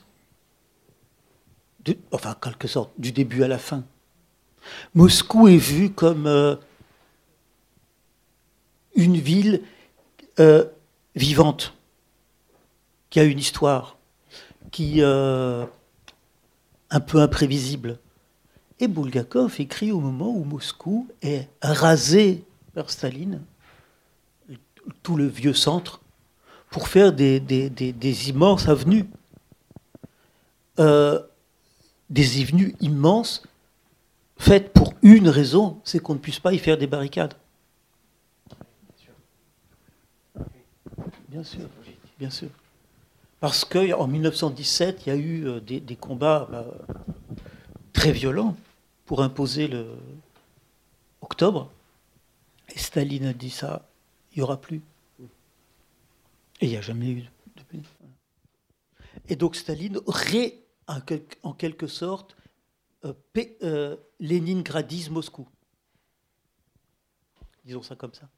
enfin, 2.12 2.32
en 2.32 2.34
quelque 2.34 2.68
sorte, 2.68 2.90
du 2.98 3.12
début 3.12 3.44
à 3.44 3.48
la 3.48 3.60
fin. 3.60 3.84
Moscou 4.96 5.48
est 5.48 5.58
vu 5.58 5.92
comme 5.92 6.26
euh, 6.26 6.56
une 8.96 9.18
ville 9.18 9.62
euh, 10.40 10.66
vivante, 11.16 11.76
qui 13.12 13.20
a 13.20 13.24
une 13.24 13.38
histoire, 13.38 14.00
qui 14.72 15.04
euh, 15.04 15.64
un 16.90 17.00
peu 17.00 17.22
imprévisible. 17.22 18.00
Et 18.80 18.88
Bulgakov 18.88 19.62
écrit 19.62 19.92
au 19.92 20.00
moment 20.00 20.32
où 20.32 20.44
Moscou 20.44 21.08
est 21.22 21.48
rasé 21.62 22.46
par 22.74 22.90
Staline, 22.90 23.44
tout 25.04 25.16
le 25.16 25.28
vieux 25.28 25.54
centre, 25.54 26.02
pour 26.70 26.88
faire 26.88 27.14
des, 27.14 28.30
immenses 28.30 28.68
avenues. 28.68 29.06
Euh, 30.80 31.22
des 32.10 32.42
avenues 32.42 32.76
immenses 32.80 33.44
faites 34.38 34.72
pour 34.74 34.94
une 35.02 35.30
raison, 35.30 35.82
c'est 35.84 36.00
qu'on 36.00 36.14
ne 36.14 36.20
puisse 36.20 36.40
pas 36.40 36.54
y 36.54 36.60
faire 36.60 36.78
des 36.78 36.88
barricades. 36.88 37.34
Bien 41.30 41.44
sûr, 41.44 41.68
bien 42.20 42.30
sûr. 42.30 42.50
Parce 43.40 43.66
qu'en 43.66 44.08
1917, 44.08 45.06
il 45.06 45.10
y 45.10 45.12
a 45.12 45.16
eu 45.16 45.48
euh, 45.48 45.60
des, 45.60 45.80
des 45.80 45.96
combats 45.96 46.48
bah, 46.50 46.66
très 47.94 48.12
violents 48.12 48.56
pour 49.06 49.22
imposer 49.22 49.68
le 49.68 49.88
octobre. 51.22 51.70
Et 52.74 52.80
Staline 52.80 53.26
a 53.26 53.34
dit 53.34 53.50
ça, 53.50 53.87
il 54.38 54.42
n'y 54.42 54.44
aura 54.44 54.62
plus. 54.62 54.84
Et 56.62 56.68
il 56.68 56.70
n'y 56.70 56.78
a 56.78 56.82
jamais 56.82 57.10
eu 57.10 57.22
de. 57.56 57.80
Et 59.30 59.36
donc 59.36 59.56
Staline 59.56 59.98
aurait, 60.06 60.60
en 60.86 61.54
quelque, 61.54 61.88
sorte, 61.88 62.38
euh, 63.04 63.14
euh, 63.64 63.98
Moscou. 65.10 65.48
Disons 67.66 67.82
ça 67.82 67.96
comme 67.96 68.14
ça. 68.14 68.30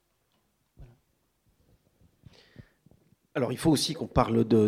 Alors, 3.35 3.51
il 3.51 3.57
faut 3.57 3.69
aussi 3.69 3.93
qu'on 3.93 4.07
parle 4.07 4.47
de, 4.47 4.67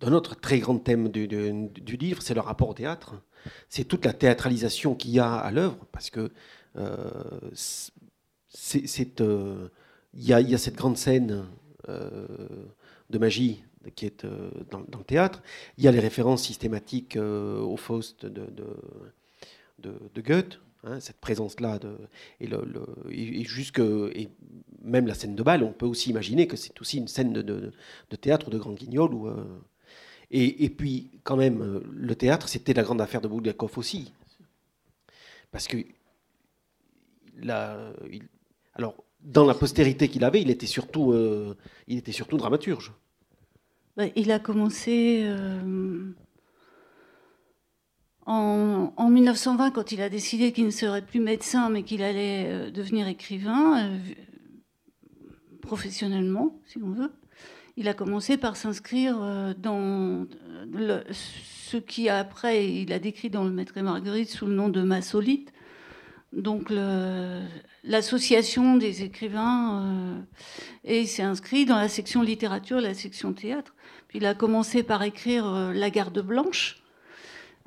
d'un 0.00 0.12
autre 0.12 0.34
très 0.34 0.58
grand 0.58 0.78
thème 0.78 1.08
du, 1.10 1.28
du- 1.28 1.68
du 1.68 1.96
livre, 1.96 2.22
c'est 2.22 2.34
le 2.34 2.40
rapport 2.40 2.68
au 2.70 2.74
théâtre. 2.74 3.14
C'est 3.68 3.84
toute 3.84 4.04
la 4.04 4.12
théâtralisation 4.12 4.96
qu'il 4.96 5.12
y 5.12 5.20
a 5.20 5.32
à 5.36 5.50
l'œuvre, 5.52 5.86
parce 5.92 6.10
que 6.10 6.32
euh, 6.76 7.50
c'est, 8.56 9.20
euh, 9.20 9.68
il, 10.14 10.24
y 10.24 10.32
a, 10.32 10.58
cette 10.58 10.76
grande 10.76 10.96
scène 10.96 11.44
euh, 11.88 12.26
de 13.10 13.18
magie 13.18 13.62
qui 13.94 14.06
est 14.06 14.24
euh, 14.24 14.50
dans, 14.70 14.80
le 14.80 15.04
théâtre. 15.04 15.42
Il 15.76 15.84
y 15.84 15.88
a 15.88 15.92
les 15.92 16.00
références 16.00 16.42
systématiques 16.42 17.16
au 17.16 17.76
Faust 17.76 18.24
de, 18.24 18.46
de, 19.78 19.92
de, 20.14 20.20
Goethe, 20.20 20.58
hein, 20.84 21.00
cette 21.00 21.20
présence-là, 21.20 21.78
et, 22.40 23.44
jusque, 23.44 23.78
et 23.78 24.28
même 24.82 25.06
la 25.06 25.14
scène 25.14 25.36
de 25.36 25.42
bal, 25.42 25.62
on 25.62 25.72
peut 25.72 25.86
aussi 25.86 26.10
imaginer 26.10 26.46
que 26.46 26.56
c'est 26.56 26.80
aussi 26.80 26.98
une 26.98 27.08
scène 27.08 27.32
de, 27.32 27.72
théâtre 28.20 28.50
de 28.50 28.58
grande 28.58 28.76
guignol. 28.76 29.10
Et, 30.30 30.64
et 30.64 30.70
puis, 30.70 31.10
quand 31.22 31.36
même, 31.36 31.82
le 31.92 32.14
théâtre, 32.16 32.48
c'était 32.48 32.74
la 32.74 32.82
grande 32.82 33.00
affaire 33.00 33.20
de 33.20 33.28
Bulgakov 33.28 33.78
aussi. 33.78 34.12
Parce 35.52 35.68
que, 35.68 35.76
il- 37.38 38.28
alors, 38.76 38.94
dans 39.20 39.44
la 39.44 39.54
postérité 39.54 40.08
qu'il 40.08 40.24
avait, 40.24 40.42
il 40.42 40.50
était 40.50 40.66
surtout, 40.66 41.12
euh, 41.12 41.56
il 41.88 41.98
était 41.98 42.12
surtout 42.12 42.36
dramaturge. 42.36 42.92
Bah, 43.96 44.04
il 44.14 44.30
a 44.30 44.38
commencé 44.38 45.22
euh, 45.24 46.12
en, 48.26 48.92
en 48.96 49.10
1920 49.10 49.70
quand 49.70 49.92
il 49.92 50.02
a 50.02 50.10
décidé 50.10 50.52
qu'il 50.52 50.66
ne 50.66 50.70
serait 50.70 51.04
plus 51.04 51.20
médecin 51.20 51.70
mais 51.70 51.82
qu'il 51.82 52.02
allait 52.02 52.46
euh, 52.46 52.70
devenir 52.70 53.08
écrivain 53.08 53.90
professionnellement, 55.62 56.60
si 56.66 56.78
on 56.78 56.90
veut. 56.90 57.10
Il 57.78 57.88
a 57.88 57.94
commencé 57.94 58.36
par 58.36 58.56
s'inscrire 58.56 59.54
dans 59.58 60.26
ce 61.10 61.76
qui 61.76 62.08
après 62.08 62.72
il 62.72 62.92
a 62.92 62.98
décrit 62.98 63.28
dans 63.28 63.44
le 63.44 63.50
Maître 63.50 63.76
et 63.76 63.82
Marguerite 63.82 64.30
sous 64.30 64.46
le 64.46 64.54
nom 64.54 64.68
de 64.68 64.80
Massolite. 64.82 65.52
Donc 66.36 66.70
l'association 67.82 68.76
des 68.76 69.02
écrivains 69.02 69.82
euh, 69.82 70.20
et 70.84 71.00
il 71.00 71.08
s'est 71.08 71.22
inscrit 71.22 71.64
dans 71.64 71.76
la 71.76 71.88
section 71.88 72.20
littérature, 72.20 72.78
la 72.78 72.92
section 72.92 73.32
théâtre. 73.32 73.74
Puis 74.06 74.18
il 74.18 74.26
a 74.26 74.34
commencé 74.34 74.82
par 74.82 75.02
écrire 75.02 75.46
euh, 75.46 75.72
La 75.72 75.88
Garde 75.88 76.20
Blanche, 76.20 76.82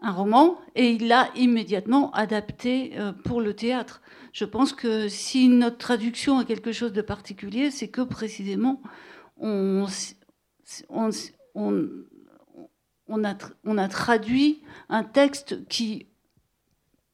un 0.04 0.12
roman, 0.12 0.62
et 0.76 0.92
il 0.92 1.08
l'a 1.08 1.30
immédiatement 1.36 2.12
adapté 2.12 2.92
euh, 3.00 3.12
pour 3.12 3.42
le 3.42 3.56
théâtre. 3.56 4.04
Je 4.34 4.46
pense 4.46 4.72
que 4.72 5.08
si 5.08 5.48
notre 5.48 5.80
traduction 5.80 6.38
a 6.38 6.46
quelque 6.46 6.72
chose 6.72 6.94
de 6.94 7.02
particulier, 7.02 7.72
c'est 7.72 7.88
que 7.88 8.02
précisément 8.02 8.84
on 9.42 9.88
a 13.24 13.88
traduit 13.90 14.62
un 14.90 15.04
texte 15.04 15.68
qui 15.68 16.09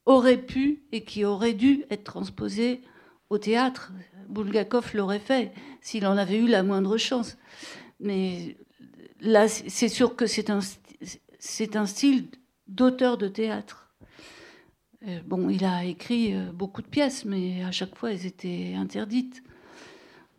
aurait 0.05 0.41
pu 0.41 0.83
et 0.91 1.03
qui 1.03 1.25
aurait 1.25 1.53
dû 1.53 1.85
être 1.89 2.03
transposé 2.03 2.81
au 3.29 3.37
théâtre. 3.37 3.91
Bulgakov 4.29 4.91
l'aurait 4.93 5.19
fait 5.19 5.51
s'il 5.81 6.05
en 6.05 6.17
avait 6.17 6.37
eu 6.37 6.47
la 6.47 6.63
moindre 6.63 6.97
chance. 6.97 7.37
Mais 7.99 8.57
là, 9.21 9.47
c'est 9.47 9.89
sûr 9.89 10.15
que 10.15 10.25
c'est 10.25 10.49
un, 10.49 10.59
c'est 11.39 11.75
un 11.75 11.85
style 11.85 12.27
d'auteur 12.67 13.17
de 13.17 13.27
théâtre. 13.27 13.93
Euh, 15.07 15.19
Bon, 15.25 15.49
il 15.49 15.63
a 15.63 15.83
écrit 15.85 16.33
euh, 16.33 16.51
beaucoup 16.51 16.81
de 16.81 16.87
pièces, 16.87 17.25
mais 17.25 17.63
à 17.63 17.71
chaque 17.71 17.95
fois, 17.95 18.11
elles 18.11 18.25
étaient 18.25 18.73
interdites. 18.75 19.43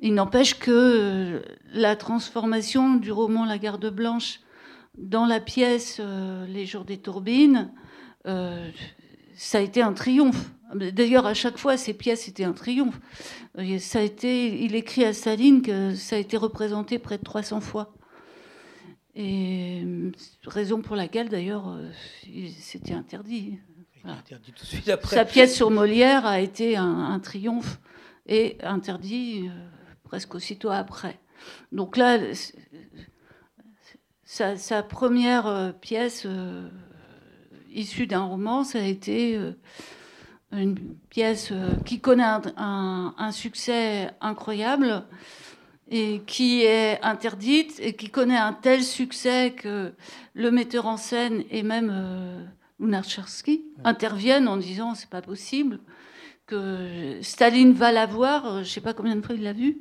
Il 0.01 0.15
n'empêche 0.15 0.59
que 0.59 0.71
euh, 0.71 1.43
la 1.73 1.97
transformation 1.97 2.95
du 2.95 3.13
roman 3.13 3.45
La 3.45 3.59
Garde 3.59 3.89
Blanche 3.89 4.41
dans 4.99 5.27
la 5.27 5.41
pièce 5.41 6.01
Les 6.49 6.65
Jours 6.65 6.87
des 6.87 6.97
Tourbines, 6.97 7.71
ça 9.37 9.59
a 9.59 9.61
été 9.61 9.83
un 9.83 9.93
triomphe. 9.93 10.51
D'ailleurs, 10.75 11.27
à 11.27 11.35
chaque 11.35 11.59
fois, 11.59 11.77
ces 11.77 11.95
pièces 11.95 12.27
étaient 12.27 12.45
un 12.45 12.53
triomphe. 12.53 12.99
Ça 13.79 14.01
a 14.01 14.03
été, 14.03 14.63
il 14.65 14.75
écrit 14.75 15.05
à 15.05 15.13
Staline 15.13 15.63
que 15.63 15.95
ça 15.95 16.17
a 16.17 16.19
été 16.19 16.37
représenté 16.37 16.99
près 16.99 17.19
de 17.19 17.23
300 17.23 17.61
fois. 17.61 17.95
Et 19.15 19.83
euh, 19.85 20.11
raison 20.45 20.83
pour 20.83 20.97
laquelle, 20.97 21.29
d'ailleurs, 21.29 21.69
euh, 21.69 21.91
c'était 22.59 22.93
interdit. 22.93 23.59
Interdit 24.05 24.53
tout 24.53 24.65
de 24.65 24.69
suite 24.69 24.89
après. 24.89 25.17
Sa 25.17 25.25
pièce 25.25 25.55
sur 25.55 25.71
Molière 25.71 26.27
a 26.27 26.41
été 26.41 26.77
un, 26.77 26.85
un 26.85 27.19
triomphe 27.21 27.81
et 28.27 28.59
interdit 28.63 29.49
euh, 29.49 29.53
presque 30.05 30.35
aussitôt 30.35 30.71
après. 30.71 31.19
Donc 31.73 31.97
là, 31.97 32.19
sa, 34.25 34.57
sa 34.57 34.83
première 34.83 35.75
pièce 35.81 36.27
issue 37.73 38.07
d'un 38.07 38.23
roman, 38.25 38.65
ça 38.65 38.79
a 38.79 38.83
été 38.83 39.37
euh, 39.37 39.53
une 40.53 40.77
pièce 41.11 41.51
euh, 41.53 41.71
qui 41.85 42.01
connaît 42.01 42.23
un, 42.25 42.43
un- 42.57 43.15
un 43.19 43.33
succès 43.33 44.11
incroyable 44.21 45.05
et 45.89 46.21
qui 46.27 46.63
est 46.63 47.01
interdite 47.03 47.79
et 47.81 47.95
qui 47.95 48.11
connaît 48.11 48.37
un 48.37 48.53
tel 48.53 48.83
succès 48.83 49.53
que 49.57 49.93
le 50.35 50.51
metteur 50.51 50.87
en 50.87 50.97
scène 50.97 51.45
et 51.51 51.63
même 51.63 51.91
euh, 51.93 52.45
interviennent 53.85 54.49
en 54.49 54.57
disant 54.57 54.95
c'est 54.95 55.09
pas 55.11 55.23
possible 55.23 55.79
que 56.47 57.19
Staline 57.23 57.73
va 57.73 57.91
la 57.93 58.07
voir. 58.07 58.47
euh, 58.47 58.63
Je 58.63 58.69
sais 58.71 58.81
pas 58.81 58.95
combien 58.95 59.17
de 59.17 59.23
fois 59.25 59.35
il 59.35 59.43
l'a 59.43 59.53
vue. 59.53 59.79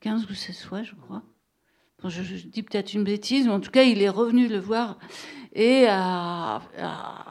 15 0.00 0.26
ou 0.30 0.34
16 0.34 0.62
fois, 0.62 0.82
je 0.82 0.94
crois. 0.94 1.22
Je, 2.08 2.22
je 2.22 2.46
dis 2.46 2.62
peut-être 2.62 2.94
une 2.94 3.04
bêtise, 3.04 3.46
mais 3.46 3.52
en 3.52 3.60
tout 3.60 3.70
cas, 3.70 3.82
il 3.82 4.02
est 4.02 4.08
revenu 4.08 4.48
le 4.48 4.58
voir 4.58 4.98
et 5.54 5.86
a, 5.88 6.60
a- 6.78 7.24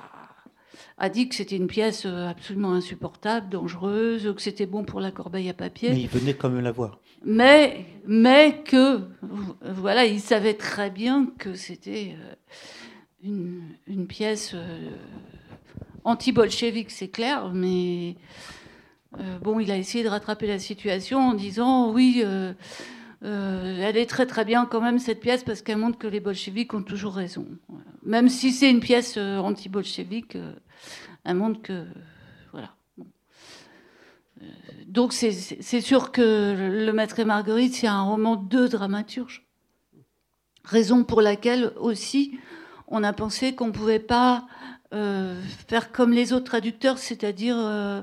a 0.97 1.09
dit 1.09 1.27
que 1.27 1.35
c'était 1.35 1.57
une 1.57 1.67
pièce 1.67 2.05
euh, 2.05 2.29
absolument 2.29 2.71
insupportable, 2.73 3.49
dangereuse, 3.49 4.31
que 4.35 4.41
c'était 4.41 4.65
bon 4.65 4.83
pour 4.83 4.99
la 5.01 5.11
corbeille 5.11 5.49
à 5.49 5.53
papier. 5.53 5.89
Mais 5.89 6.01
il 6.01 6.07
venait 6.07 6.33
quand 6.33 6.49
même 6.49 6.63
la 6.63 6.71
voir. 6.71 6.99
Mais, 7.25 7.85
mais 8.05 8.61
que, 8.65 9.01
voilà, 9.61 10.05
il 10.05 10.19
savait 10.19 10.53
très 10.53 10.89
bien 10.89 11.27
que 11.37 11.55
c'était 11.55 12.15
euh, 12.19 12.33
une, 13.23 13.63
une, 13.87 14.07
pièce 14.07 14.51
euh, 14.53 14.89
anti-bolchevique, 16.03 16.91
c'est 16.91 17.07
clair, 17.09 17.51
mais 17.53 18.15
bon, 19.41 19.59
il 19.59 19.71
a 19.71 19.77
essayé 19.77 20.03
de 20.03 20.09
rattraper 20.09 20.47
la 20.47 20.59
situation 20.59 21.19
en 21.19 21.33
disant 21.33 21.91
oui. 21.91 22.23
Elle 23.23 23.97
est 23.97 24.05
très 24.05 24.25
très 24.25 24.43
bien 24.43 24.65
quand 24.65 24.81
même 24.81 24.99
cette 24.99 25.21
pièce 25.21 25.43
parce 25.43 25.61
qu'elle 25.61 25.77
montre 25.77 25.97
que 25.97 26.07
les 26.07 26.19
bolcheviks 26.19 26.73
ont 26.73 26.83
toujours 26.83 27.13
raison. 27.13 27.47
Même 28.03 28.27
si 28.27 28.51
c'est 28.51 28.69
une 28.69 28.81
pièce 28.81 29.17
anti-bolchevique, 29.17 30.37
un 31.25 31.33
monde 31.33 31.61
que. 31.61 31.85
Voilà. 32.51 32.75
Euh, 34.41 34.45
donc 34.87 35.13
c'est 35.13 35.81
sûr 35.81 36.11
que 36.11 36.81
Le 36.85 36.91
Maître 36.91 37.19
et 37.19 37.25
Marguerite, 37.25 37.73
c'est 37.73 37.87
un 37.87 38.03
roman 38.03 38.35
de 38.35 38.67
dramaturge. 38.67 39.45
Raison 40.63 41.03
pour 41.03 41.21
laquelle 41.21 41.73
aussi 41.77 42.37
on 42.87 43.03
a 43.03 43.13
pensé 43.13 43.55
qu'on 43.55 43.67
ne 43.67 43.71
pouvait 43.71 43.99
pas 43.99 44.47
euh, 44.93 45.41
faire 45.67 45.91
comme 45.91 46.11
les 46.11 46.31
autres 46.31 46.45
traducteurs, 46.45 46.97
c'est-à-dire 46.97 47.57
euh, 47.57 48.01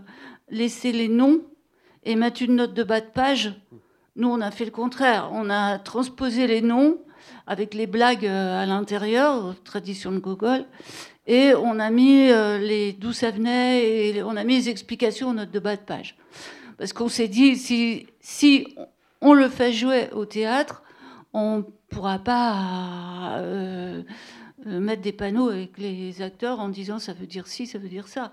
laisser 0.50 0.92
les 0.92 1.08
noms 1.08 1.42
et 2.04 2.16
mettre 2.16 2.42
une 2.42 2.56
note 2.56 2.74
de 2.74 2.82
bas 2.82 3.00
de 3.00 3.06
page. 3.06 3.54
Nous, 4.16 4.28
on 4.28 4.40
a 4.40 4.50
fait 4.50 4.64
le 4.64 4.70
contraire. 4.70 5.30
On 5.32 5.50
a 5.50 5.78
transposé 5.78 6.46
les 6.46 6.62
noms 6.62 6.98
avec 7.46 7.74
les 7.74 7.86
blagues 7.86 8.26
à 8.26 8.66
l'intérieur, 8.66 9.54
tradition 9.64 10.12
de 10.12 10.18
Gogol, 10.18 10.64
et 11.26 11.54
on 11.54 11.78
a 11.78 11.90
mis 11.90 12.30
euh, 12.30 12.58
les 12.58 12.92
d'où 12.92 13.12
ça 13.12 13.30
venait 13.30 13.84
et 13.84 14.22
on 14.22 14.36
a 14.36 14.44
mis 14.44 14.56
les 14.56 14.68
explications 14.68 15.28
en 15.28 15.34
note 15.34 15.50
de 15.50 15.58
bas 15.58 15.76
de 15.76 15.82
page. 15.82 16.16
Parce 16.78 16.92
qu'on 16.92 17.08
s'est 17.08 17.28
dit, 17.28 17.56
si, 17.56 18.06
si 18.20 18.66
on 19.20 19.34
le 19.34 19.48
fait 19.48 19.72
jouer 19.72 20.10
au 20.12 20.24
théâtre, 20.24 20.82
on 21.32 21.58
ne 21.58 21.62
pourra 21.88 22.18
pas 22.18 23.36
euh, 23.38 24.02
mettre 24.64 25.02
des 25.02 25.12
panneaux 25.12 25.50
avec 25.50 25.78
les 25.78 26.22
acteurs 26.22 26.58
en 26.58 26.68
disant 26.68 26.98
ça 26.98 27.12
veut 27.12 27.26
dire 27.26 27.46
ci, 27.46 27.66
ça 27.66 27.78
veut 27.78 27.88
dire 27.88 28.08
ça. 28.08 28.32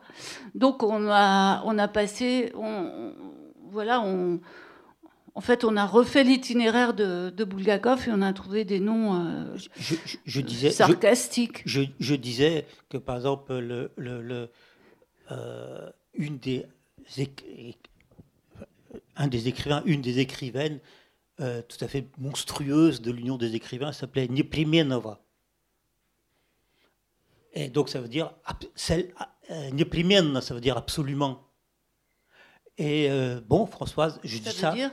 Donc 0.56 0.82
on 0.82 1.08
a, 1.10 1.62
on 1.66 1.78
a 1.78 1.88
passé, 1.88 2.54
voilà, 3.70 4.02
on, 4.02 4.40
en 5.38 5.42
fait, 5.42 5.64
on 5.64 5.78
a 5.78 5.86
refait 5.86 6.24
l'itinéraire 6.24 6.96
de, 6.96 7.44
Bulgakov 7.44 8.08
et 8.08 8.12
on 8.12 8.24
a 8.24 8.34
trouvé 8.34 8.66
des 8.66 8.80
noms 8.80 9.24
euh, 9.24 9.56
je, 10.26 10.42
disais, 10.42 10.72
sarcastiques. 10.72 11.62
Je, 11.64 12.16
disais 12.16 12.66
que, 12.90 12.98
par 12.98 13.18
exemple, 13.18 13.54
le, 13.56 14.50
euh, 15.30 15.90
une 16.16 16.40
des, 16.40 16.66
un 19.16 19.28
des 19.28 19.48
écrivains, 19.48 19.84
une 19.86 20.02
des 20.02 20.18
écrivaines 20.18 20.80
euh, 21.40 21.62
tout 21.62 21.86
à 21.86 21.88
fait 21.88 22.08
monstrueuse 22.18 23.04
de 23.04 23.12
l'Union 23.12 23.38
des 23.38 23.54
écrivains 23.54 23.92
s'appelait 23.92 24.28
Neplimienova. 24.28 25.22
Et 27.54 27.70
donc 27.70 27.90
ça 27.90 28.02
veut 28.02 28.08
dire, 28.08 28.34
celle, 28.74 29.14
ça 29.48 30.54
veut 30.56 30.62
dire 30.62 30.78
absolument. 30.78 31.44
Et 32.80 33.08
bon, 33.48 33.68
Françoise, 33.68 34.20
je 34.24 34.40
dis 34.40 34.52
ça. 34.52 34.72
Dire 34.72 34.92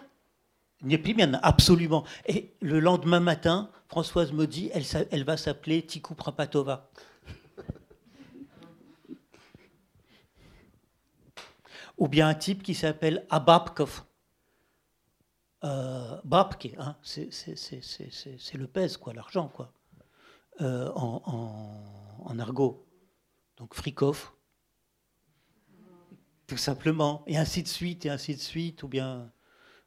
bien, 0.85 1.35
absolument. 1.43 2.05
Et 2.27 2.55
le 2.61 2.81
lendemain 2.81 3.21
matin, 3.21 3.71
Françoise 3.89 4.33
me 4.33 4.47
dit, 4.47 4.71
elle, 4.73 5.25
va 5.25 5.37
s'appeler 5.37 5.85
Tikou 5.85 6.15
Prapatova. 6.15 6.91
Ou 11.99 12.09
bien 12.09 12.29
un 12.29 12.35
type 12.35 12.63
qui 12.63 12.75
s'appelle 12.75 13.25
Ababkov. 13.31 14.05
Euh, 15.65 16.21
Babke, 16.25 16.75
hein, 16.79 16.97
c'est 17.03 17.31
le 18.55 18.67
pèse, 18.67 18.99
quoi, 18.99 19.15
l'argent, 19.15 19.49
quoi, 19.49 19.73
euh, 20.61 20.93
en, 20.95 22.39
argot. 22.39 22.85
Donc 23.57 23.75
Frikov, 23.75 24.33
tout 26.47 26.59
simplement, 26.59 27.23
et 27.27 27.39
ainsi 27.39 27.63
de 27.63 27.69
suite, 27.69 28.05
et 28.05 28.11
ainsi 28.11 28.35
de 28.35 28.41
suite, 28.41 28.83
ou 28.83 28.89
bien 28.89 29.33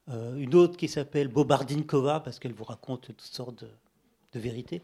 une 0.10 0.56
autre 0.56 0.78
qui 0.78 0.88
s'appelle 0.88 1.28
Bobardinkova, 1.28 2.22
parce 2.22 2.40
qu'elle 2.40 2.54
vous 2.54 2.64
raconte 2.64 3.02
toutes 3.02 3.22
sortes 3.22 3.64
de, 3.64 4.40
vérités. 4.40 4.82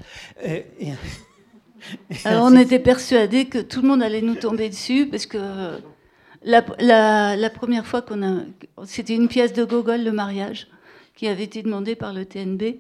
Alors 2.26 2.46
on 2.46 2.58
était 2.58 2.80
persuadés 2.80 3.46
que 3.46 3.60
tout 3.60 3.82
le 3.82 3.88
monde 3.88 4.02
allait 4.02 4.22
nous 4.22 4.36
tomber 4.36 4.70
dessus, 4.70 5.08
parce 5.08 5.28
que 5.28 5.80
la, 6.44 7.50
première 7.50 7.86
fois 7.86 8.02
qu'on 8.02 8.24
a... 8.24 8.42
C'était 8.86 9.16
une 9.16 9.28
pièce 9.28 9.54
de 9.54 9.64
Gogol, 9.64 10.04
Le 10.04 10.12
mariage, 10.12 10.68
qui 11.16 11.28
avait 11.28 11.44
été 11.44 11.62
demandée 11.62 11.96
par 11.96 12.14
le 12.14 12.26
TNB. 12.26 12.80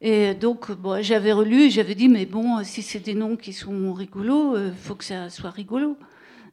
Et 0.00 0.34
donc, 0.34 0.70
bon, 0.70 1.02
j'avais 1.02 1.32
relu, 1.32 1.70
j'avais 1.70 1.94
dit, 1.94 2.08
mais 2.08 2.24
bon, 2.24 2.62
si 2.62 2.82
c'est 2.82 3.00
des 3.00 3.14
noms 3.14 3.36
qui 3.36 3.52
sont 3.52 3.92
rigolos, 3.92 4.56
il 4.56 4.60
euh, 4.60 4.72
faut 4.72 4.94
que 4.94 5.04
ça 5.04 5.28
soit 5.28 5.50
rigolo. 5.50 5.96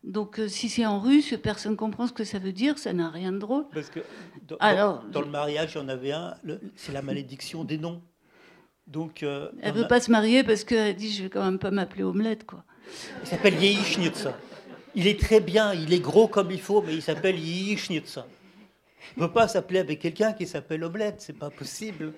Donc, 0.06 0.40
euh, 0.40 0.48
si 0.48 0.70
c'est 0.70 0.86
en 0.86 1.00
russe, 1.00 1.34
personne 1.42 1.72
ne 1.72 1.78
comprend 1.78 2.06
ce 2.06 2.14
que 2.14 2.24
ça 2.24 2.38
veut 2.38 2.52
dire, 2.52 2.78
ça 2.78 2.94
n'a 2.94 3.10
rien 3.10 3.32
de 3.32 3.40
drôle. 3.40 3.66
Parce 3.74 3.90
que 3.90 4.02
dans, 4.48 4.56
Alors, 4.58 5.04
dans, 5.12 5.22
le 5.22 5.28
mariage, 5.28 5.72
il 5.74 5.80
y 5.80 5.82
en 5.82 5.90
avait 5.90 6.12
un, 6.12 6.36
c'est 6.76 6.92
la 6.92 7.02
malédiction 7.02 7.64
des 7.64 7.80
noms. 7.80 8.02
Donc, 8.86 9.24
euh, 9.24 9.50
elle 9.64 9.74
ne 9.74 9.80
veut 9.80 9.88
pas 9.88 10.00
se 10.00 10.12
marier 10.12 10.44
parce 10.44 10.64
qu'elle 10.64 10.96
dit 10.96 11.12
Je 11.12 11.24
vais 11.24 11.30
quand 11.30 11.44
même 11.44 11.58
pas 11.58 11.72
m'appeler 11.72 12.04
Omelette. 12.04 12.46
Quoi. 12.46 12.64
Il 13.24 13.28
s'appelle 13.28 13.56
Yeishnitsa. 13.56 14.38
Il 14.94 15.08
est 15.08 15.20
très 15.20 15.40
bien, 15.40 15.74
il 15.74 15.92
est 15.92 16.00
gros 16.00 16.28
comme 16.28 16.52
il 16.52 16.62
faut, 16.62 16.84
mais 16.84 16.94
il 16.94 17.02
s'appelle 17.02 17.40
Yeishnitsa. 17.40 18.28
On 19.18 19.22
ne 19.22 19.28
peut 19.28 19.34
pas 19.34 19.48
s'appeler 19.48 19.80
avec 19.80 20.00
quelqu'un 20.00 20.34
qui 20.34 20.46
s'appelle 20.46 20.84
Omelette, 20.84 21.16
c'est 21.20 21.38
pas 21.38 21.50
possible. 21.50 22.14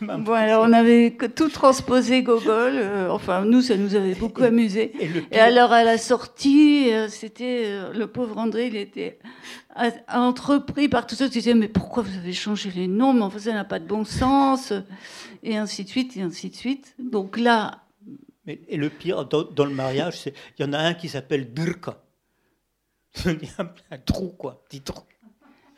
Bon, 0.00 0.32
alors 0.32 0.64
on 0.64 0.72
avait 0.72 1.16
tout 1.34 1.48
transposé 1.48 2.22
Gogol. 2.22 2.72
Euh, 2.74 3.08
enfin, 3.10 3.44
nous, 3.44 3.62
ça 3.62 3.76
nous 3.76 3.94
avait 3.94 4.14
beaucoup 4.14 4.42
amusé. 4.42 4.92
Et, 5.30 5.38
alors, 5.38 5.72
à 5.72 5.84
la 5.84 5.98
sortie, 5.98 6.92
euh, 6.92 7.08
c'était 7.08 7.64
euh, 7.66 7.92
le 7.92 8.06
pauvre 8.06 8.38
André, 8.38 8.68
il 8.68 8.76
était 8.76 9.18
entrepris 10.08 10.88
par 10.88 11.06
tout 11.06 11.14
ça. 11.14 11.26
Il 11.26 11.30
disait 11.30 11.54
Mais 11.54 11.68
pourquoi 11.68 12.02
vous 12.02 12.16
avez 12.16 12.32
changé 12.32 12.70
les 12.74 12.86
noms? 12.86 13.12
Mais 13.12 13.22
enfin, 13.22 13.38
ça 13.38 13.52
n'a 13.52 13.64
pas 13.64 13.78
de 13.78 13.86
bon 13.86 14.04
sens. 14.04 14.72
Et 15.42 15.56
ainsi 15.56 15.84
de 15.84 15.88
suite, 15.88 16.16
et 16.16 16.22
ainsi 16.22 16.50
de 16.50 16.56
suite. 16.56 16.94
Donc 16.98 17.38
là. 17.38 17.82
Mais, 18.46 18.60
et 18.68 18.76
le 18.76 18.90
pire, 18.90 19.24
dans, 19.24 19.64
le 19.64 19.74
mariage, 19.74 20.26
il 20.58 20.64
y 20.64 20.68
en 20.68 20.72
a 20.72 20.78
un 20.78 20.94
qui 20.94 21.08
s'appelle 21.08 21.52
Durka. 21.52 22.02
un 23.26 23.98
trou, 23.98 24.28
quoi, 24.28 24.62
petit 24.68 24.80
trou. 24.80 25.02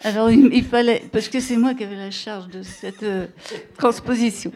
Alors 0.02 0.30
il, 0.30 0.64
fallait, 0.64 1.02
parce 1.12 1.28
que 1.28 1.40
c'est 1.40 1.58
moi 1.58 1.74
qui 1.74 1.84
avais 1.84 1.96
la 1.96 2.10
charge 2.10 2.48
de 2.48 2.62
cette 2.62 3.02
euh, 3.02 3.26
transposition. 3.76 4.50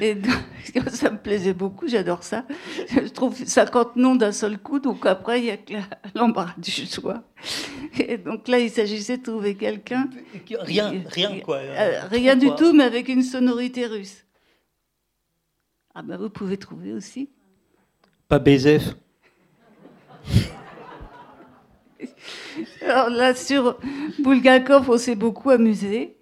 Et 0.00 0.14
donc, 0.14 0.32
ça 0.88 1.10
me 1.10 1.18
plaisait 1.18 1.52
beaucoup, 1.52 1.88
j'adore 1.88 2.22
ça. 2.22 2.44
Je 2.88 3.08
trouve 3.08 3.36
50 3.36 3.96
noms 3.96 4.14
d'un 4.14 4.30
seul 4.30 4.56
coup, 4.56 4.78
donc 4.78 5.04
après 5.04 5.40
il 5.40 5.46
y 5.46 5.50
a 5.50 5.56
que 5.56 5.74
l'embarras 6.14 6.54
du 6.58 6.70
choix. 6.70 7.24
Et 7.98 8.18
donc 8.18 8.46
là, 8.46 8.60
il 8.60 8.70
s'agissait 8.70 9.18
de 9.18 9.24
trouver 9.24 9.56
quelqu'un. 9.56 10.08
Rien, 10.60 11.02
rien 11.06 11.40
quoi. 11.40 11.56
Euh, 11.56 12.02
rien 12.08 12.36
du 12.36 12.54
tout, 12.54 12.72
mais 12.72 12.84
avec 12.84 13.08
une 13.08 13.22
sonorité 13.22 13.86
russe. 13.86 14.24
Ah 15.92 16.02
ben 16.02 16.16
vous 16.16 16.30
pouvez 16.30 16.56
trouver 16.56 16.92
aussi. 16.92 17.30
Pas 18.28 18.38
Bézef. 18.38 18.94
Alors 22.82 23.10
là, 23.10 23.34
sur 23.34 23.78
Bulgakov, 24.18 24.90
on 24.90 24.98
s'est 24.98 25.14
beaucoup 25.14 25.50
amusé. 25.50 26.13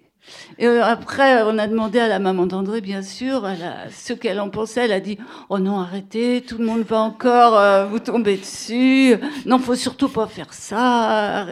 Et 0.57 0.67
euh, 0.67 0.83
après, 0.83 1.43
on 1.43 1.57
a 1.57 1.67
demandé 1.67 1.99
à 1.99 2.07
la 2.07 2.19
maman 2.19 2.45
d'André, 2.45 2.81
bien 2.81 3.01
sûr, 3.01 3.47
ce 3.91 4.13
qu'elle 4.13 4.39
en 4.39 4.49
pensait. 4.49 4.85
Elle 4.85 4.91
a 4.91 4.99
dit 4.99 5.17
Oh 5.49 5.59
non, 5.59 5.79
arrêtez, 5.79 6.41
tout 6.41 6.57
le 6.57 6.65
monde 6.65 6.83
va 6.83 6.99
encore 6.99 7.57
euh, 7.57 7.85
vous 7.85 7.99
tomber 7.99 8.37
dessus. 8.37 9.15
Non, 9.45 9.59
faut 9.59 9.75
surtout 9.75 10.09
pas 10.09 10.27
faire 10.27 10.53
ça. 10.53 11.47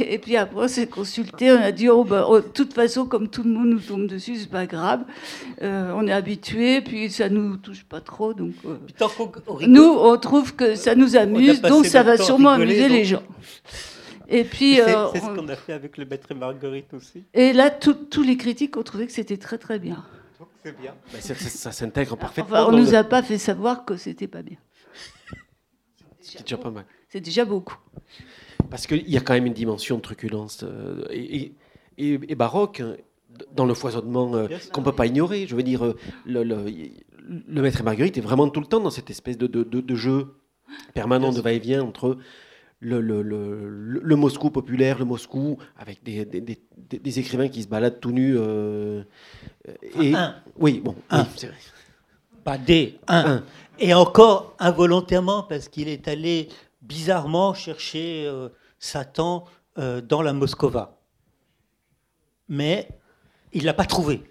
Et, 0.00 0.18
puis 0.18 0.36
après, 0.36 0.64
on 0.64 0.68
s'est 0.68 0.86
consulté. 0.86 1.52
On 1.52 1.60
a 1.60 1.72
dit 1.72 1.88
Oh, 1.88 2.04
bah, 2.04 2.26
oh, 2.28 2.40
de 2.40 2.46
toute 2.46 2.72
façon, 2.72 3.06
comme 3.06 3.28
tout 3.28 3.42
le 3.42 3.50
monde 3.50 3.68
nous 3.68 3.80
tombe 3.80 4.06
dessus, 4.06 4.36
c'est 4.36 4.50
pas 4.50 4.66
grave. 4.66 5.04
Euh, 5.62 5.92
on 5.96 6.06
est 6.06 6.12
habitué, 6.12 6.80
puis 6.80 7.10
ça 7.10 7.28
nous 7.28 7.56
touche 7.56 7.84
pas 7.84 8.00
trop. 8.00 8.34
Donc, 8.34 8.52
nous, 9.66 9.96
on 9.98 10.16
trouve 10.18 10.54
que 10.54 10.74
ça 10.74 10.94
nous 10.94 11.16
amuse, 11.16 11.60
donc 11.60 11.86
ça 11.86 12.02
va 12.02 12.16
sûrement 12.16 12.50
amuser 12.50 12.88
les 12.88 13.04
gens. 13.04 13.22
Et 14.28 14.44
puis, 14.44 14.80
euh, 14.80 15.08
c'est 15.12 15.20
ce 15.20 15.26
qu'on 15.26 15.48
a 15.48 15.56
fait 15.56 15.72
avec 15.72 15.98
le 15.98 16.04
maître 16.04 16.30
et 16.30 16.34
Marguerite 16.34 16.92
aussi. 16.94 17.24
Et 17.34 17.52
là, 17.52 17.70
tous 17.70 18.22
les 18.22 18.36
critiques 18.36 18.76
ont 18.76 18.82
trouvé 18.82 19.06
que 19.06 19.12
c'était 19.12 19.36
très 19.36 19.58
très 19.58 19.78
bien. 19.78 20.04
C'est 20.62 20.78
bien. 20.78 20.94
ça, 21.20 21.72
s'intègre 21.72 22.16
parfaitement. 22.16 22.68
on 22.68 22.72
ne 22.72 22.80
nous 22.80 22.94
a 22.94 23.04
pas 23.04 23.22
fait 23.22 23.38
savoir 23.38 23.84
que 23.84 23.96
c'était 23.96 24.26
pas 24.26 24.42
bien. 24.42 24.56
C'est 26.20 26.42
déjà 26.42 26.56
pas 26.56 26.70
mal. 26.70 26.86
C'est 27.08 27.20
déjà 27.20 27.44
beaucoup. 27.44 27.76
Parce 28.70 28.86
qu'il 28.86 29.08
y 29.08 29.16
a 29.16 29.20
quand 29.20 29.34
même 29.34 29.46
une 29.46 29.52
dimension 29.52 29.96
de 29.96 30.00
truculence 30.00 30.64
euh, 30.64 31.04
et, 31.10 31.52
et, 31.98 32.34
baroque 32.34 32.80
hein, 32.80 32.96
dans 33.52 33.66
le 33.66 33.74
foisonnement 33.74 34.34
euh, 34.34 34.48
qu'on 34.72 34.80
ne 34.80 34.86
peut 34.86 34.94
pas 34.94 35.06
ignorer. 35.06 35.46
Je 35.46 35.54
veux 35.54 35.62
dire, 35.62 35.94
le, 36.24 36.42
le, 36.42 37.62
maître 37.62 37.80
et 37.80 37.84
Marguerite 37.84 38.16
est 38.16 38.22
vraiment 38.22 38.48
tout 38.48 38.60
le 38.60 38.66
temps 38.66 38.80
dans 38.80 38.90
cette 38.90 39.10
espèce 39.10 39.36
de, 39.36 39.46
de, 39.46 39.62
de 39.62 39.94
jeu 39.94 40.34
permanent 40.94 41.30
de 41.32 41.40
va-et-vient 41.40 41.82
entre 41.82 42.16
le, 42.84 43.00
le, 43.00 43.22
le, 43.22 44.00
le, 44.02 44.16
Moscou 44.16 44.50
populaire, 44.50 44.98
le 44.98 45.06
Moscou, 45.06 45.58
avec 45.78 46.04
des, 46.04 46.24
des, 46.24 46.40
des, 46.40 46.58
des 46.76 47.18
écrivains 47.18 47.48
qui 47.48 47.62
se 47.62 47.68
baladent 47.68 47.98
tout 47.98 48.12
nus. 48.12 48.36
Euh, 48.36 49.02
et, 50.00 50.14
un. 50.14 50.36
Oui, 50.58 50.80
bon, 50.84 50.94
un. 51.10 51.26
c'est 51.36 51.48
vrai. 51.48 51.56
Pas 52.44 52.58
des, 52.58 52.98
un. 53.08 53.42
Et 53.78 53.94
encore 53.94 54.54
involontairement, 54.58 55.42
parce 55.42 55.68
qu'il 55.68 55.88
est 55.88 56.06
allé 56.08 56.48
bizarrement 56.82 57.54
chercher 57.54 58.26
euh, 58.26 58.50
Satan 58.78 59.46
euh, 59.78 60.02
dans 60.02 60.20
la 60.20 60.34
Moscova. 60.34 61.00
Mais 62.48 62.88
il 63.52 63.62
ne 63.62 63.66
l'a 63.66 63.74
pas 63.74 63.86
trouvé. 63.86 64.22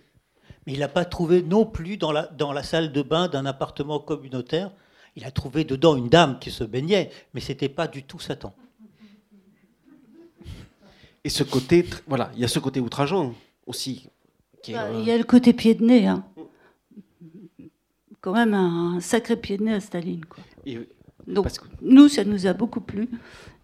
Mais 0.66 0.74
il 0.74 0.80
l'a 0.80 0.88
pas 0.88 1.06
trouvé 1.06 1.42
non 1.42 1.66
plus 1.66 1.98
dans 1.98 2.12
la, 2.12 2.28
dans 2.28 2.54
la 2.54 2.62
salle 2.62 2.92
de 2.92 3.02
bain 3.02 3.28
d'un 3.28 3.46
appartement 3.48 4.00
communautaire. 4.00 4.72
Il 5.16 5.26
a 5.26 5.32
trouvé 5.32 5.64
dedans 5.64 5.96
une 5.96 6.10
dame 6.10 6.40
qui 6.40 6.50
se 6.52 6.64
baignait, 6.64 7.12
mais 7.34 7.42
ce 7.42 7.52
n'était 7.52 7.70
pas 7.70 7.88
du 7.88 8.04
tout 8.04 8.20
Satan. 8.20 8.54
Et 11.24 11.30
ce 11.30 11.44
côté, 11.44 11.86
voilà, 12.08 12.32
il 12.36 12.42
y 12.42 12.46
a 12.46 12.48
ce 12.48 12.60
côté 12.60 12.80
outrageant 12.80 13.34
aussi. 13.66 14.10
Bah, 14.70 14.90
il 14.94 15.06
y 15.06 15.12
a 15.12 15.18
le 15.18 15.24
côté 15.24 15.54
pied 15.54 15.76
de 15.76 15.86
nez. 15.86 16.08
Hein. 16.08 16.24
Quand 18.22 18.34
même 18.34 18.54
un 18.54 19.00
sacré 19.00 19.36
pied 19.36 19.58
de 19.58 19.64
nez 19.64 19.74
à 19.74 19.80
Staline. 19.80 20.26
Quoi. 20.26 20.44
Donc, 21.28 21.48
nous, 21.82 22.10
ça 22.10 22.24
nous 22.24 22.48
a 22.48 22.54
beaucoup 22.54 22.82
plu. 22.82 23.10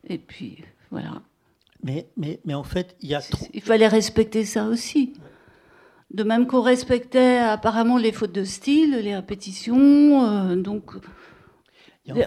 Et 0.08 0.18
puis, 0.18 0.64
voilà. 0.92 1.22
Mais, 1.84 2.08
mais, 2.18 2.40
mais 2.46 2.54
en 2.54 2.64
fait, 2.64 2.96
il 3.02 3.10
y 3.10 3.16
a 3.16 3.22
trop... 3.22 3.48
Il 3.54 3.62
fallait 3.62 3.88
respecter 3.88 4.46
ça 4.46 4.66
aussi. 4.66 5.14
De 6.12 6.24
même 6.24 6.48
qu'on 6.48 6.62
respectait 6.62 7.38
apparemment 7.38 7.98
les 7.98 8.12
fautes 8.12 8.32
de 8.32 8.44
style, 8.44 9.00
les 9.02 9.16
répétitions. 9.16 10.26
Euh, 10.26 10.56
donc, 10.56 10.92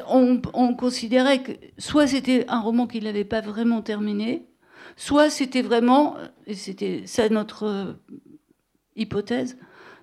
on, 0.09 0.41
on, 0.55 0.75
considérait 0.75 1.43
que 1.43 1.53
soit 1.79 2.07
c'était 2.07 2.45
un 2.49 2.61
roman 2.61 2.87
qu'il 2.87 3.05
n'avait 3.05 3.25
pas 3.25 3.41
vraiment 3.41 3.83
terminé, 3.83 4.47
soit 4.97 5.31
c'était 5.31 5.63
vraiment, 5.63 6.17
et 6.47 6.55
c'était 6.55 7.03
ça 7.07 7.29
notre 7.29 7.65
euh, 7.65 7.93
hypothèse, 8.97 9.59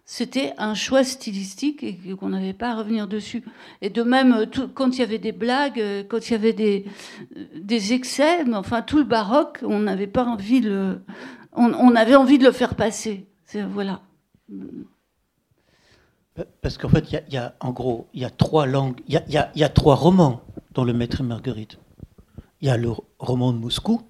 c'était 0.05 0.53
un 0.57 0.73
choix 0.73 1.03
stylistique 1.03 1.83
et 1.83 1.95
qu'on 2.19 2.29
n'avait 2.29 2.53
pas 2.53 2.71
à 2.71 2.75
revenir 2.77 3.07
dessus. 3.07 3.43
Et 3.81 3.91
de 3.91 4.01
même, 4.01 4.33
euh, 4.33 4.67
quand 4.73 4.97
il 4.97 5.01
y 5.01 5.03
avait 5.03 5.19
des 5.19 5.31
blagues, 5.31 5.79
euh, 5.79 6.03
quand 6.03 6.29
il 6.29 6.31
y 6.31 6.35
avait 6.35 6.53
des, 6.53 7.93
excès, 7.93 8.43
enfin 8.53 8.81
tout 8.81 8.97
le 8.97 9.03
baroque, 9.03 9.59
on 9.61 9.79
n'avait 9.79 10.07
pas 10.07 10.23
envie 10.23 10.61
de 10.61 10.97
on, 11.53 11.95
avait 11.95 12.15
envie 12.15 12.37
de 12.37 12.45
le 12.45 12.51
faire 12.51 12.75
passer. 12.75 13.27
Voilà. 13.53 14.01
Parce 16.61 16.77
qu'en 16.77 16.89
fait, 16.89 17.11
il 17.11 17.33
y, 17.33 17.37
a, 17.37 17.55
en 17.59 17.71
gros, 17.71 18.07
il 18.13 18.21
y 18.21 18.25
a 18.25 18.29
trois 18.29 18.65
langues, 18.65 19.01
il 19.07 19.21
y 19.27 19.63
a, 19.63 19.69
trois 19.69 19.95
romans 19.95 20.41
dans 20.73 20.83
Le 20.83 20.93
Maître 20.93 21.21
et 21.21 21.23
Marguerite. 21.23 21.77
Il 22.61 22.67
y 22.67 22.71
a 22.71 22.77
le 22.77 22.91
roman 23.17 23.51
de 23.51 23.57
Moscou, 23.57 24.01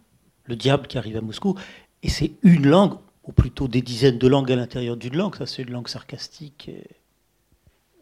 Le 0.44 0.56
diable 0.56 0.88
qui 0.88 0.98
arrive 0.98 1.18
à 1.18 1.22
Moscou, 1.22 1.56
et 2.04 2.10
c'est 2.10 2.34
une 2.44 2.68
langue 2.68 2.98
ou 3.24 3.32
plutôt 3.32 3.68
des 3.68 3.82
dizaines 3.82 4.18
de 4.18 4.28
langues 4.28 4.52
à 4.52 4.56
l'intérieur 4.56 4.98
d'une 4.98 5.16
langue, 5.16 5.36
ça 5.36 5.46
c'est 5.46 5.64
une 5.64 5.72
langue 5.72 5.88
sarcastique, 5.88 6.70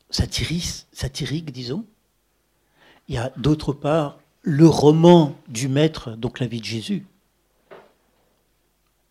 satirique, 0.09 0.85
satirique, 0.91 1.51
disons. 1.51 1.85
Il 3.07 3.15
y 3.15 3.17
a 3.17 3.31
d'autre 3.37 3.73
part 3.73 4.19
le 4.41 4.67
roman 4.67 5.35
du 5.49 5.67
maître, 5.67 6.11
donc 6.11 6.39
la 6.39 6.47
vie 6.47 6.59
de 6.59 6.65
Jésus. 6.65 7.05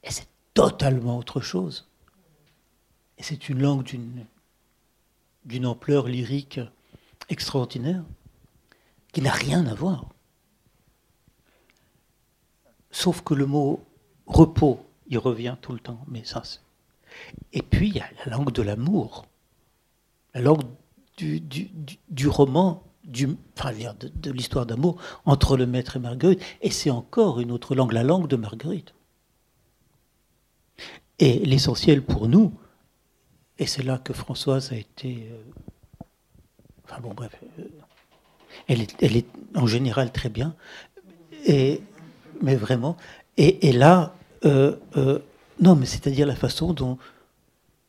Et 0.03 0.11
c'est 0.11 0.29
totalement 0.55 1.19
autre 1.19 1.41
chose. 1.41 1.87
Et 3.19 3.23
c'est 3.23 3.49
une 3.49 3.61
langue 3.61 3.83
d'une, 3.83 4.25
d'une 5.47 5.67
ampleur 5.67 6.09
lyrique 6.09 6.61
extraordinaire, 7.29 8.05
qui 9.13 9.23
n'a 9.23 9.33
rien 9.33 9.67
à 9.67 9.75
voir. 9.75 10.07
Sauf 12.91 13.23
que 13.23 13.35
le 13.35 13.47
mot 13.47 13.83
repos 14.27 14.87
il 15.09 15.19
revient 15.19 15.57
tout 15.61 15.73
le 15.73 15.79
temps. 15.79 16.01
Mais 16.09 16.25
ça, 16.25 16.43
Et 17.53 17.63
puis, 17.63 17.89
il 17.89 17.97
y 17.97 18.01
a 18.01 18.09
la 18.25 18.37
langue 18.37 18.53
de 18.53 18.63
l'amour, 18.63 19.27
la 20.35 20.41
langue 20.41 20.63
du, 21.17 21.41
du, 21.41 22.29
roman, 22.29 22.83
du, 23.05 23.37
enfin, 23.59 23.73
de 23.73 24.31
l'histoire 24.31 24.67
d'amour 24.67 25.01
entre 25.25 25.57
le 25.57 25.67
maître 25.67 25.97
et 25.97 26.01
Marguerite. 26.01 26.43
Et 26.61 26.71
c'est 26.71 26.91
encore 26.91 27.41
une 27.41 27.53
autre 27.53 27.75
langue, 27.75 27.93
la 27.93 28.03
langue 28.03 28.29
de 28.29 28.37
Marguerite. 28.37 28.95
Et 31.19 31.39
l'essentiel 31.47 32.03
pour 32.03 32.29
nous, 32.29 32.53
et 33.59 33.67
c'est 33.67 33.83
là 33.83 33.99
que 33.99 34.13
Françoise 34.13 34.73
a 34.73 34.77
été. 34.77 35.29
Euh, 35.31 35.43
enfin 36.85 37.01
bon, 37.01 37.15
bref. 37.15 37.33
Euh, 37.59 37.65
elle, 38.69 38.83
est, 38.83 39.03
elle, 39.03 39.17
est, 39.17 39.27
en 39.55 39.67
général 39.67 40.13
très 40.13 40.29
bien. 40.29 40.55
Mais 41.49 42.57
vraiment. 42.57 42.97
Et, 43.39 43.73
là, 43.73 44.15
euh, 44.45 44.77
non, 45.61 45.77
mais 45.77 45.87
c'est-à-dire 45.87 46.27
la 46.27 46.37
façon 46.37 46.73
dont 46.73 46.99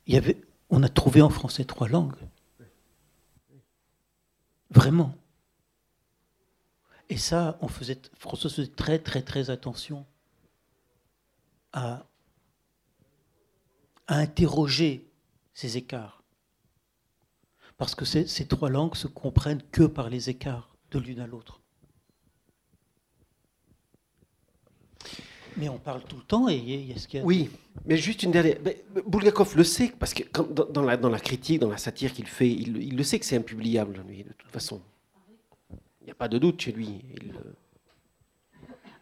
y 0.07 0.15
avait, 0.15 0.37
on 0.69 0.83
a 0.83 0.89
trouvé 0.89 1.21
en 1.21 1.29
français 1.29 1.63
trois 1.65 1.87
langues. 1.87 2.15
Vraiment. 4.69 5.15
Et 7.09 7.17
ça, 7.17 7.57
on 7.61 7.67
faisait, 7.67 7.99
François 8.17 8.49
faisait 8.49 8.67
très, 8.67 8.99
très, 8.99 9.21
très 9.21 9.49
attention 9.49 10.05
à 11.73 12.05
interroger 14.07 15.06
ces 15.57 15.75
écarts. 15.75 16.21
Parce 17.77 17.95
que 17.95 18.05
ces 18.05 18.45
trois 18.45 18.69
langues 18.69 18.95
se 18.95 19.07
comprennent 19.07 19.63
que 19.71 19.83
par 19.83 20.07
les 20.09 20.29
écarts 20.29 20.75
de 20.91 20.99
l'une 20.99 21.19
à 21.19 21.25
l'autre. 21.25 21.61
Mais 25.57 25.67
on 25.67 25.79
parle 25.79 26.03
tout 26.03 26.17
le 26.17 26.21
temps 26.21 26.47
et 26.47 26.55
il 26.55 26.85
y 26.85 26.93
a 26.93 26.97
ce 26.99 27.07
qu'il 27.07 27.19
y 27.19 27.23
a. 27.23 27.25
Oui, 27.25 27.49
mais 27.87 27.97
juste 27.97 28.21
une 28.21 28.29
dernière. 28.29 28.57
Bulgakov 29.07 29.57
le 29.57 29.63
sait, 29.63 29.91
parce 29.97 30.13
que 30.13 30.23
dans, 30.71 30.83
la, 30.83 30.95
dans 30.95 31.09
la 31.09 31.19
critique, 31.19 31.59
dans 31.59 31.71
la 31.71 31.77
satire 31.77 32.13
qu'il 32.13 32.27
fait, 32.27 32.51
il, 32.51 32.95
le 32.95 33.03
sait 33.03 33.17
que 33.17 33.25
c'est 33.25 33.37
impubliable, 33.37 34.03
lui, 34.07 34.23
de 34.23 34.33
toute 34.33 34.51
façon. 34.51 34.79
Il 36.01 36.05
n'y 36.05 36.11
a 36.11 36.15
pas 36.15 36.27
de 36.27 36.37
doute 36.37 36.61
chez 36.61 36.71
lui. 36.71 37.03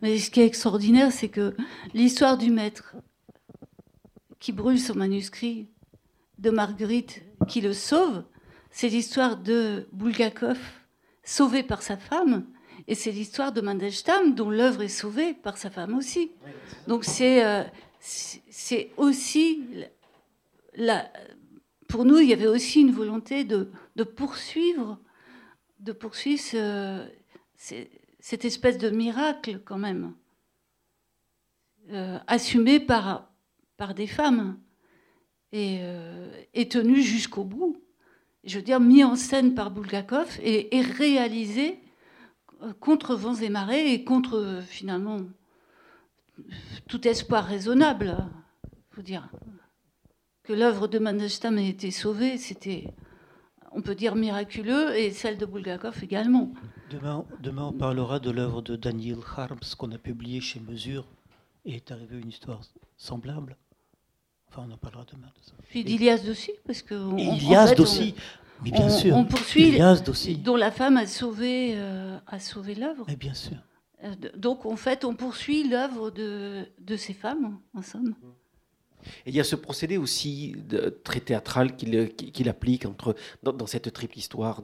Mais 0.02 0.18
ce 0.20 0.32
qui 0.32 0.40
est 0.40 0.46
extraordinaire, 0.46 1.12
c'est 1.12 1.30
que 1.30 1.54
l'histoire 1.94 2.38
du 2.38 2.50
maître 2.50 2.96
qui 4.40 4.54
brûle 4.54 4.80
son 4.80 4.96
manuscrit, 4.96 5.68
de 6.38 6.50
Marguerite 6.50 7.24
qui 7.48 7.62
le 7.62 7.74
sauve, 7.74 8.24
c'est 8.72 8.90
l'histoire 8.90 9.38
de 9.38 9.88
Bulgakov 9.92 10.60
sauvé 11.24 11.64
par 11.64 11.82
sa 11.82 11.98
femme 11.98 12.46
et 12.88 12.96
c'est 12.96 13.12
l'histoire 13.12 13.52
de 13.52 13.62
Mandelstam, 13.62 14.36
dont 14.36 14.50
l'œuvre 14.50 14.84
est 14.84 14.88
sauvée 14.88 15.34
par 15.34 15.58
sa 15.58 15.70
femme 15.70 15.96
aussi. 15.96 16.32
Donc 16.88 17.04
c'est 17.04 17.44
euh, 17.46 17.64
aussi 18.98 19.64
la, 20.76 21.10
pour 21.88 22.06
nous, 22.06 22.20
il 22.20 22.30
y 22.30 22.34
avait 22.34 22.48
aussi 22.48 22.82
une 22.82 22.92
volonté 22.92 23.44
de, 23.44 23.72
de 23.96 24.04
poursuivre, 24.04 25.00
de 25.80 25.92
poursuivre 25.92 27.08
cette 27.56 28.46
espèce 28.46 28.78
de 28.78 28.90
miracle 28.90 29.62
quand 29.64 29.78
même, 29.78 30.14
euh, 31.92 32.20
assumé 32.28 32.80
par, 32.80 33.32
par 33.78 33.94
des 33.94 34.08
femmes 34.08 34.60
et, 35.52 35.80
euh, 35.82 36.66
tenu 36.70 37.02
jusqu'au 37.02 37.44
bout. 37.44 37.82
Je 38.44 38.58
veux 38.58 38.64
dire, 38.64 38.80
mis 38.80 39.04
en 39.04 39.16
scène 39.16 39.56
par 39.56 39.72
Bulgakov 39.72 40.40
et, 40.42 40.82
réalisé 40.82 41.80
contre 42.80 43.16
vents 43.16 43.36
et 43.36 43.50
marées 43.50 43.94
et 43.94 44.04
contre 44.04 44.62
finalement 44.68 45.20
tout 46.88 47.08
espoir 47.08 47.46
raisonnable. 47.46 48.18
faut 48.92 49.02
dire 49.02 49.30
que 50.44 50.54
l'œuvre 50.54 50.88
de 50.88 51.00
Mandelstam 51.00 51.58
ait 51.58 51.70
été 51.70 51.92
sauvée, 51.92 52.38
c'était, 52.38 52.94
on 53.72 53.82
peut 53.82 53.96
dire, 53.96 54.16
miraculeux, 54.16 54.96
et 54.96 55.12
celle 55.12 55.38
de 55.38 55.46
Bulgakov 55.46 56.04
également. 56.04 56.54
Demain, 56.92 57.26
demain 57.40 57.64
on 57.64 57.74
parlera 57.74 58.20
de 58.20 58.30
l'œuvre 58.30 58.62
de 58.62 58.76
Daniel 58.76 59.18
Harms 59.36 59.76
qu'on 59.78 59.92
a 59.92 59.98
publiée 59.98 60.42
chez 60.42 60.60
Mesure, 60.60 61.08
et 61.66 61.76
est 61.76 61.92
arrivée 61.92 62.20
une 62.20 62.30
histoire 62.30 62.62
semblable. 62.96 63.58
Enfin, 64.56 64.68
on 64.70 64.74
en 64.74 64.78
parlera 64.78 65.06
demain 65.12 65.28
de 65.28 65.46
ça. 65.46 65.54
Puis 65.70 65.84
d'Ilias 65.84 66.22
aussi, 66.30 66.52
parce 66.66 66.82
que... 66.82 66.96
Ilias 67.20 67.74
aussi, 67.78 68.16
mais 68.64 68.72
bien 68.72 68.86
on, 68.86 68.90
sûr. 68.90 69.16
On 69.16 69.26
poursuit, 69.26 70.38
dont 70.38 70.56
la 70.56 70.72
femme 70.72 70.98
a 70.98 71.08
sauvé, 71.08 71.74
euh, 71.76 72.18
a 72.28 72.40
sauvé 72.40 72.76
l'œuvre. 72.76 73.06
Mais 73.08 73.16
bien 73.18 73.34
sûr. 73.34 73.58
Euh, 74.04 74.16
donc 74.38 74.66
en 74.66 74.76
fait, 74.78 75.04
on 75.04 75.14
poursuit 75.14 75.68
l'œuvre 75.68 76.10
de, 76.10 76.68
de, 76.80 76.96
ces 76.96 77.14
femmes, 77.14 77.60
en 77.76 77.82
somme. 77.82 78.16
Et 79.26 79.30
il 79.30 79.36
y 79.36 79.40
a 79.40 79.44
ce 79.44 79.56
procédé 79.56 79.98
aussi 79.98 80.56
de, 80.68 80.90
très 81.04 81.20
théâtral 81.20 81.76
qu'il 81.76 82.50
applique 82.50 82.86
entre, 82.86 83.16
dans, 83.44 83.68
cette 83.68 83.92
triple 83.94 84.18
histoire 84.18 84.64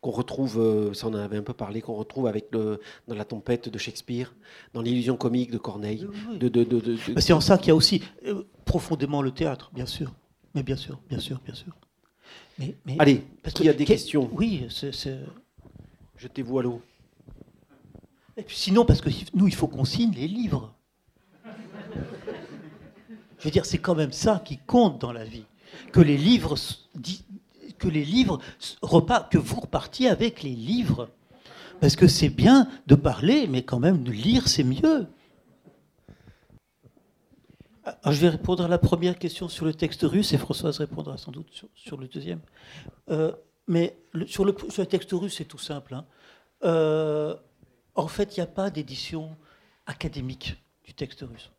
qu'on 0.00 0.10
retrouve, 0.10 0.58
euh, 0.58 0.94
ça 0.94 1.08
on 1.08 1.10
en 1.10 1.18
avait 1.18 1.36
un 1.36 1.42
peu 1.42 1.52
parlé, 1.52 1.80
qu'on 1.80 1.94
retrouve 1.94 2.26
avec 2.26 2.46
le, 2.52 2.80
dans 3.08 3.14
La 3.14 3.24
tempête 3.24 3.68
de 3.68 3.78
Shakespeare, 3.78 4.34
dans 4.74 4.82
l'illusion 4.82 5.16
comique 5.16 5.50
de 5.50 5.58
Corneille. 5.58 6.06
De, 6.38 6.48
de, 6.48 6.96
C'est 7.18 7.32
en 7.32 7.40
ça 7.40 7.58
qu'il 7.58 7.68
y 7.68 7.70
a 7.70 7.76
aussi 7.76 8.02
profondément 8.64 9.22
le 9.22 9.30
théâtre, 9.30 9.70
bien 9.74 9.86
sûr. 9.86 10.12
Mais 10.54 10.62
bien 10.62 10.76
sûr, 10.76 11.00
bien 11.08 11.18
sûr, 11.18 11.40
bien 11.44 11.54
sûr. 11.54 11.72
Mais, 12.58 12.74
Allez, 12.98 13.22
parce 13.42 13.54
qu'il 13.54 13.66
y 13.66 13.68
a 13.68 13.74
des 13.74 13.84
questions? 13.84 14.30
Oui, 14.32 14.66
c'est. 14.70 15.18
Jetez-vous 16.16 16.58
à 16.58 16.62
l'eau. 16.62 16.80
Et 18.38 18.42
puis 18.42 18.56
sinon, 18.56 18.84
parce 18.84 19.00
que 19.00 19.10
nous, 19.34 19.48
il 19.48 19.54
faut 19.54 19.68
qu'on 19.68 19.84
signe 19.84 20.12
les 20.12 20.28
livres. 20.28 20.74
Je 23.38 23.44
veux 23.44 23.50
dire, 23.50 23.66
c'est 23.66 23.78
quand 23.78 23.94
même 23.94 24.12
ça 24.12 24.42
qui 24.44 24.58
compte 24.58 25.00
dans 25.00 25.12
la 25.12 25.24
vie. 25.24 25.44
Que 25.92 26.00
les 26.00 26.16
livres, 26.16 26.56
que 27.78 27.88
que 29.28 29.38
vous 29.38 29.60
repartiez 29.60 30.08
avec 30.08 30.42
les 30.42 30.54
livres. 30.54 31.08
Parce 31.80 31.96
que 31.96 32.06
c'est 32.06 32.30
bien 32.30 32.68
de 32.86 32.94
parler, 32.94 33.46
mais 33.46 33.62
quand 33.62 33.78
même 33.78 34.02
de 34.02 34.10
lire, 34.10 34.48
c'est 34.48 34.64
mieux. 34.64 35.06
Je 38.04 38.20
vais 38.20 38.30
répondre 38.30 38.64
à 38.64 38.68
la 38.68 38.78
première 38.78 39.18
question 39.18 39.48
sur 39.48 39.64
le 39.64 39.74
texte 39.74 40.02
russe 40.02 40.32
et 40.32 40.38
Françoise 40.38 40.78
répondra 40.78 41.16
sans 41.16 41.30
doute 41.30 41.64
sur, 41.74 41.96
le 41.96 42.08
deuxième. 42.08 42.40
Euh, 43.10 43.32
mais 43.68 43.96
sur, 44.26 44.44
le, 44.44 44.52
texte 44.86 45.10
russe, 45.12 45.36
c'est 45.36 45.44
tout 45.44 45.58
simple. 45.58 45.94
Hein. 45.94 46.04
Euh, 46.64 47.36
en 47.94 48.08
fait, 48.08 48.36
il 48.36 48.40
n'y 48.40 48.44
a 48.44 48.48
pas 48.48 48.70
d'édition 48.70 49.36
académique 49.86 50.56
du 50.84 50.94
texte 50.94 51.20
russe. 51.20 51.50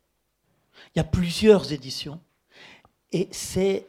Il 0.94 0.98
y 0.98 1.00
a 1.00 1.04
plusieurs 1.04 1.72
éditions 1.72 2.20
et 3.12 3.28
c'est 3.30 3.86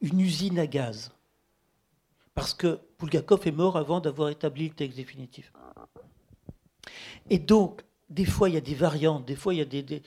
une 0.00 0.20
usine 0.20 0.58
à 0.58 0.66
gaz. 0.66 1.10
Parce 2.34 2.54
que 2.54 2.78
Bulgakov 2.98 3.46
est 3.46 3.52
mort 3.52 3.76
avant 3.76 4.00
d'avoir 4.00 4.28
établi 4.28 4.68
le 4.68 4.74
texte 4.74 4.96
définitif. 4.96 5.52
Et 7.30 7.38
donc, 7.38 7.82
des 8.08 8.24
fois, 8.24 8.48
il 8.48 8.54
y 8.54 8.58
a 8.58 8.60
des 8.62 8.74
variantes, 8.74 9.24
des 9.24 9.36
fois, 9.36 9.54
il 9.54 9.58
y 9.58 9.60
a 9.60 9.64
des... 9.64 10.02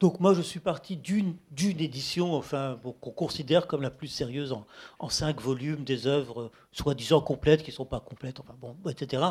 Donc 0.00 0.20
moi, 0.20 0.34
je 0.34 0.42
suis 0.42 0.60
parti 0.60 0.96
d'une 0.96 1.36
édition, 1.56 2.34
enfin, 2.34 2.78
qu'on 3.00 3.10
considère 3.10 3.66
comme 3.66 3.82
la 3.82 3.90
plus 3.90 4.08
sérieuse 4.08 4.52
en, 4.52 4.66
en 4.98 5.08
cinq 5.08 5.40
volumes, 5.40 5.84
des 5.84 6.06
œuvres 6.06 6.50
soi-disant 6.72 7.20
complètes, 7.20 7.62
qui 7.62 7.70
ne 7.70 7.76
sont 7.76 7.84
pas 7.86 8.00
complètes, 8.00 8.40
enfin 8.40 8.54
bon, 8.58 8.76
etc., 8.88 9.22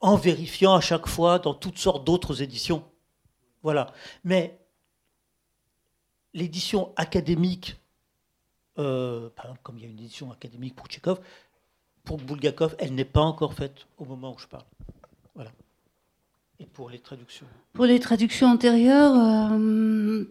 en 0.00 0.16
vérifiant 0.16 0.74
à 0.74 0.80
chaque 0.80 1.08
fois 1.08 1.38
dans 1.38 1.54
toutes 1.54 1.78
sortes 1.78 2.06
d'autres 2.06 2.42
éditions. 2.42 2.84
Voilà. 3.62 3.92
Mais 4.24 4.58
l'édition 6.34 6.92
académique, 6.96 7.80
euh, 8.78 9.28
comme 9.62 9.78
il 9.78 9.84
y 9.84 9.86
a 9.86 9.90
une 9.90 9.98
édition 9.98 10.30
académique 10.30 10.74
pour 10.74 10.86
Tchékov, 10.86 11.20
pour 12.04 12.18
Bulgakov, 12.18 12.74
elle 12.78 12.94
n'est 12.94 13.04
pas 13.04 13.20
encore 13.20 13.54
faite 13.54 13.86
au 13.98 14.04
moment 14.04 14.34
où 14.34 14.38
je 14.38 14.46
parle. 14.46 14.64
Voilà. 15.34 15.50
Et 16.60 16.66
pour 16.66 16.90
les 16.90 16.98
traductions 16.98 17.46
Pour 17.72 17.84
les 17.84 18.00
traductions 18.00 18.48
antérieures, 18.48 19.14
euh, 19.14 20.24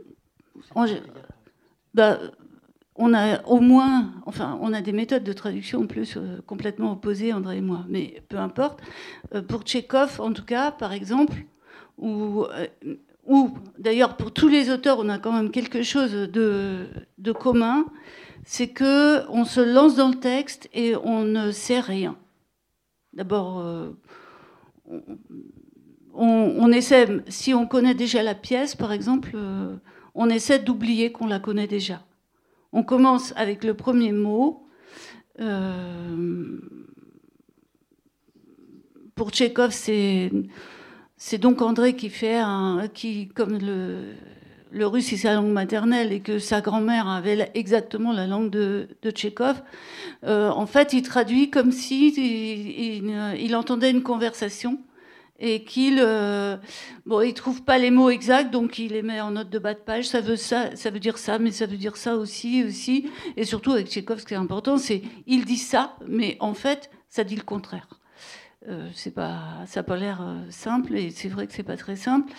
bah, 1.94 2.20
on 2.96 3.14
a 3.14 3.44
au 3.44 3.60
moins, 3.60 4.14
enfin, 4.26 4.58
on 4.62 4.74
a 4.74 4.82
des 4.82 4.92
méthodes 4.92 5.24
de 5.24 5.34
traduction 5.34 5.82
en 5.82 5.88
plus 5.88 6.18
euh, 6.18 6.42
complètement 6.48 6.94
opposées, 6.94 7.32
André 7.32 7.58
et 7.58 7.62
moi, 7.62 7.86
mais 7.88 8.24
peu 8.28 8.38
importe. 8.38 8.82
pour 9.48 9.62
Tchékov, 9.62 10.20
en 10.20 10.34
tout 10.34 10.46
cas, 10.46 10.72
par 10.72 10.94
exemple, 10.94 11.46
ou 11.98 12.46
ou 13.28 13.52
d'ailleurs 13.78 14.16
pour 14.16 14.32
tous 14.32 14.48
les 14.48 14.72
auteurs, 14.72 15.00
on 15.00 15.10
a 15.10 15.20
quand 15.20 15.34
même 15.34 15.52
quelque 15.52 15.84
chose 15.84 16.12
de, 16.14 17.32
commun, 17.34 17.86
c'est 18.46 18.70
que 18.70 19.28
on 19.30 19.44
se 19.44 19.60
lance 19.60 19.96
dans 19.96 20.10
le 20.10 20.16
texte 20.20 20.70
et 20.74 20.96
on 20.96 21.24
ne 21.24 21.52
sait 21.52 21.82
rien. 21.82 22.18
D'abord, 23.14 23.60
euh, 23.60 23.92
on, 26.14 26.72
essaie, 26.72 27.08
si 27.28 27.54
on 27.54 27.68
connaît 27.68 27.96
déjà 27.96 28.24
la 28.24 28.36
pièce, 28.36 28.76
par 28.76 28.94
exemple, 28.94 29.32
euh, 29.36 29.76
on 30.16 30.30
essaie 30.30 30.60
d'oublier 30.60 31.12
qu'on 31.12 31.28
la 31.28 31.40
connaît 31.40 31.68
déjà. 31.68 32.02
On 32.72 32.84
commence 32.84 33.34
avec 33.36 33.64
le 33.64 33.74
premier 33.74 34.14
mot. 34.14 34.68
Euh, 35.40 36.60
pour 39.16 39.32
Tchékov, 39.32 39.72
c'est 39.72 40.32
c'est 41.18 41.40
donc 41.40 41.62
André 41.62 41.96
qui 41.96 42.10
fait 42.10 42.38
un, 42.38 42.88
qui, 42.94 43.28
comme 43.30 43.58
le, 43.58 44.86
russe 44.86 45.12
est 45.14 45.18
sa 45.18 45.34
langue 45.34 45.52
maternelle 45.52 46.14
et 46.14 46.20
que 46.20 46.38
sa 46.38 46.62
grand-mère 46.62 47.08
avait 47.08 47.50
exactement 47.56 48.14
la 48.14 48.28
langue 48.28 48.52
de, 48.52 48.88
de 49.02 49.12
Tchékov, 49.12 49.62
euh, 50.26 50.50
en 50.50 50.68
fait, 50.68 50.94
il 50.94 51.02
traduit 51.02 51.50
comme 51.50 51.72
si 51.72 53.02
il, 53.40 53.56
entendait 53.56 53.90
une 53.90 54.04
conversation 54.04 54.80
et 55.40 55.64
qu'il 55.64 56.00
euh, 56.00 56.58
bon, 57.08 57.22
il 57.22 57.34
trouve 57.34 57.64
pas 57.64 57.80
les 57.80 57.92
mots 57.92 58.10
exacts, 58.10 58.52
donc 58.52 58.78
il 58.78 58.92
les 58.92 59.02
met 59.02 59.20
en 59.20 59.32
note 59.32 59.50
de 59.50 59.60
bas 59.60 59.74
de 59.74 59.80
page. 59.80 60.06
Ça 60.06 60.22
veut 60.22 60.36
ça, 60.36 60.76
ça 60.76 60.92
veut 60.92 61.00
dire 61.00 61.18
ça, 61.18 61.40
mais 61.40 61.52
ça 61.52 61.66
veut 61.66 61.78
dire 61.78 61.98
ça 61.98 62.16
aussi, 62.16 62.64
aussi. 62.64 63.10
Et 63.36 63.46
surtout 63.46 63.72
avec 63.72 63.88
Tchékov, 63.88 64.20
ce 64.20 64.26
qui 64.26 64.36
est 64.36 64.38
important, 64.38 64.78
c'est 64.78 65.02
il 65.26 65.46
dit 65.46 65.58
ça, 65.58 65.96
mais 66.08 66.38
en 66.40 66.54
fait, 66.54 66.92
ça 67.10 67.24
dit 67.24 67.36
le 67.36 67.44
contraire. 67.44 67.97
Euh, 68.70 68.90
c'est 68.94 69.14
pas, 69.14 69.64
ça 69.66 69.80
n'a 69.80 69.84
pas 69.84 69.96
l'air 69.96 70.22
euh, 70.22 70.40
simple, 70.50 70.96
et 70.96 71.10
c'est 71.10 71.30
vrai 71.30 71.48
que 71.48 71.54
c'est 71.54 71.64
pas 71.64 71.78
très 71.78 71.96
simple. 71.96 72.34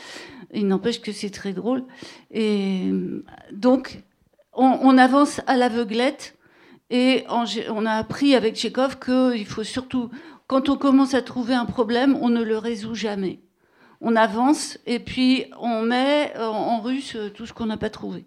Il 0.52 0.68
n'empêche 0.68 1.00
que 1.00 1.10
c'est 1.10 1.30
très 1.30 1.54
drôle. 1.54 1.84
Et 2.30 2.90
donc, 3.50 4.02
on, 4.52 4.98
avance 4.98 5.40
à 5.46 5.56
l'aveuglette, 5.56 6.36
et 6.90 7.24
on 7.28 7.86
a 7.86 7.92
appris 7.92 8.34
avec 8.34 8.56
Tchékov 8.56 8.98
qu'il 8.98 9.46
faut 9.46 9.64
surtout, 9.64 10.10
quand 10.46 10.68
on 10.68 10.76
commence 10.76 11.14
à 11.14 11.22
trouver 11.22 11.54
un 11.54 11.66
problème, 11.66 12.18
on 12.20 12.28
ne 12.28 12.42
le 12.42 12.58
résout 12.58 12.94
jamais. 12.94 13.40
On 14.00 14.14
avance, 14.14 14.78
et 14.86 14.98
puis 14.98 15.46
on 15.60 15.82
met 15.82 16.36
en 16.38 16.80
russe 16.80 17.16
tout 17.34 17.46
ce 17.46 17.52
qu'on 17.52 17.66
n'a 17.66 17.76
pas 17.76 17.90
trouvé. 17.90 18.24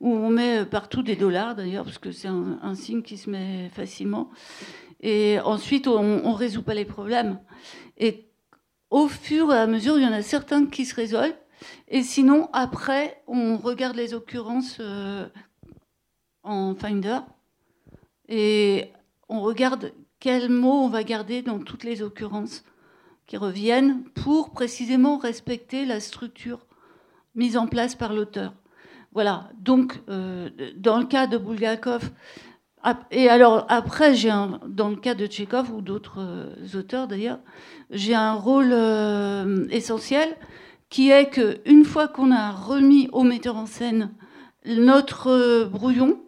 Ou 0.00 0.14
on 0.14 0.30
met 0.30 0.64
partout 0.64 1.02
des 1.02 1.16
dollars, 1.16 1.54
d'ailleurs, 1.54 1.84
parce 1.84 1.98
que 1.98 2.10
c'est 2.10 2.28
un 2.28 2.74
signe 2.74 3.02
qui 3.02 3.18
se 3.18 3.28
met 3.28 3.70
facilement. 3.74 4.30
Et 5.00 5.38
ensuite, 5.40 5.88
on 5.88 6.02
ne 6.02 6.34
résout 6.34 6.62
pas 6.62 6.74
les 6.74 6.84
problèmes. 6.84 7.40
Et 7.96 8.28
au 8.90 9.08
fur 9.08 9.52
et 9.52 9.58
à 9.58 9.66
mesure, 9.66 9.98
il 9.98 10.04
y 10.04 10.06
en 10.06 10.12
a 10.12 10.22
certains 10.22 10.66
qui 10.66 10.84
se 10.84 10.94
résolvent. 10.94 11.34
Et 11.88 12.02
sinon, 12.02 12.48
après, 12.52 13.22
on 13.26 13.56
regarde 13.56 13.96
les 13.96 14.14
occurrences 14.14 14.78
euh, 14.80 15.28
en 16.42 16.74
Finder. 16.74 17.20
Et 18.28 18.90
on 19.28 19.40
regarde 19.40 19.92
quels 20.18 20.50
mots 20.50 20.84
on 20.84 20.88
va 20.88 21.02
garder 21.02 21.42
dans 21.42 21.58
toutes 21.58 21.84
les 21.84 22.02
occurrences 22.02 22.64
qui 23.26 23.36
reviennent 23.36 24.04
pour 24.14 24.50
précisément 24.50 25.18
respecter 25.18 25.86
la 25.86 26.00
structure 26.00 26.66
mise 27.34 27.56
en 27.56 27.66
place 27.66 27.94
par 27.94 28.12
l'auteur. 28.12 28.54
Voilà. 29.12 29.50
Donc, 29.58 30.00
euh, 30.08 30.50
dans 30.76 30.98
le 30.98 31.06
cas 31.06 31.26
de 31.26 31.38
Bulgakov, 31.38 32.10
et 33.10 33.28
alors 33.28 33.66
après, 33.68 34.14
j'ai 34.14 34.32
dans 34.66 34.88
le 34.88 34.96
cas 34.96 35.14
de 35.14 35.26
Tchékov 35.26 35.70
ou 35.72 35.82
d'autres 35.82 36.20
euh, 36.20 36.78
auteurs 36.78 37.08
d'ailleurs, 37.08 37.38
j'ai 37.90 38.14
un 38.14 38.32
rôle 38.32 38.72
euh, 38.72 39.66
essentiel 39.70 40.36
qui 40.88 41.10
est 41.10 41.28
que 41.28 41.60
une 41.66 41.84
fois 41.84 42.08
qu'on 42.08 42.32
a 42.32 42.50
remis 42.50 43.08
au 43.12 43.22
metteur 43.22 43.56
en 43.56 43.66
scène 43.66 44.12
notre 44.64 45.28
euh, 45.28 45.64
brouillon 45.66 46.20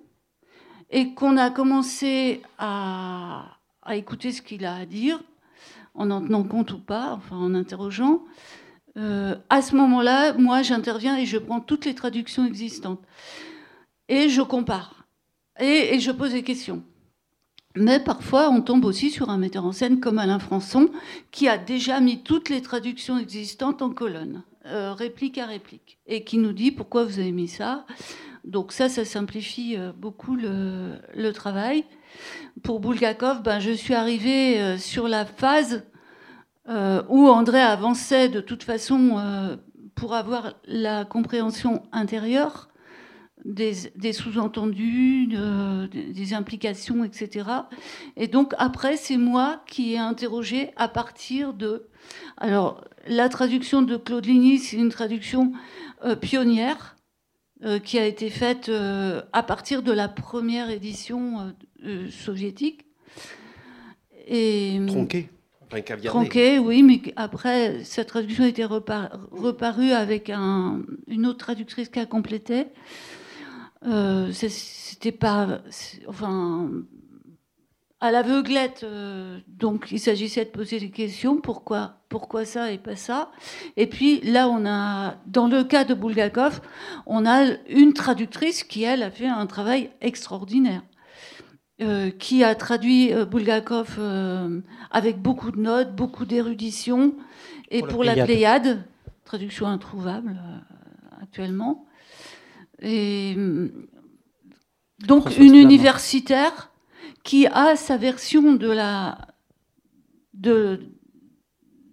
et 0.90 1.14
qu'on 1.14 1.38
a 1.38 1.50
commencé 1.50 2.42
à, 2.59 3.59
écouter 3.90 4.30
ce 4.30 4.42
qu'il 4.42 4.66
a 4.66 4.74
à 4.74 4.84
dire, 4.84 5.20
en 5.94 6.11
en 6.11 6.20
tenant 6.20 6.44
compte 6.44 6.72
ou 6.72 6.78
pas, 6.78 7.14
enfin 7.14 7.36
en 7.36 7.55
interrogeant, 7.55 8.22
à 8.94 9.62
ce 9.62 9.74
moment-là, 9.74 10.34
moi 10.34 10.61
j'interviens 10.61 11.16
et 11.16 11.24
je 11.24 11.38
prends 11.38 11.61
toutes 11.61 11.86
les 11.86 11.94
traductions 11.94 12.44
existantes 12.44 13.00
et 14.09 14.28
je 14.28 14.42
compare. 14.42 15.01
Et, 15.61 15.98
je 16.00 16.11
pose 16.11 16.32
des 16.32 16.42
questions. 16.42 16.82
Mais 17.74 18.00
parfois, 18.00 18.50
on 18.50 18.61
tombe 18.61 18.84
aussi 18.84 19.11
sur 19.11 19.30
un 19.30 19.38
metteur 19.38 19.64
en 19.64 19.72
scène 19.72 20.00
comme 20.00 20.18
Alain 20.18 20.38
Françon, 20.38 20.90
qui 21.30 21.48
a 21.48 21.57
déjà 21.57 22.00
mis 22.00 22.22
toutes 22.22 22.48
les 22.48 22.61
traductions 22.61 23.18
existantes 23.18 23.80
en 23.80 23.90
colonne, 23.90 24.42
euh, 24.66 24.92
réplique 24.92 25.38
à 25.38 25.46
réplique, 25.46 25.98
et 26.07 26.24
qui 26.24 26.38
nous 26.38 26.53
dit 26.53 26.70
pourquoi 26.70 27.05
vous 27.05 27.18
avez 27.18 27.32
mis 27.32 27.48
ça. 27.48 27.86
Donc 28.44 28.72
ça, 28.72 28.88
ça 28.88 29.05
simplifie 29.05 29.76
euh, 29.76 29.92
beaucoup 29.96 30.36
le, 30.36 31.30
travail. 31.32 31.84
Pour 32.62 32.80
Bulgakov, 32.80 33.42
ben, 33.42 33.59
je 33.59 33.70
suis 33.70 33.94
arrivée 33.94 34.61
euh, 34.61 34.78
sur 34.78 35.09
la 35.09 35.24
phase 35.24 35.84
où 37.09 37.28
André 37.28 37.61
avançait 37.61 38.28
de 38.28 38.40
toute 38.40 38.62
façon 38.62 39.59
pour 39.96 40.14
avoir 40.14 40.55
la 40.64 41.05
compréhension 41.05 41.82
intérieure 41.90 42.72
des, 43.45 44.12
sous-entendus, 44.12 45.28
des 45.93 46.34
implications, 46.34 47.05
etc. 47.05 47.49
Et 48.16 48.28
donc 48.28 48.55
après, 48.59 48.97
c'est 48.97 49.16
moi 49.16 49.62
qui 49.66 49.95
ai 49.95 49.99
interrogé 49.99 50.70
à 50.76 50.88
partir 50.88 51.55
de... 51.55 51.88
Alors, 52.36 52.84
la 53.07 53.28
traduction 53.28 53.82
de 53.82 53.97
Claude 53.97 54.26
Ligny, 54.26 54.59
c'est 54.59 54.76
une 54.76 54.90
traduction 54.90 55.53
euh, 56.05 56.16
pionnière 56.16 56.97
euh, 57.64 57.78
qui 57.78 57.99
a 57.99 58.07
été 58.07 58.30
faite 58.30 58.68
euh, 58.68 59.22
à 59.32 59.43
partir 59.43 59.82
de 59.82 59.93
la 59.93 60.09
première 60.09 60.70
édition 60.70 61.55
soviétique. 62.11 62.86
Et, 64.28 64.80
Tronquée 64.86 65.28
Tronqué, 66.05 66.59
oui, 66.59 66.82
mais 66.82 67.01
après, 67.16 67.82
cette 67.84 68.09
traduction 68.09 68.45
a 68.45 68.49
été 68.49 68.64
reparue 68.64 69.93
avec 69.93 70.28
une 70.28 71.26
autre 71.26 71.38
traductrice 71.38 71.88
qui 71.88 71.99
a 71.99 72.05
complété. 72.05 72.66
Euh, 73.87 74.30
c'était 74.33 75.12
pas. 75.12 75.61
Enfin. 76.09 76.70
à 78.01 78.11
l'aveuglette. 78.11 78.83
euh, 78.85 79.39
donc, 79.47 79.89
il 79.93 80.01
s'agissait 80.01 80.45
de 80.45 80.51
poser 80.51 80.80
des 80.80 80.91
questions. 80.91 81.37
Pourquoi, 81.41 81.99
pourquoi 82.09 82.45
ça 82.45 82.72
et 82.72 82.78
pas 82.78 82.97
ça 82.97 83.30
Et 83.76 83.87
puis 83.87 84.20
là, 84.22 84.49
on 84.49 84.66
a, 84.66 85.16
dans 85.26 85.47
le 85.47 85.62
cas 85.64 85.85
de 85.85 85.95
Bulgakov, 85.95 86.61
on 87.07 87.24
a 87.26 87.45
une 87.68 87.93
traductrice 87.93 88.64
qui, 88.64 88.83
elle, 88.83 89.03
a 89.05 89.11
fait 89.11 89.26
un 89.28 89.47
travail 89.47 89.91
extraordinaire. 90.01 90.83
euh, 91.80 92.11
qui 92.11 92.45
a 92.45 92.55
traduit 92.55 93.12
euh, 93.12 93.24
Bulgakov 93.24 93.97
euh, 93.99 94.61
avec 94.91 95.20
beaucoup 95.20 95.51
de 95.51 95.61
notes, 95.61 95.95
beaucoup 95.95 96.24
d'érudition. 96.24 97.14
Et 97.70 97.80
Pour 97.80 97.89
pour, 97.89 98.05
la 98.05 98.12
Pléiade. 98.12 98.26
Pléiade, 98.26 98.85
traduction 99.24 99.66
introuvable 99.66 100.37
actuellement. 101.22 101.87
Et 102.83 103.35
hum, 103.37 103.70
donc 105.07 105.26
une 105.26 105.49
Flamand. 105.49 105.61
universitaire 105.61 106.70
qui 107.24 107.47
a 107.47 107.76
sa 107.76 107.97
version 107.97 108.55
de 108.55 108.70
la, 108.70 109.18
de, 110.35 110.80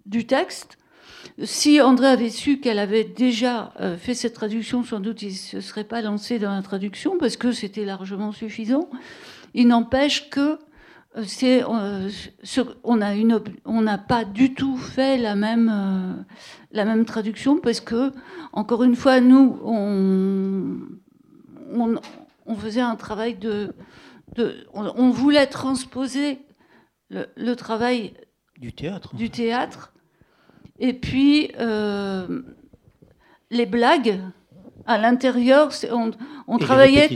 du 0.06 0.26
texte. 0.26 0.78
Si 1.42 1.80
André 1.80 2.08
avait 2.08 2.30
su 2.30 2.58
qu'elle 2.60 2.78
avait 2.78 3.04
déjà 3.04 3.72
euh, 3.80 3.96
fait 3.96 4.14
cette 4.14 4.34
traduction, 4.34 4.84
sans 4.84 5.00
doute 5.00 5.22
il 5.22 5.28
ne 5.28 5.34
se 5.34 5.60
serait 5.60 5.84
pas 5.84 6.02
lancé 6.02 6.38
dans 6.38 6.54
la 6.54 6.62
traduction 6.62 7.16
parce 7.18 7.36
que 7.36 7.52
c'était 7.52 7.84
largement 7.84 8.32
suffisant. 8.32 8.90
Il 9.54 9.68
n'empêche 9.68 10.28
que 10.28 10.58
c'est, 11.24 11.64
euh, 11.64 12.08
ce- 12.42 12.60
on 12.84 13.82
n'a 13.82 13.98
pas 13.98 14.24
du 14.24 14.54
tout 14.54 14.76
fait 14.76 15.18
la 15.18 15.34
même, 15.34 15.68
euh, 15.72 16.22
la 16.72 16.84
même 16.84 17.04
traduction 17.04 17.58
parce 17.58 17.80
que, 17.80 18.12
encore 18.52 18.84
une 18.84 18.94
fois, 18.96 19.20
nous, 19.20 19.58
on, 19.64 20.78
on, 21.74 21.94
on 22.46 22.54
faisait 22.54 22.80
un 22.80 22.96
travail 22.96 23.34
de, 23.34 23.74
de 24.36 24.54
on, 24.72 24.84
on 24.96 25.10
voulait 25.10 25.46
transposer 25.46 26.38
le, 27.10 27.26
le 27.36 27.56
travail 27.56 28.14
Du 28.60 28.72
théâtre. 28.72 29.14
du 29.16 29.30
théâtre. 29.30 29.92
Et 30.78 30.92
puis, 30.94 31.50
euh, 31.58 32.42
les 33.50 33.66
blagues, 33.66 34.20
à 34.86 34.96
l'intérieur, 34.96 35.70
on, 35.92 36.56
travaillait, 36.58 37.08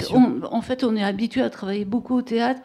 en 0.50 0.60
fait, 0.60 0.84
on 0.84 0.94
est 0.96 1.02
habitué 1.02 1.40
à 1.40 1.48
travailler 1.48 1.84
beaucoup 1.86 2.14
au 2.16 2.22
théâtre, 2.22 2.60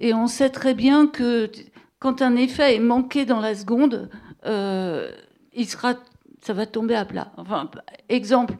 et 0.00 0.14
on 0.14 0.26
sait 0.26 0.50
très 0.50 0.74
bien 0.74 1.06
que 1.06 1.50
quand 1.98 2.22
un 2.22 2.34
effet 2.34 2.74
est 2.74 2.80
manqué 2.80 3.26
dans 3.26 3.40
la 3.40 3.54
seconde, 3.54 4.08
euh, 4.46 5.12
il 5.52 5.68
sera, 5.68 5.94
ça 6.40 6.54
va 6.54 6.66
tomber 6.66 6.94
à 6.94 7.04
plat. 7.04 7.30
Enfin, 7.36 7.70
exemple, 8.08 8.54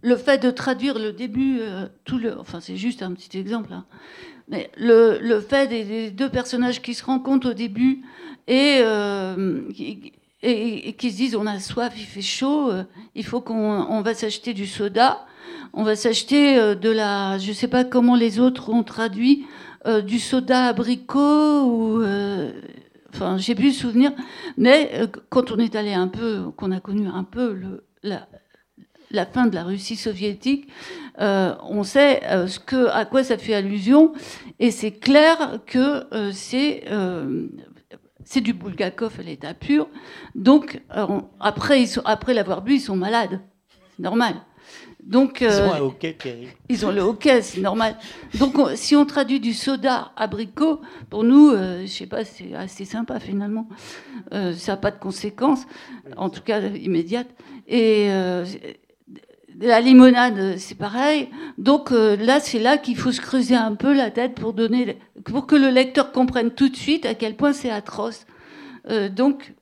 le 0.00 0.16
fait 0.16 0.42
de 0.42 0.50
traduire 0.50 0.98
le 0.98 1.12
début, 1.12 1.58
euh, 1.60 1.86
tout 2.04 2.18
le, 2.18 2.38
enfin, 2.40 2.60
c'est 2.60 2.76
juste 2.76 3.02
un 3.02 3.12
petit 3.12 3.38
exemple, 3.38 3.74
hein. 3.74 3.84
mais 4.48 4.70
le, 4.76 5.18
le 5.20 5.40
fait 5.40 5.66
des, 5.66 6.10
deux 6.10 6.30
personnages 6.30 6.80
qui 6.80 6.94
se 6.94 7.04
rencontrent 7.04 7.50
au 7.50 7.54
début 7.54 8.02
et, 8.46 8.78
euh, 8.80 9.62
et, 9.78 10.88
et 10.88 10.92
qui 10.94 11.10
se 11.10 11.16
disent 11.16 11.36
on 11.36 11.46
a 11.46 11.58
soif, 11.58 11.92
il 11.96 12.04
fait 12.04 12.22
chaud, 12.22 12.70
il 13.14 13.24
faut 13.24 13.42
qu'on 13.42 13.54
on 13.54 14.00
va 14.00 14.14
s'acheter 14.14 14.54
du 14.54 14.66
soda, 14.66 15.26
on 15.74 15.84
va 15.84 15.96
s'acheter 15.96 16.74
de 16.74 16.90
la, 16.90 17.38
je 17.38 17.52
sais 17.52 17.68
pas 17.68 17.84
comment 17.84 18.14
les 18.14 18.40
autres 18.40 18.70
ont 18.70 18.82
traduit, 18.82 19.46
euh, 19.86 20.00
du 20.00 20.18
soda 20.18 20.66
abricot 20.66 21.62
ou, 21.64 22.00
euh, 22.02 22.52
enfin 23.12 23.36
j'ai 23.36 23.54
plus 23.54 23.68
le 23.68 23.72
souvenir, 23.72 24.12
mais 24.56 24.90
euh, 24.94 25.06
quand 25.28 25.50
on 25.52 25.58
est 25.58 25.74
allé 25.76 25.92
un 25.92 26.08
peu, 26.08 26.50
qu'on 26.56 26.72
a 26.72 26.80
connu 26.80 27.06
un 27.06 27.24
peu 27.24 27.82
la, 28.02 29.26
fin 29.26 29.46
de 29.46 29.54
la 29.54 29.64
Russie 29.64 29.96
soviétique, 29.96 30.68
on 31.18 31.82
sait 31.84 32.22
à 32.24 33.04
quoi 33.04 33.22
ça 33.22 33.38
fait 33.38 33.54
allusion, 33.54 34.12
et 34.58 34.70
c'est 34.70 34.92
clair 34.92 35.60
que 35.66 36.04
c'est 36.32 36.84
c'est 38.24 38.40
du 38.40 38.54
Bulgakov 38.54 39.20
à 39.20 39.22
l'état 39.22 39.52
pur. 39.54 39.86
Donc 40.34 40.80
on- 40.94 41.24
après, 41.40 41.84
après 42.04 42.34
l'avoir 42.34 42.62
bu, 42.62 42.74
ils 42.76 42.80
sont 42.80 42.96
malades, 42.96 43.40
c'est 43.96 44.02
normal. 44.02 44.34
Donc 45.06 45.42
Ils 45.42 45.46
euh, 45.48 45.70
un 45.72 45.80
hockey 45.80 46.16
ils 46.70 46.86
ont 46.86 46.90
le 46.90 47.02
hockey, 47.02 47.42
c'est 47.42 47.60
normal. 47.60 47.96
Donc, 48.38 48.58
on- 48.58 48.74
si 48.74 48.96
on 48.96 49.04
traduit 49.04 49.38
du 49.38 49.52
soda 49.52 50.12
abricot, 50.16 50.80
pour 51.10 51.24
nous, 51.24 51.50
euh, 51.50 51.82
je 51.82 51.86
sais 51.92 52.06
pas, 52.06 52.24
c'est 52.24 52.54
assez 52.54 52.86
sympa 52.86 53.20
finalement. 53.20 53.68
Euh, 54.32 54.54
ça 54.54 54.72
n'a 54.72 54.76
pas 54.78 54.90
de 54.90 54.98
conséquences, 54.98 55.66
en 56.16 56.30
tout 56.30 56.40
cas 56.40 56.60
immédiates. 56.60 57.28
Et 57.68 58.06
euh, 58.10 58.46
la 59.60 59.80
limonade, 59.80 60.56
c'est 60.56 60.74
pareil. 60.78 61.28
Donc 61.58 61.90
là, 61.90 62.40
c'est 62.40 62.58
là 62.58 62.78
qu'il 62.78 62.96
faut 62.96 63.12
se 63.12 63.20
creuser 63.20 63.56
un 63.56 63.74
peu 63.74 63.94
la 63.94 64.10
tête 64.10 64.34
pour 64.34 64.54
donner, 64.54 64.98
pour 65.26 65.46
que 65.46 65.54
le 65.54 65.68
lecteur 65.68 66.12
comprenne 66.12 66.50
tout 66.50 66.70
de 66.70 66.76
suite 66.76 67.04
à 67.04 67.14
quel 67.14 67.36
point 67.36 67.52
c'est 67.52 67.70
atroce. 67.70 68.24
Donc 69.12 69.52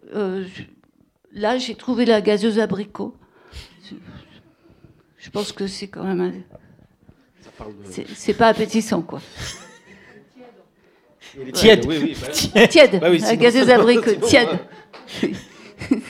là, 1.32 1.58
j'ai 1.58 1.74
trouvé 1.74 2.04
la 2.04 2.20
gazeuse 2.20 2.58
abricot. 2.60 3.16
Je 5.22 5.30
pense 5.30 5.52
que 5.52 5.66
c'est 5.68 5.86
quand 5.88 6.02
même 6.04 6.30
de- 6.32 8.04
c'est 8.14 8.34
pas 8.34 8.48
appétissant, 8.48 9.02
quoi. 9.02 9.20
Est 11.40 11.52
Tiède. 11.52 11.84
Oui, 11.86 11.98
oui, 12.02 12.16
bah, 12.54 12.66
Tiède, 12.68 13.00
Bah 13.00 13.08
oui, 13.10 13.20
sinon- 13.20 13.32
sinon, 14.20 14.28
tiède. 14.28 14.48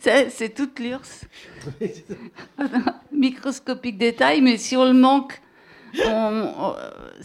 Ça, 0.00 0.30
C'est 0.30 0.50
toute 0.54 0.78
l'URSS. 0.78 1.24
Microscopique 3.12 3.98
détail, 3.98 4.40
mais 4.40 4.56
si 4.56 4.76
on 4.76 4.84
le 4.84 4.92
manque, 4.94 5.40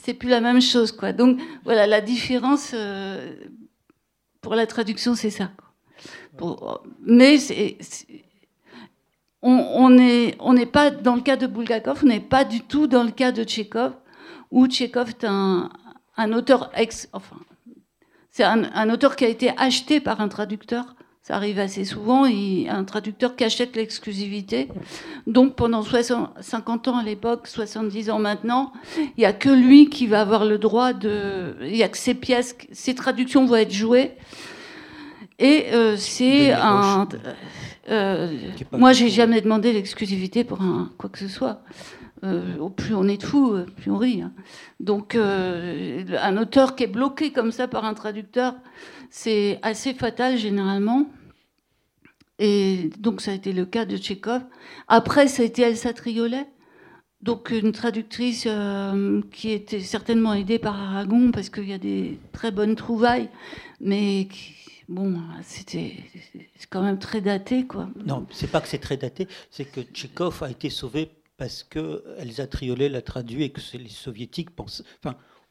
c'est 0.04 0.14
plus 0.16 0.30
la 0.30 0.42
même 0.42 0.60
chose, 0.62 0.92
quoi. 0.92 1.14
Donc 1.14 1.40
voilà, 1.64 1.86
la 1.88 2.02
différence 2.02 2.72
euh, 2.74 3.36
pour 4.42 4.56
la 4.56 4.66
traduction, 4.66 5.14
c'est 5.16 5.30
ça. 5.30 5.52
quoi. 5.56 5.70
Pour- 6.38 6.84
mais 7.06 7.38
c'est- 7.38 7.78
on 9.44 9.90
n'est 9.90 10.36
on 10.40 10.56
pas 10.66 10.90
dans 10.90 11.16
le 11.16 11.22
cas 11.22 11.36
de 11.36 11.48
Bulgakov, 11.48 12.00
on 12.04 12.08
n'est 12.08 12.20
pas 12.20 12.46
du 12.46 12.62
tout 12.62 12.88
dans 12.88 13.04
le 13.04 13.12
cas 13.12 13.32
de 13.32 13.44
Tchekhov, 13.44 13.94
où 14.52 14.68
Tchekhov 14.68 15.10
est 15.10 15.26
un, 15.26 15.70
un 16.18 16.34
auteur 16.34 16.72
ex, 16.76 17.10
enfin, 17.14 17.38
c'est 18.32 18.44
un, 18.44 18.64
un 18.74 18.90
auteur 18.90 19.16
qui 19.16 19.26
a 19.26 19.28
été 19.28 19.52
acheté 19.58 20.00
par 20.00 20.22
un 20.22 20.28
traducteur. 20.28 20.96
Ça 21.22 21.38
arrive 21.38 21.58
assez 21.58 21.86
souvent, 21.86 22.26
il, 22.26 22.68
un 22.68 22.84
traducteur 22.84 23.38
qui 23.38 23.46
achète 23.46 23.78
l'exclusivité. 23.78 24.68
Donc 25.26 25.56
pendant 25.56 25.82
60, 25.82 26.32
50 26.42 26.90
ans 26.90 26.98
à 26.98 27.04
l'époque, 27.04 27.48
70 27.48 28.10
ans 28.10 28.20
maintenant, 28.20 28.74
il 28.98 29.12
n'y 29.20 29.26
a 29.26 29.32
que 29.32 29.48
lui 29.48 29.90
qui 29.90 30.06
va 30.06 30.20
avoir 30.20 30.44
le 30.44 30.58
droit 30.58 30.92
de... 30.92 31.56
Il 31.62 31.72
n'y 31.72 31.84
a 31.84 31.88
que 31.88 31.98
ses 31.98 32.14
pièces, 32.14 32.58
ses 32.74 32.94
traductions 32.94 33.46
vont 33.46 33.56
être 33.56 33.72
jouées. 33.72 34.12
Et 35.40 35.68
euh, 35.72 35.96
c'est 35.96 36.52
un... 36.52 37.08
euh, 37.90 38.38
moi, 38.72 38.94
j'ai 38.94 39.10
jamais 39.10 39.42
demandé 39.42 39.74
l'exclusivité 39.74 40.44
pour 40.44 40.62
un, 40.62 40.92
quoi 40.98 41.10
que 41.10 41.20
ce 41.20 41.28
soit. 41.28 41.62
Euh, 42.24 42.70
plus 42.70 42.96
on 42.96 43.06
est 43.10 43.18
de 43.18 43.24
fous, 43.24 43.52
euh, 43.54 43.66
plus 43.66 43.92
on 43.92 43.98
rit. 43.98 44.22
hein. 44.22 44.32
Donc, 44.80 45.16
euh, 45.16 46.06
un 46.22 46.38
auteur 46.38 46.76
qui 46.76 46.84
est 46.86 46.88
bloqué 46.88 47.32
comme 47.34 47.52
ça 47.52 47.68
par 47.68 47.84
un 47.84 47.94
traducteur, 47.94 48.56
c'est 49.10 49.60
assez 49.62 49.94
fatal 49.94 50.38
généralement. 50.38 51.08
Et 52.40 52.90
donc, 53.00 53.22
ça 53.22 53.32
a 53.32 53.34
été 53.34 53.52
le 53.54 53.66
cas 53.66 53.86
de 53.86 53.98
Tchekhov. 53.98 54.42
Après, 54.88 55.28
ça 55.28 55.44
a 55.44 55.46
été 55.46 55.62
Elsa 55.64 55.94
Triolet, 55.94 56.48
donc 57.22 57.52
une 57.52 57.72
traductrice 57.74 58.46
euh, 58.48 59.22
qui 59.32 59.52
était 59.52 59.80
certainement 59.82 60.34
aidée 60.34 60.60
par 60.60 60.80
Aragon 60.82 61.32
parce 61.32 61.50
qu'il 61.50 61.70
y 61.70 61.74
a 61.74 61.78
des 61.78 62.18
très 62.32 62.52
bonnes 62.52 62.76
trouvailles, 62.76 63.30
mais 63.82 64.28
qui- 64.32 64.56
bon, 64.90 65.20
c'était 65.44 65.98
c'est 66.58 66.70
quand 66.70 66.84
même 66.84 67.00
très 67.00 67.22
daté, 67.22 67.66
quoi. 67.66 67.90
Non, 68.06 68.28
c'est 68.32 68.52
pas 68.52 68.62
que 68.62 68.68
c'est 68.68 68.80
très 68.80 68.98
daté, 68.98 69.28
c'est 69.50 69.66
que 69.66 69.82
Tchekhov 69.82 70.44
a 70.44 70.52
été 70.52 70.70
sauvé 70.70 71.10
parce 71.38 71.64
que 71.64 72.04
Elsa 72.18 72.48
Triolet 72.48 72.90
l'a 72.90 73.02
traduit 73.02 73.44
et 73.44 73.50
que 73.50 73.62
les 73.78 73.90
soviétiques 73.90 74.52
pensent, 74.52 74.84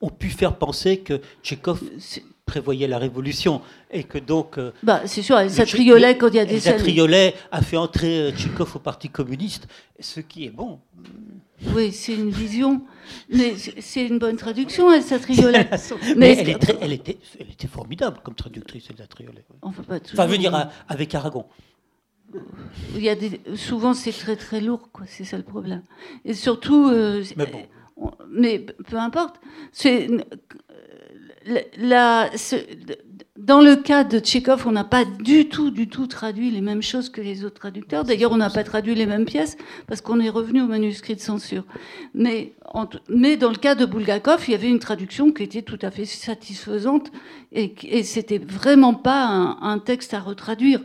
ont 0.03 0.11
pu 0.11 0.29
faire 0.29 0.57
penser 0.57 0.99
que 0.99 1.21
Tchekhov 1.43 1.81
C'est- 1.99 2.23
prévoyait 2.45 2.89
la 2.89 2.99
révolution 2.99 3.63
et 3.91 4.03
que 4.05 4.19
donc 4.19 4.59
euh, 4.59 4.73
Bah, 4.83 5.03
c'est 5.07 5.23
sûr, 5.23 5.37
Tché- 5.37 5.65
Triolet, 5.65 6.19
quand 6.19 6.29
il 6.29 6.35
y 6.35 6.41
a 6.41 6.45
des 6.45 6.59
scènes. 6.61 6.77
Triolet 6.77 7.35
a 7.53 7.63
fait 7.63 7.77
entrer 7.77 8.19
euh, 8.21 8.33
Tchekhov 8.33 8.75
au 8.77 8.79
Parti 8.81 9.09
communiste, 9.09 9.69
ce 10.01 10.21
qui 10.21 10.45
est 10.47 10.51
bon. 10.51 10.81
Oui, 11.75 11.93
c'est 11.93 12.15
une 12.15 12.31
vision. 12.31 12.83
Mais 13.31 13.55
c'est 13.81 14.05
une 14.05 14.19
bonne 14.19 14.37
traduction, 14.37 14.93
Elsa 14.93 15.21
Triolet. 15.21 15.71
Mais, 16.03 16.15
Mais 16.17 16.37
elle, 16.39 16.49
est 16.51 16.59
très- 16.59 16.77
elle 16.81 16.93
était, 16.93 17.19
elle 17.39 17.51
était 17.51 17.69
formidable 17.69 18.19
comme 18.25 18.35
traductrice, 18.35 18.91
Elsa 18.91 19.07
Triolet. 19.07 19.45
ouais. 19.49 19.57
Enfin, 19.63 19.83
pas 19.85 20.01
Enfin, 20.13 20.53
à- 20.53 20.71
avec 20.89 21.15
Aragon. 21.15 21.47
Il 22.97 23.03
y 23.03 23.09
a 23.09 23.15
des... 23.15 23.41
Souvent, 23.57 23.95
c'est 23.95 24.11
très 24.13 24.37
très 24.37 24.61
lourd, 24.61 24.89
quoi. 24.93 25.05
C'est 25.07 25.25
ça 25.25 25.37
le 25.37 25.43
problème. 25.43 25.83
Et 26.25 26.35
surtout. 26.35 26.89
euh, 26.89 27.23
Mais 27.37 27.47
bon. 27.47 27.63
Mais 28.31 28.65
peu 28.89 28.97
importe. 28.97 29.41
La, 31.77 32.31
ce- 32.37 32.57
dans 33.37 33.61
le 33.61 33.75
cas 33.75 34.05
de 34.05 34.21
Tchékov, 34.21 34.67
on 34.67 34.73
n'a 34.73 34.85
pas 34.85 35.05
du 35.05 35.49
tout, 35.49 35.71
du 35.71 35.89
tout 35.89 36.07
traduit 36.07 36.51
les 36.51 36.61
mêmes 36.61 36.83
choses 36.83 37.09
que 37.09 37.21
les 37.21 37.45
autres 37.45 37.59
traducteurs. 37.59 38.05
D'ailleurs, 38.05 38.31
on 38.31 38.37
n'a 38.37 38.51
pas 38.51 38.63
traduit 38.63 38.95
les 38.95 39.07
mêmes 39.07 39.25
pièces 39.25 39.57
parce 39.89 40.01
qu'on 40.01 40.21
est 40.21 40.29
revenu 40.29 40.63
au 40.63 40.67
manuscrit 40.67 41.17
de 41.17 41.21
censure. 41.21 41.65
Mais, 42.15 42.53
mais 43.09 43.37
dans 43.37 43.51
le 43.51 43.57
cas 43.57 43.75
de 43.75 43.85
Bulgakov, 43.85 44.45
il 44.47 44.53
y 44.53 44.55
avait 44.55 44.69
une 44.69 44.79
traduction 44.79 45.33
qui 45.33 45.43
était 45.43 45.63
tout 45.63 45.79
à 45.83 45.91
fait 45.91 46.05
satisfaisante 46.05 47.11
et, 47.51 47.75
et 47.83 48.05
c'était 48.05 48.39
vraiment 48.39 48.95
pas 48.95 49.27
un, 49.61 49.79
texte 49.81 50.15
à 50.15 50.21
retraduire. 50.21 50.81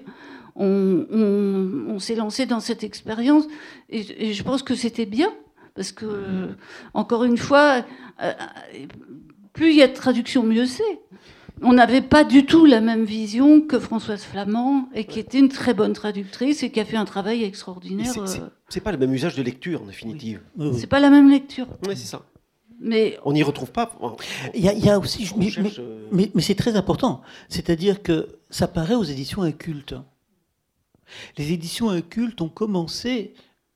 On, 0.56 1.98
s'est 2.00 2.16
lancé 2.16 2.48
dans 2.48 2.60
cette 2.60 2.84
expérience 2.84 3.46
et, 3.90 4.30
et, 4.30 4.34
je 4.34 4.44
pense 4.44 4.64
que 4.64 4.74
c'était 4.74 5.06
bien 5.06 5.32
parce 5.78 5.94
que, 5.94 6.50
encore 6.94 7.24
une 7.24 7.38
fois, 7.38 7.86
euh, 8.22 8.34
plus 9.54 9.70
il 9.70 9.78
y 9.78 9.84
a 9.84 9.88
de 9.88 9.94
traductions, 9.94 10.44
mieux 10.44 10.66
c'est 10.66 11.00
on 11.62 11.74
n'avait 11.74 12.02
pas 12.02 12.24
du 12.24 12.46
tout 12.46 12.66
la 12.66 12.82
même 12.82 13.06
vision 13.06 13.62
que 13.62 13.80
Françoise 13.80 14.22
Flamand, 14.22 14.90
et 14.94 15.06
qui 15.06 15.20
était 15.20 15.40
une 15.40 15.50
très 15.50 15.74
bonne 15.74 15.94
traductrice 15.94 16.62
et 16.62 16.70
qui 16.72 16.80
a 16.80 16.86
fait 16.86 16.98
un 16.98 17.06
travail 17.06 17.44
extraordinaire. 17.44 18.14
C'est 18.70 18.82
pas 18.82 18.92
le 18.92 18.98
même 18.98 19.14
usage 19.14 19.36
de 19.36 19.42
lecture, 19.42 19.82
en 19.82 19.86
définitive. 19.86 20.42
C'est 20.78 20.88
pas 20.88 21.00
la 21.00 21.10
même 21.10 21.30
lecture. 21.30 21.68
Oui, 21.88 21.96
c'est 21.96 22.06
ça. 22.06 22.22
Mais 22.80 23.18
on 23.26 23.34
n'y 23.34 23.42
retrouve 23.42 23.72
pas. 23.72 23.98
Il 24.54 24.64
y, 24.64 24.90
a, 24.90 25.00
aussi, 25.00 25.28
euh, 25.36 26.08
mais, 26.12 26.30
mais, 26.36 26.42
c'est 26.44 26.54
très 26.54 26.76
important. 26.76 27.22
C'est-à-dire 27.50 28.04
que 28.04 28.28
ça 28.52 28.68
paraît 28.68 28.94
aux 28.94 29.04
éditions 29.04 29.42
incultes. 29.42 29.96
Les 31.40 31.54
éditions 31.54 31.90
incultes 31.90 32.40
ont 32.40 32.50
commencé, 32.50 33.34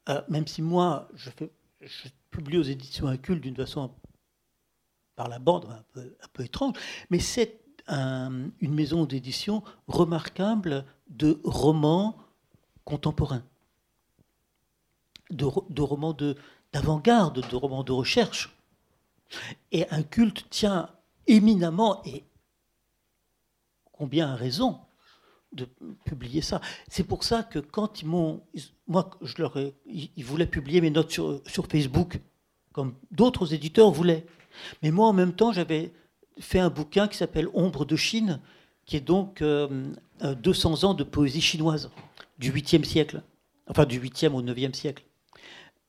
euh, 0.07 0.21
même 0.29 0.45
si 0.45 0.61
moi 0.61 1.07
je, 1.15 1.31
fais, 1.35 1.49
je 1.81 2.09
publie 2.29 2.57
aux 2.57 2.63
éditions 2.63 3.07
incultes 3.07 3.41
d'une 3.41 3.55
façon 3.55 3.91
par 5.15 5.27
la 5.27 5.39
bande 5.39 5.65
un 5.65 6.27
peu, 6.33 6.43
étrange, 6.43 6.75
mais 7.09 7.19
c'est 7.19 7.59
une 7.89 8.73
maison 8.73 9.05
d'édition 9.05 9.63
remarquable 9.87 10.85
de 11.09 11.41
romans 11.43 12.15
contemporains, 12.85 13.43
de, 15.29 15.81
romans 15.81 16.15
d'avant-garde, 16.71 17.45
de, 17.49 17.55
romans 17.55 17.83
de 17.83 17.91
recherche. 17.91 18.55
Et 19.71 19.89
un 19.89 20.03
culte 20.03 20.49
tient 20.49 20.89
éminemment, 21.27 22.01
et 22.05 22.23
combien 23.91 24.31
a 24.31 24.35
raison, 24.35 24.79
de 25.53 25.67
publier 26.05 26.41
ça. 26.41 26.61
C'est 26.87 27.03
pour 27.03 27.23
ça 27.23 27.43
que 27.43 27.59
quand 27.59 28.01
ils 28.01 28.07
m'ont... 28.07 28.41
Moi, 28.87 29.09
je 29.21 29.35
leur 29.39 29.57
ils 29.85 30.23
voulaient 30.25 30.45
publier 30.45 30.81
mes 30.81 30.89
notes 30.89 31.11
sur, 31.11 31.41
sur 31.45 31.67
Facebook, 31.67 32.19
comme 32.71 32.93
d'autres 33.11 33.53
éditeurs 33.53 33.91
voulaient. 33.91 34.25
Mais 34.81 34.91
moi, 34.91 35.07
en 35.07 35.13
même 35.13 35.33
temps, 35.33 35.51
j'avais 35.51 35.93
fait 36.39 36.59
un 36.59 36.69
bouquin 36.69 37.07
qui 37.07 37.17
s'appelle 37.17 37.47
Ombre 37.53 37.85
de 37.85 37.95
Chine, 37.95 38.39
qui 38.85 38.97
est 38.97 39.01
donc 39.01 39.39
200 39.39 39.43
euh, 39.43 39.95
euh, 40.23 40.87
ans 40.87 40.93
de 40.93 41.03
poésie 41.03 41.41
chinoise 41.41 41.91
du 42.39 42.51
8e 42.51 42.83
siècle, 42.83 43.21
enfin 43.67 43.85
du 43.85 43.99
8e 43.99 44.33
au 44.33 44.41
9e 44.41 44.73
siècle. 44.73 45.03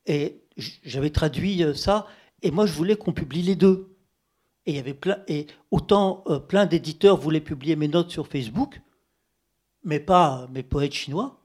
Et 0.06 0.40
j'avais 0.56 1.10
traduit 1.10 1.62
euh, 1.62 1.74
ça, 1.74 2.06
et 2.42 2.50
moi 2.50 2.66
je 2.66 2.72
voulais 2.72 2.96
qu'on 2.96 3.12
publie 3.12 3.42
les 3.42 3.56
deux. 3.56 3.88
Et 4.66 4.72
il 4.72 4.76
y 4.76 4.78
avait 4.78 4.94
plein, 4.94 5.18
et 5.26 5.46
autant 5.72 6.22
plein 6.46 6.66
d'éditeurs 6.66 7.16
voulaient 7.16 7.40
publier 7.40 7.74
mes 7.74 7.88
notes 7.88 8.10
sur 8.10 8.28
Facebook, 8.28 8.80
mais 9.84 10.00
pas 10.00 10.46
mes 10.48 10.62
poètes 10.62 10.92
chinois. 10.92 11.40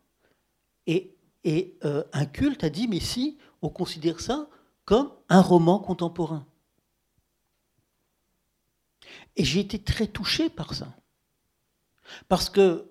Et, 0.86 1.16
et 1.44 1.78
un 1.84 2.26
culte 2.26 2.64
a 2.64 2.70
dit, 2.70 2.88
mais 2.88 3.00
si, 3.00 3.38
on 3.62 3.70
considère 3.70 4.20
ça 4.20 4.50
comme 4.86 5.12
un 5.30 5.42
roman 5.42 5.80
contemporain. 5.80 6.46
Et 9.36 9.44
j'ai 9.44 9.60
été 9.60 9.80
très 9.80 10.08
touché 10.08 10.50
par 10.50 10.74
ça. 10.74 10.88
Parce 12.28 12.50
que, 12.50 12.90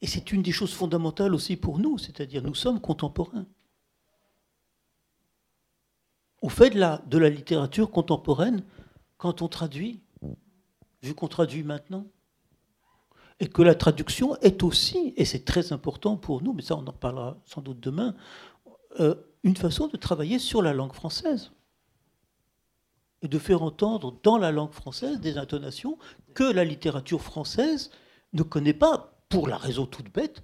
et 0.00 0.06
c'est 0.06 0.32
une 0.32 0.42
des 0.42 0.52
choses 0.52 0.72
fondamentales 0.72 1.34
aussi 1.34 1.56
pour 1.56 1.78
nous, 1.78 1.98
c'est-à-dire 1.98 2.42
nous 2.42 2.54
sommes 2.54 2.80
contemporains. 2.80 3.46
On 6.42 6.48
fait 6.48 6.70
de 6.70 7.18
la 7.18 7.30
littérature 7.30 7.90
contemporaine 7.90 8.62
quand 9.16 9.42
on 9.42 9.48
traduit, 9.48 10.00
vu 11.02 11.14
qu'on 11.14 11.28
traduit 11.28 11.64
maintenant. 11.64 12.06
Et 13.38 13.48
que 13.48 13.62
la 13.62 13.74
traduction 13.74 14.36
est 14.40 14.62
aussi, 14.62 15.12
et 15.16 15.24
c'est 15.24 15.44
très 15.44 15.72
important 15.72 16.16
pour 16.16 16.42
nous, 16.42 16.52
mais 16.52 16.62
ça 16.62 16.76
on 16.76 16.86
en 16.86 16.92
parlera 16.92 17.36
sans 17.44 17.60
doute 17.60 17.80
demain, 17.80 18.14
euh, 19.00 19.14
une 19.42 19.56
façon 19.56 19.88
de 19.88 19.96
travailler 19.96 20.38
sur 20.38 20.62
la 20.62 20.72
langue 20.72 20.94
française 20.94 21.52
et 23.22 23.28
de 23.28 23.38
faire 23.38 23.62
entendre 23.62 24.18
dans 24.22 24.38
la 24.38 24.52
langue 24.52 24.72
française 24.72 25.20
des 25.20 25.38
intonations 25.38 25.98
que 26.34 26.44
la 26.44 26.64
littérature 26.64 27.22
française 27.22 27.90
ne 28.32 28.42
connaît 28.42 28.74
pas, 28.74 29.12
pour 29.28 29.48
la 29.48 29.56
raison 29.56 29.86
toute 29.86 30.12
bête, 30.12 30.42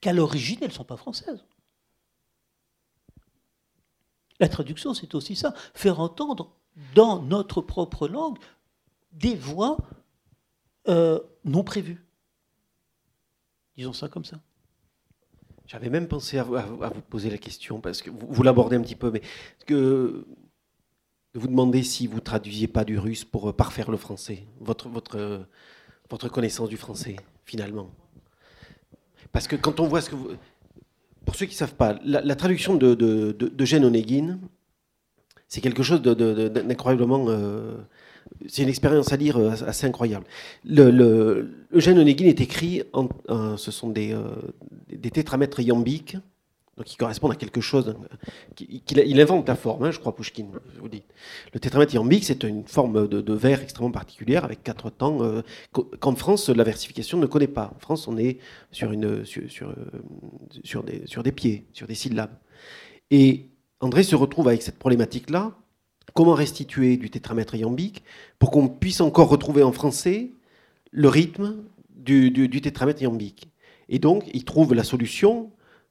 qu'à 0.00 0.12
l'origine, 0.12 0.58
elles 0.60 0.68
ne 0.68 0.72
sont 0.72 0.84
pas 0.84 0.96
françaises. 0.96 1.44
La 4.40 4.48
traduction, 4.48 4.94
c'est 4.94 5.14
aussi 5.14 5.34
ça, 5.34 5.54
faire 5.74 6.00
entendre 6.00 6.54
dans 6.94 7.20
notre 7.22 7.60
propre 7.60 8.06
langue 8.06 8.38
des 9.12 9.34
voix 9.34 9.78
euh, 10.88 11.20
non 11.44 11.62
prévues. 11.64 12.04
Disons 13.76 13.92
ça 13.92 14.08
comme 14.08 14.24
ça. 14.24 14.40
J'avais 15.66 15.90
même 15.90 16.08
pensé 16.08 16.38
à 16.38 16.44
vous, 16.44 17.00
poser 17.10 17.28
la 17.30 17.36
question, 17.36 17.80
parce 17.80 18.00
que 18.00 18.10
vous, 18.10 18.42
l'abordez 18.42 18.76
un 18.76 18.80
petit 18.80 18.94
peu, 18.94 19.10
mais 19.10 19.20
de 19.68 20.24
vous 21.34 21.46
demander 21.46 21.82
si 21.82 22.06
vous 22.06 22.20
traduisiez 22.20 22.68
pas 22.68 22.84
du 22.84 22.98
russe 22.98 23.24
pour 23.24 23.50
euh, 23.50 23.52
parfaire 23.52 23.90
le 23.90 23.98
français, 23.98 24.46
euh, 25.14 25.44
votre 26.10 26.28
connaissance 26.30 26.70
du 26.70 26.78
français, 26.78 27.16
finalement? 27.44 27.90
Parce 29.30 29.46
que 29.46 29.56
quand 29.56 29.78
on 29.78 29.86
voit 29.86 30.00
ce 30.00 30.08
que 30.08 30.16
vous... 30.16 30.30
Pour 31.26 31.34
ceux 31.36 31.44
qui 31.44 31.52
ne 31.52 31.58
savent 31.58 31.74
pas, 31.74 31.98
la, 32.02 32.34
traduction 32.34 32.74
de, 32.76 32.94
de, 32.94 33.32
de, 33.32 33.84
Onegin, 33.84 34.38
c'est 35.48 35.60
quelque 35.60 35.82
chose 35.82 36.00
d'incroyablement... 36.00 37.26
c'est 38.46 38.62
une 38.62 38.68
expérience 38.68 39.12
à 39.12 39.16
lire 39.16 39.38
assez 39.66 39.86
incroyable. 39.86 40.26
Le, 40.64 40.90
le, 40.90 41.66
Eugène 41.72 41.98
Onegin 41.98 42.26
est 42.26 42.40
écrit, 42.40 42.82
en, 42.92 43.08
ce 43.56 43.70
sont 43.70 43.90
des, 43.90 44.16
des 44.90 45.10
tétramètres 45.10 45.60
iambiques, 45.60 46.16
donc 46.78 46.92
ils 46.92 46.96
correspondent 46.96 47.32
à 47.32 47.34
quelque 47.34 47.60
chose. 47.60 47.92
il 48.60 49.20
invente 49.20 49.48
la 49.48 49.56
forme, 49.56 49.84
hein, 49.84 49.90
je 49.90 49.98
crois, 49.98 50.14
Pushkin. 50.14 50.46
Je 50.76 50.80
vous 50.80 50.88
dis. 50.88 51.02
Le 51.52 51.58
tétramètre 51.58 51.92
iambique, 51.92 52.24
c'est 52.24 52.44
une 52.44 52.64
forme 52.68 53.08
de, 53.08 53.32
verre 53.34 53.60
extrêmement 53.62 53.90
particulière 53.90 54.44
avec 54.44 54.62
quatre 54.62 54.88
temps 54.88 55.18
euh, 55.22 55.42
qu'en 55.72 56.14
France, 56.14 56.48
la 56.48 56.62
versification 56.62 57.18
ne 57.18 57.26
connaît 57.26 57.48
pas. 57.48 57.72
En 57.74 57.80
France, 57.80 58.06
on 58.06 58.16
est 58.16 58.38
euh, 58.84 59.24
sur 60.62 60.84
des 60.84 61.32
pieds, 61.32 61.66
sur 61.72 61.88
des 61.88 61.94
syllabes. 61.96 62.38
Et 63.10 63.48
André 63.80 64.04
se 64.04 64.14
retrouve 64.14 64.46
avec 64.46 64.62
cette 64.62 64.78
problématique-là 64.78 65.58
comment 66.14 66.34
restituer 66.34 66.96
du 66.96 67.10
tétramètre 67.10 67.54
iambique 67.54 68.02
pour 68.38 68.50
qu'on 68.50 68.68
puisse 68.68 69.00
encore 69.00 69.28
retrouver 69.28 69.62
en 69.62 69.72
français 69.72 70.30
le 70.90 71.08
rythme 71.08 71.56
du, 71.96 72.48
tétramètre 72.60 73.02
iambique. 73.02 73.50
Et 73.88 73.98
donc, 73.98 74.24
il 74.32 74.44
trouve 74.44 74.74
la 74.74 74.84
solution 74.84 75.50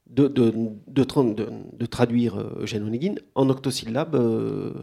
de, 0.09 1.85
traduire 1.85 2.39
euh, 2.39 2.59
Eugène 2.61 2.83
Onegin 2.83 3.15
en 3.35 3.49
octosyllabes 3.49 4.15
euh, 4.15 4.73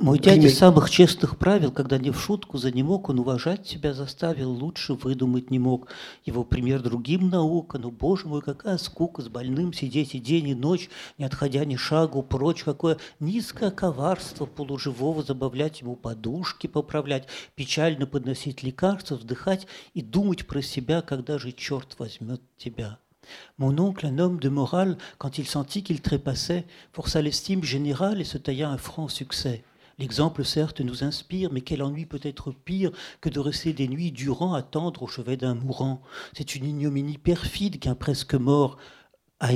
Мой 0.00 0.20
дядя 0.20 0.46
из 0.46 0.56
самых 0.56 0.90
честных 0.90 1.36
правил, 1.36 1.72
когда 1.72 1.98
не 1.98 2.12
в 2.12 2.20
шутку 2.20 2.56
за 2.56 2.70
не 2.70 2.84
мог, 2.84 3.08
он 3.08 3.18
уважать 3.18 3.66
себя 3.66 3.94
заставил, 3.94 4.52
лучше 4.52 4.94
выдумать 4.94 5.50
не 5.50 5.58
мог. 5.58 5.88
Его 6.24 6.44
пример 6.44 6.82
другим 6.82 7.30
наука, 7.30 7.78
но, 7.78 7.90
боже 7.90 8.28
мой, 8.28 8.40
какая 8.40 8.78
скука 8.78 9.22
с 9.22 9.28
больным 9.28 9.72
сидеть 9.72 10.14
и 10.14 10.20
день, 10.20 10.50
и 10.50 10.54
ночь, 10.54 10.88
не 11.18 11.24
отходя 11.24 11.64
ни 11.64 11.74
шагу 11.74 12.22
прочь, 12.22 12.62
какое 12.62 12.98
низкое 13.18 13.72
коварство 13.72 14.46
полуживого 14.46 15.24
забавлять 15.24 15.80
ему 15.80 15.96
подушки 15.96 16.68
поправлять, 16.68 17.26
печально 17.56 18.06
подносить 18.06 18.62
лекарства, 18.62 19.16
вздыхать 19.16 19.66
и 19.94 20.00
думать 20.00 20.46
про 20.46 20.62
себя, 20.62 21.02
когда 21.02 21.38
же 21.38 21.50
черт 21.50 21.96
возьмет 21.98 22.40
тебя. 22.56 23.00
Mon 23.58 23.76
oncle, 23.76 24.06
un 24.06 24.18
homme 24.18 24.38
de 24.38 24.48
morale, 24.48 24.96
quand 25.18 25.38
il 25.38 25.46
sentit 25.46 25.82
qu'il 25.82 26.00
trépassait, 26.00 26.66
força 26.92 27.20
l'estime 27.20 27.64
générale 27.64 28.20
et 28.20 28.24
se 28.24 28.38
tailla 28.38 28.70
un 28.70 28.78
franc 28.78 29.08
succès. 29.08 29.64
L'exemple, 29.98 30.44
certes, 30.44 30.80
nous 30.80 31.02
inspire, 31.02 31.52
mais 31.52 31.60
quel 31.60 31.82
ennui 31.82 32.06
peut 32.06 32.20
être 32.22 32.52
pire 32.52 32.92
que 33.20 33.28
de 33.28 33.40
rester 33.40 33.72
des 33.72 33.88
nuits 33.88 34.12
durant 34.12 34.54
à 34.54 34.62
tendre 34.62 35.02
au 35.02 35.08
chevet 35.08 35.36
d'un 35.36 35.54
mourant? 35.54 36.02
C'est 36.34 36.54
une 36.54 36.64
ignominie 36.64 37.18
perfide 37.18 37.80
qu'un 37.80 37.96
presque 37.96 38.34
mort 38.34 38.76
a, 39.40 39.50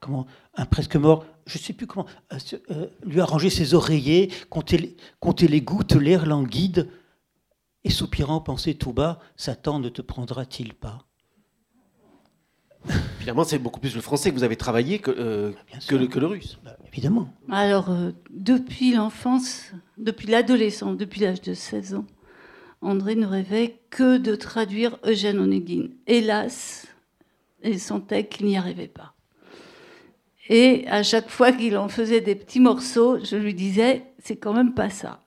comment, 0.00 0.26
un 0.54 0.66
presque 0.66 0.96
mort, 0.96 1.24
je 1.46 1.58
ne 1.58 1.62
sais 1.62 1.72
plus 1.72 1.86
comment, 1.86 2.06
euh, 2.32 2.86
lui 3.04 3.20
a 3.20 3.24
rangé 3.24 3.50
ses 3.50 3.74
oreillers, 3.74 4.30
compté, 4.50 4.96
les 5.48 5.62
gouttes, 5.62 5.94
l'air 5.94 6.26
languide, 6.26 6.88
et 7.84 7.90
soupirant 7.90 8.40
pensait 8.40 8.74
tout 8.74 8.92
bas, 8.92 9.18
Satan 9.36 9.80
ne 9.80 9.88
te 9.88 10.02
prendra-t-il 10.02 10.74
pas? 10.74 11.06
Finalement, 13.22 13.44
c'est 13.44 13.60
beaucoup 13.60 13.78
plus 13.78 13.94
le 13.94 14.00
français 14.00 14.30
que 14.30 14.34
vous 14.34 14.42
avez 14.42 14.56
travaillé 14.56 14.98
que, 14.98 15.12
euh, 15.16 15.52
que, 15.86 15.94
le, 15.94 16.26
russe. 16.26 16.58
Bah, 16.64 16.76
évidemment. 16.92 17.32
Alors, 17.48 17.88
euh, 17.88 18.10
depuis 18.30 18.92
l'enfance, 18.92 19.70
depuis 19.96 20.26
l'adolescence, 20.26 20.96
depuis 20.96 21.20
l'âge 21.20 21.40
de 21.40 21.54
16 21.54 21.94
ans, 21.94 22.04
André 22.80 23.14
ne 23.14 23.24
rêvait 23.24 23.78
que 23.90 24.18
de 24.18 24.34
traduire 24.34 24.98
Eugène 25.04 25.38
Onegin. 25.38 25.90
Hélas, 26.08 26.88
il 27.62 27.78
sentait 27.78 28.26
qu'il 28.26 28.46
n'y 28.46 28.56
arrivait 28.56 28.88
pas. 28.88 29.14
Et 30.48 30.84
à 30.88 31.04
chaque 31.04 31.30
fois 31.30 31.52
qu'il 31.52 31.76
en 31.76 31.88
faisait 31.88 32.22
des 32.22 32.34
petits 32.34 32.58
morceaux, 32.58 33.24
je 33.24 33.36
lui 33.36 33.54
disais, 33.54 34.02
c'est 34.18 34.34
quand 34.34 34.52
même 34.52 34.74
pas 34.74 34.90
ça. 34.90 35.20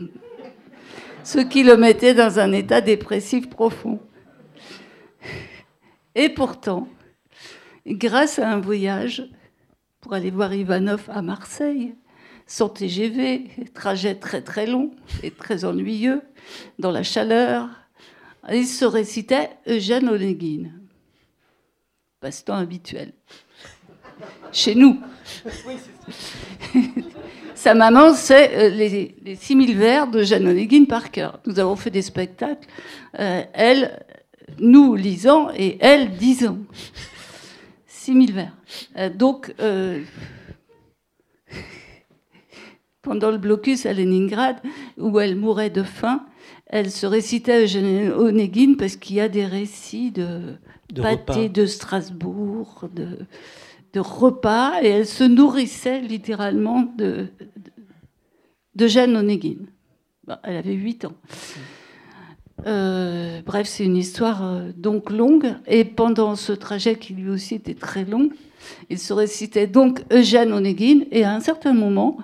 Ce 1.22 1.40
qui 1.40 1.64
le 1.64 1.76
mettait 1.76 2.14
dans 2.14 2.38
un 2.38 2.50
état 2.52 2.80
dépressif 2.80 3.50
profond. 3.50 4.00
Et 6.14 6.30
pourtant, 6.30 6.88
grâce 7.86 8.38
à 8.38 8.50
un 8.50 8.60
voyage 8.60 9.24
pour 10.00 10.14
aller 10.14 10.30
voir 10.30 10.52
Ivanov 10.54 11.08
à 11.08 11.22
Marseille, 11.22 11.94
son 12.46 12.68
TGV, 12.68 13.48
trajet 13.74 14.16
très 14.16 14.42
très 14.42 14.66
long 14.66 14.90
et 15.22 15.30
très 15.30 15.64
ennuyeux, 15.64 16.22
dans 16.78 16.90
la 16.90 17.02
chaleur, 17.02 17.68
il 18.52 18.66
se 18.66 18.84
récitait 18.84 19.50
Eugène 19.66 20.08
Onegin, 20.08 20.70
passe-temps 22.20 22.56
habituel. 22.56 23.12
Chez 24.52 24.74
nous. 24.74 25.00
Sa 27.54 27.74
maman, 27.74 28.12
c'est 28.12 28.56
euh, 28.56 28.68
les, 28.70 29.14
les 29.22 29.36
6000 29.36 29.78
vers 29.78 30.08
de 30.08 30.24
Jeanne 30.24 30.48
Onegin 30.48 30.84
par 30.84 31.12
cœur. 31.12 31.38
Nous 31.46 31.60
avons 31.60 31.76
fait 31.76 31.90
des 31.90 32.02
spectacles, 32.02 32.68
euh, 33.20 33.42
elle, 33.52 34.04
nous 34.58 34.96
lisant 34.96 35.48
et 35.56 35.78
elle 35.80 36.16
disant. 36.16 36.58
6000 38.02 38.32
vers. 38.32 38.56
Euh, 38.96 39.10
donc, 39.10 39.54
pendant 43.02 43.30
le 43.30 43.38
blocus 43.38 43.86
à 43.86 43.92
Leningrad, 43.92 44.56
où 44.98 45.18
elle 45.20 45.36
mourait 45.36 45.70
de 45.70 45.82
faim, 45.82 46.26
elle 46.66 46.90
se 46.90 47.06
récitait 47.06 47.64
Eugène 47.64 48.12
Onegin 48.12 48.74
parce 48.78 48.96
qu'il 48.96 49.16
y 49.16 49.20
a 49.20 49.28
des 49.28 49.44
récits 49.46 50.10
de, 50.10 50.54
De 50.92 51.02
pâté 51.02 51.32
repas. 51.44 51.48
de 51.48 51.66
Strasbourg, 51.66 52.88
de, 52.92 53.18
de 53.92 54.00
repas, 54.00 54.82
et 54.82 54.88
elle 54.88 55.06
se 55.06 55.24
nourrissait 55.24 56.00
littéralement 56.00 56.82
de, 56.96 57.28
de, 57.56 57.72
de 58.74 58.86
Jeanne 58.86 59.16
Onegin. 59.16 59.66
Bon, 60.26 60.36
elle 60.44 60.56
avait 60.56 60.74
8 60.74 61.04
ans. 61.04 61.14
Euh, 62.66 63.40
bref, 63.44 63.66
c'est 63.66 63.84
une 63.84 63.96
histoire 63.96 64.44
euh, 64.44 64.70
donc 64.76 65.10
longue, 65.10 65.54
et 65.66 65.84
pendant 65.84 66.36
ce 66.36 66.52
trajet 66.52 66.96
qui 66.96 67.12
lui 67.14 67.28
aussi 67.28 67.54
était 67.56 67.74
très 67.74 68.04
long, 68.04 68.30
il 68.90 68.98
se 68.98 69.12
récitait 69.12 69.66
donc 69.66 70.04
Eugène 70.12 70.52
Onegin, 70.52 71.00
et 71.10 71.24
à 71.24 71.34
un 71.34 71.40
certain 71.40 71.72
moment, 71.72 72.18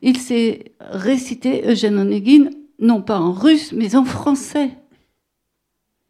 il 0.00 0.18
s'est 0.18 0.72
récité 0.80 1.64
Eugène 1.66 1.98
Onegin, 1.98 2.50
non 2.78 3.02
pas 3.02 3.18
en 3.18 3.32
russe, 3.32 3.72
mais 3.72 3.94
en 3.94 4.04
français. 4.04 4.70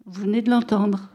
Vous 0.05 0.23
venez 0.23 0.43
de 0.43 0.51
l'entendre. 0.51 1.11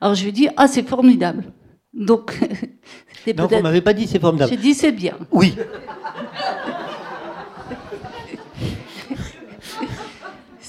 Alors 0.00 0.14
je 0.14 0.24
lui 0.24 0.32
dit, 0.32 0.48
ah 0.56 0.68
c'est 0.68 0.86
formidable. 0.86 1.44
Donc, 1.92 2.38
vous 3.26 3.32
peut-être... 3.34 3.62
m'avez 3.62 3.82
pas 3.82 3.92
dit 3.92 4.06
c'est 4.06 4.18
formidable. 4.18 4.50
J'ai 4.50 4.56
dit, 4.56 4.74
c'est 4.74 4.92
bien. 4.92 5.16
Oui. 5.30 5.54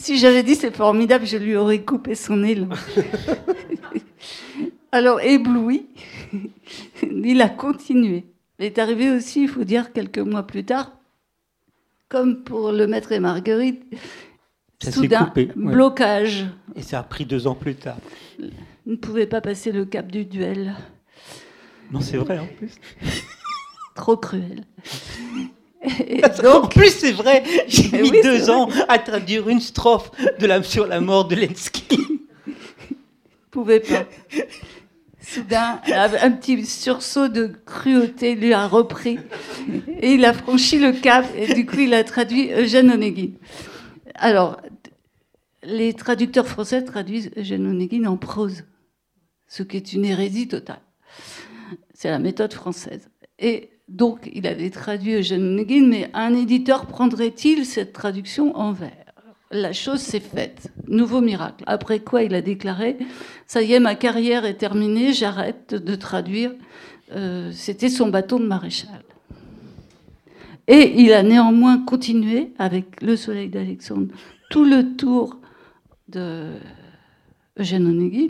Si 0.04 0.18
j'avais 0.18 0.44
dit 0.44 0.56
c'est 0.56 0.76
formidable, 0.76 1.26
je 1.26 1.38
lui 1.38 1.56
aurais 1.56 1.82
coupé 1.82 2.14
son 2.14 2.44
élan. 2.44 2.68
Alors, 4.92 5.22
ébloui, 5.22 5.88
il 7.02 7.42
a 7.42 7.48
continué. 7.48 8.26
Il 8.60 8.66
est 8.66 8.80
arrivé 8.80 9.12
aussi, 9.12 9.44
il 9.44 9.48
faut 9.48 9.64
dire, 9.64 9.94
quelques 9.94 10.20
mois 10.20 10.44
plus 10.44 10.66
tard, 10.66 10.92
comme 12.10 12.44
pour 12.44 12.74
le 12.74 12.86
maître 12.86 13.14
et 13.14 13.22
Marguerite, 13.22 13.82
Ça 14.82 14.92
soudain, 14.92 15.24
coupé, 15.24 15.46
ouais. 15.56 15.72
blocage. 15.72 16.48
Et 16.76 16.82
ça 16.82 17.00
a 17.00 17.04
pris 17.04 17.26
deux 17.26 17.48
ans 17.48 17.56
plus 17.56 17.76
tard. 17.76 17.96
Il 18.40 18.52
ne 18.86 18.96
pouvait 18.98 19.26
pas 19.26 19.40
passer 19.40 19.72
le 19.72 19.86
cap 19.86 20.12
du 20.12 20.26
duel. 20.26 20.76
Non, 21.94 22.02
c'est 22.02 22.18
vrai 22.18 22.40
en 22.40 22.48
plus. 22.58 22.76
Trop 23.96 24.18
cruel. 24.18 24.66
Et 26.08 26.24
en 26.24 26.42
donc, 26.42 26.74
plus, 26.74 26.90
c'est 26.90 27.12
vrai, 27.12 27.44
j'ai 27.68 27.90
mis 27.90 28.10
oui, 28.10 28.22
deux 28.24 28.50
ans 28.50 28.70
à 28.88 29.00
traduire 29.00 29.50
une 29.50 29.60
strophe 29.60 30.12
de 30.40 30.46
la, 30.48 30.64
sur 30.64 30.88
la 30.88 31.02
mort 31.02 31.26
de 31.26 31.36
Lenski. 31.36 31.98
pouvait 33.54 33.80
pas. 33.80 34.06
Soudain, 35.22 35.80
un 35.88 36.32
petit 36.32 36.66
sursaut 36.66 37.30
de 37.30 37.52
cruauté 37.66 38.36
lui 38.36 38.52
a 38.52 38.68
repris. 38.68 39.20
Et 40.02 40.16
il 40.16 40.26
a 40.26 40.34
franchi 40.34 40.80
le 40.80 40.92
cap. 40.92 41.26
Et 41.36 41.54
du 41.54 41.66
coup, 41.66 41.80
il 41.80 41.94
a 41.94 42.04
traduit 42.04 42.52
Eugène 42.52 42.92
Onegin. 42.92 43.32
Alors, 44.16 44.60
les 45.64 45.94
traducteurs 45.94 46.48
français 46.48 46.84
traduisent 46.84 47.32
Eugène 47.38 47.68
Onegin 47.68 48.06
en 48.06 48.18
prose, 48.18 48.64
ce 49.48 49.64
qui 49.64 49.78
est 49.78 49.94
une 49.94 50.04
hérésie 50.04 50.48
totale. 50.48 50.82
C'est 51.94 52.10
la 52.10 52.20
méthode 52.20 52.54
française. 52.54 53.10
Et 53.40 53.70
donc, 53.94 54.28
il 54.34 54.48
avait 54.48 54.72
traduit 54.72 55.14
Eugène 55.14 55.44
Onegin, 55.44 55.86
mais 55.88 56.10
un 56.16 56.34
éditeur 56.34 56.88
prendrait-il 56.88 57.64
cette 57.64 57.94
traduction 57.94 58.58
en 58.58 58.72
vers? 58.72 58.92
La 59.52 59.72
chose 59.72 60.00
s'est 60.00 60.20
faite. 60.20 60.72
Nouveau 60.88 61.22
miracle. 61.22 61.64
Après 61.68 62.00
quoi, 62.00 62.24
il 62.24 62.34
a 62.34 62.42
déclaré 62.42 62.98
Ça 63.46 63.62
y 63.62 63.74
est, 63.74 63.80
ma 63.80 63.94
carrière 63.94 64.46
est 64.46 64.56
terminée, 64.56 65.14
j'arrête 65.14 65.76
de 65.76 65.94
traduire. 65.94 66.54
Euh, 67.12 67.52
C'était 67.54 67.90
son 67.90 68.10
bâton 68.10 68.40
de 68.40 68.48
maréchal. 68.48 69.04
Et 70.68 71.00
il 71.00 71.14
a 71.14 71.22
néanmoins 71.22 71.78
continué 71.78 72.52
avec 72.58 73.00
Le 73.04 73.16
Soleil 73.16 73.50
d'Alexandre 73.50 74.08
tout 74.50 74.66
le 74.66 74.96
tour 74.96 75.38
de 76.08 76.54
Eugène 77.60 77.86
Onegin. 77.86 78.30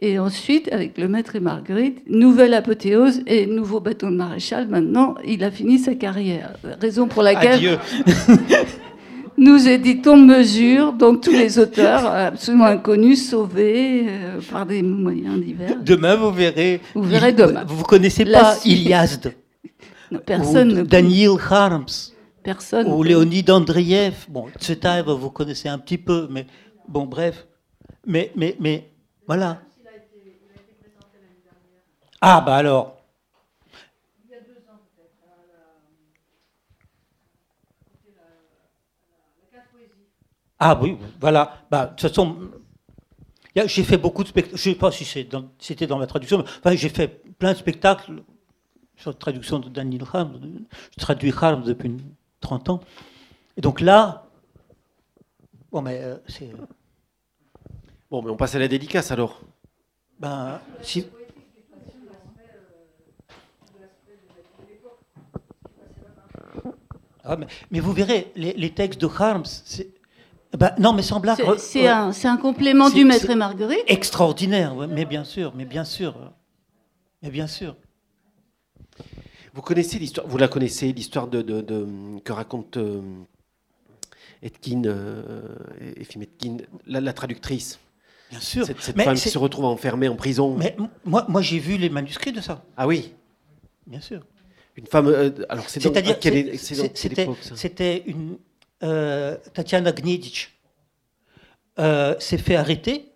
Et 0.00 0.18
ensuite, 0.18 0.70
avec 0.72 0.98
Le 0.98 1.08
Maître 1.08 1.36
et 1.36 1.40
Marguerite, 1.40 2.02
nouvelle 2.08 2.54
apothéose 2.54 3.22
et 3.26 3.46
nouveau 3.46 3.80
bâton 3.80 4.10
de 4.10 4.16
maréchal. 4.16 4.68
Maintenant, 4.68 5.14
il 5.26 5.42
a 5.42 5.50
fini 5.50 5.78
sa 5.78 5.94
carrière. 5.94 6.56
Raison 6.80 7.08
pour 7.08 7.22
laquelle 7.22 7.54
Adieu. 7.54 7.78
nous 9.38 9.68
éditons 9.68 10.16
Mesure, 10.16 10.92
donc 10.92 11.22
tous 11.22 11.32
les 11.32 11.58
auteurs 11.58 12.06
absolument 12.06 12.66
inconnus, 12.66 13.30
sauvés 13.30 14.06
euh, 14.08 14.40
par 14.50 14.66
des 14.66 14.82
moyens 14.82 15.40
divers. 15.40 15.76
Demain, 15.82 16.16
vous 16.16 16.30
verrez. 16.30 16.80
Vous 16.94 17.02
verrez 17.02 17.32
demain. 17.32 17.64
Vous 17.66 17.84
connaissez 17.84 18.24
La 18.24 18.40
pas 18.40 18.54
suite. 18.54 18.80
Iliasde 18.80 19.32
Non, 20.10 20.20
personne 20.24 20.70
ou 20.70 20.74
ne 20.76 20.82
Daniel 20.82 21.32
Harms 21.50 22.12
personne. 22.42 22.86
ou 22.86 23.02
Léonide 23.02 23.50
Andreev. 23.50 24.26
Bon, 24.28 24.46
Tsetaev, 24.58 25.10
vous 25.10 25.30
connaissez 25.30 25.68
un 25.68 25.78
petit 25.78 25.98
peu, 25.98 26.28
mais 26.30 26.46
bon, 26.86 27.06
bref. 27.06 27.46
Mais, 28.06 28.30
mais, 28.36 28.56
mais, 28.60 28.90
voilà. 29.26 29.60
Ah, 32.28 32.40
bah 32.40 32.56
alors. 32.56 32.96
Ah 40.58 40.78
oui, 40.80 40.96
voilà. 41.20 41.62
Bah, 41.70 41.86
de 41.86 41.90
toute 41.90 42.00
façon, 42.08 42.36
il 43.54 43.58
y 43.58 43.62
a- 43.62 43.66
j'ai 43.66 43.84
fait 43.84 43.96
beaucoup 43.98 44.22
de 44.22 44.28
spectacles. 44.28 44.56
Je 44.58 44.68
ne 44.70 44.74
sais 44.74 44.78
pas 44.78 44.90
si 44.92 45.04
c'est 45.04 45.24
dans- 45.24 45.50
c'était 45.58 45.86
dans, 45.86 45.98
ma 45.98 46.06
traduction, 46.06 46.38
mais 46.38 46.44
enfin, 46.44 46.74
j'ai 46.76 46.88
fait 46.88 47.08
plein 47.38 47.52
de 47.52 47.58
spectacles 47.58 48.22
sur 48.96 49.10
la 49.10 49.16
traduction 49.16 49.58
de 49.58 49.68
Daniel 49.68 50.02
Harms. 50.12 50.40
Je 50.96 51.00
traduis 51.00 51.32
Harms 51.40 51.64
depuis 51.64 51.88
une- 51.88 52.00
30 52.40 52.68
ans. 52.68 52.80
Et 53.56 53.60
donc 53.60 53.80
là, 53.80 54.26
bon, 55.72 55.82
mais 55.82 56.00
euh, 56.02 56.16
c'est. 56.28 56.52
Bon, 58.10 58.22
mais 58.22 58.30
on 58.30 58.36
passe 58.36 58.54
à 58.54 58.58
la 58.58 58.68
dédicace 58.68 59.10
alors. 59.10 59.40
Ben, 60.20 60.60
si. 60.82 61.06
Ah, 67.26 67.36
mais, 67.36 67.46
mais 67.70 67.80
vous 67.80 67.92
verrez, 67.92 68.30
les, 68.36 68.52
les 68.52 68.70
textes 68.70 69.00
de 69.00 69.08
Harms, 69.18 69.44
c'est. 69.64 69.88
Ben, 70.56 70.72
non, 70.78 70.92
mais 70.92 71.02
sans 71.02 71.20
blague. 71.20 71.36
C'est- 71.58 71.88
euh, 71.88 71.94
un, 71.94 72.12
c'est 72.12 72.28
un 72.28 72.36
complément 72.36 72.88
du 72.88 73.04
Maître 73.04 73.28
et 73.28 73.34
Marguerite. 73.34 73.82
extraordinaire, 73.88 74.74
ouais, 74.76 74.86
mais 74.86 75.04
bien 75.04 75.24
sûr, 75.24 75.52
mais 75.56 75.64
bien 75.64 75.84
sûr. 75.84 76.14
Mais 77.22 77.30
bien 77.30 77.46
sûr. 77.46 77.76
Vous 79.54 79.62
connaissez 79.62 79.98
l'histoire, 79.98 80.26
vous 80.26 80.36
la 80.38 80.48
connaissez, 80.48 80.92
l'histoire 80.92 81.28
de, 81.28 81.42
de- 81.42 81.60
de- 81.62 82.20
que 82.24 82.32
raconte 82.32 82.76
euh, 82.76 83.00
Etkin, 84.42 84.82
euh, 84.84 85.42
Efim 85.96 86.20
Etkin, 86.20 86.58
la, 86.86 87.00
la 87.00 87.12
traductrice. 87.12 87.78
Bien 88.30 88.40
sûr. 88.40 88.66
Cette, 88.66 88.80
cette 88.80 88.96
mais 88.96 89.04
femme 89.04 89.14
qui 89.16 89.30
se 89.30 89.38
retrouve 89.38 89.64
enfermée 89.64 90.08
en 90.08 90.16
prison. 90.16 90.56
mais 90.56 90.76
moi, 91.04 91.24
moi 91.28 91.40
j'ai 91.42 91.58
vu 91.58 91.76
les 91.78 91.88
manuscrits 91.88 92.32
de 92.32 92.40
ça, 92.40 92.62
Ah 92.76 92.86
oui, 92.86 93.14
bien 93.86 94.00
sûr. 94.00 94.20
Une 94.76 94.86
femme. 94.86 95.06
euh, 95.08 95.30
alors 95.48 95.68
c'est 95.68 95.80
dans, 95.80 95.92
C'est-à-dire, 95.92 96.18
c'était 97.56 98.02
une 98.06 98.38
euh, 98.82 99.36
Tatiana 99.54 99.92
Gnedic 99.92 100.50
euh, 101.78 102.14
s'est 102.18 102.38
fait 102.38 102.56
arrêter 102.56 103.12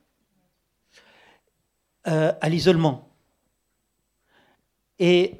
à 2.05 2.49
l'isolement. 2.49 3.09
Et, 4.99 5.35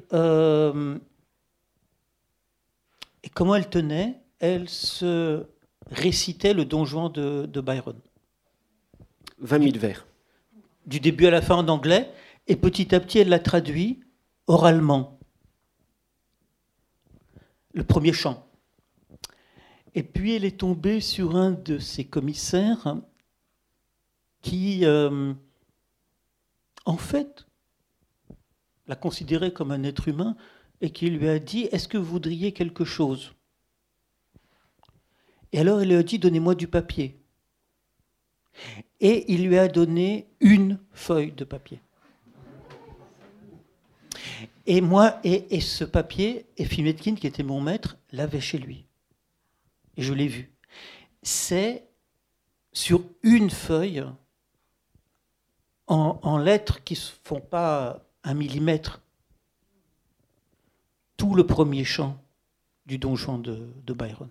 et 3.23 3.29
comment 3.33 3.55
elle 3.55 3.67
tenait? 3.69 4.21
Elle 4.39 4.69
se 4.69 5.43
récitait 5.89 6.53
le 6.53 6.63
Don 6.63 6.85
Juan 6.85 7.11
de, 7.11 7.45
de 7.45 7.61
Byron. 7.61 7.99
20 9.39 9.63
000 9.63 9.77
vers. 9.79 10.05
Du 10.85 10.99
début 10.99 11.25
à 11.25 11.31
la 11.31 11.41
fin 11.41 11.55
en 11.55 11.67
anglais, 11.67 12.09
et 12.47 12.55
petit 12.55 12.93
à 12.95 12.99
petit, 12.99 13.19
elle 13.19 13.29
l'a 13.29 13.39
traduit 13.39 14.01
oralement. 14.47 15.19
Le 17.73 17.83
premier 17.83 18.13
chant. 18.13 18.47
Et 19.93 20.03
puis, 20.03 20.35
elle 20.35 20.45
est 20.45 20.59
tombée 20.59 21.01
sur 21.01 21.35
un 21.35 21.51
de 21.51 21.77
ses 21.77 22.05
commissaires 22.05 22.97
qui, 24.41 24.85
euh, 24.85 25.33
en 26.85 26.97
fait, 26.97 27.45
l'a 28.87 28.95
considéré 28.95 29.53
comme 29.53 29.71
un 29.71 29.83
être 29.83 30.07
humain 30.07 30.35
et 30.81 30.91
qui 30.91 31.09
lui 31.09 31.27
a 31.27 31.39
dit 31.39 31.69
Est-ce 31.71 31.87
que 31.87 31.97
vous 31.97 32.05
voudriez 32.05 32.51
quelque 32.53 32.85
chose? 32.85 33.33
Et 35.51 35.59
alors, 35.59 35.81
elle 35.81 35.89
lui 35.89 35.95
a 35.95 36.03
dit 36.03 36.19
Donnez-moi 36.19 36.55
du 36.55 36.67
papier. 36.67 37.17
Et 38.99 39.31
il 39.33 39.47
lui 39.47 39.57
a 39.57 39.67
donné 39.67 40.27
une 40.39 40.79
feuille 40.91 41.31
de 41.31 41.43
papier. 41.43 41.81
Et 44.65 44.81
moi, 44.81 45.19
et, 45.23 45.59
ce 45.59 45.83
papier, 45.83 46.45
et 46.57 46.65
Fimetkin, 46.65 47.15
qui 47.15 47.27
était 47.27 47.43
mon 47.43 47.61
maître, 47.61 47.97
l'avait 48.11 48.41
chez 48.41 48.57
lui. 48.57 48.85
Et 49.97 50.03
je 50.03 50.13
l'ai 50.13 50.27
vu. 50.27 50.51
C'est 51.23 51.87
sur 52.71 53.03
une 53.23 53.49
feuille, 53.49 54.03
en, 55.87 56.37
lettres 56.37 56.83
qui 56.83 56.93
ne 56.93 56.99
font 57.23 57.41
pas 57.41 58.05
un 58.23 58.33
millimètre, 58.33 59.01
tout 61.17 61.35
le 61.35 61.45
premier 61.45 61.83
chant 61.83 62.23
du 62.85 62.97
Don 62.97 63.15
Juan 63.15 63.41
de, 63.41 63.67
de 63.83 63.93
Byron, 63.93 64.29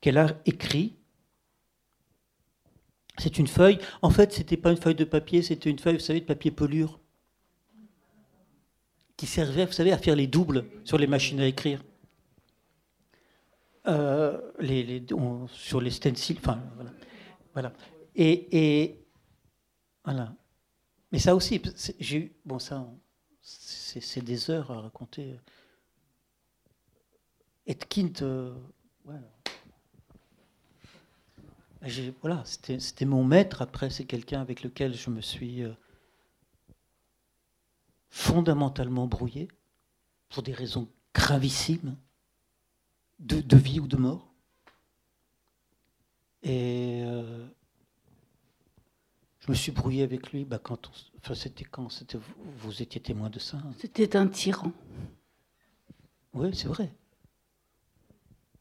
qu'elle 0.00 0.18
a 0.18 0.28
écrit. 0.46 0.96
C'est 3.18 3.38
une 3.38 3.46
feuille. 3.46 3.78
En 4.02 4.10
fait, 4.10 4.32
ce 4.32 4.38
n'était 4.38 4.56
pas 4.56 4.70
une 4.70 4.80
feuille 4.80 4.94
de 4.94 5.04
papier, 5.04 5.42
c'était 5.42 5.70
une 5.70 5.78
feuille, 5.78 5.94
vous 5.94 6.00
savez, 6.00 6.20
de 6.20 6.24
papier 6.24 6.50
pelure 6.50 6.98
qui 9.24 9.30
servait, 9.30 9.64
vous 9.64 9.72
savez, 9.72 9.90
à 9.90 9.96
faire 9.96 10.16
les 10.16 10.26
doubles 10.26 10.66
sur 10.84 10.98
les 10.98 11.06
machines 11.06 11.40
à 11.40 11.46
écrire. 11.46 11.82
Euh, 13.86 14.38
les, 14.60 15.02
sur 15.48 15.80
les 15.80 15.90
stencils, 15.90 16.36
enfin, 16.36 16.62
voilà. 17.54 17.72
Et, 18.14 18.98
voilà. 20.04 20.34
Mais 21.10 21.18
ça 21.18 21.34
aussi, 21.34 21.62
j'ai 21.98 22.18
eu, 22.18 22.32
bon, 22.44 22.58
ça, 22.58 22.86
c'est 23.40 24.22
des 24.22 24.50
heures 24.50 24.70
à 24.70 24.82
raconter. 24.82 25.36
Etkind, 27.66 28.20
euh, 28.20 28.54
voilà. 29.06 29.22
voilà 32.20 32.42
c'était 32.44 33.06
mon 33.06 33.24
maître. 33.24 33.62
Après, 33.62 33.88
c'est 33.88 34.04
quelqu'un 34.04 34.42
avec 34.42 34.62
lequel 34.62 34.94
je 34.94 35.08
me 35.08 35.22
suis 35.22 35.62
euh, 35.62 35.72
fondamentalement 38.14 39.08
brouillé, 39.08 39.48
pour 40.28 40.44
des 40.44 40.52
raisons 40.52 40.88
gravissimes, 41.12 41.96
de, 43.18 43.56
vie 43.56 43.80
ou 43.80 43.88
de 43.88 43.96
mort. 43.96 44.32
Et 46.44 47.02
euh, 47.04 47.44
je 49.40 49.50
me 49.50 49.54
suis 49.56 49.72
brouillé 49.72 50.04
avec 50.04 50.30
lui 50.30 50.44
bah, 50.44 50.60
quand 50.62 50.92
enfin, 51.18 51.34
c'était 51.34 51.64
quand 51.64 51.88
c'était, 51.88 52.18
vous, 52.58 52.82
étiez 52.82 53.00
témoin 53.00 53.30
de 53.30 53.40
ça. 53.40 53.56
Hein. 53.56 53.72
C'était 53.80 54.14
un 54.14 54.28
tyran. 54.28 54.70
Oui, 56.34 56.54
c'est 56.54 56.68
vrai. 56.68 56.94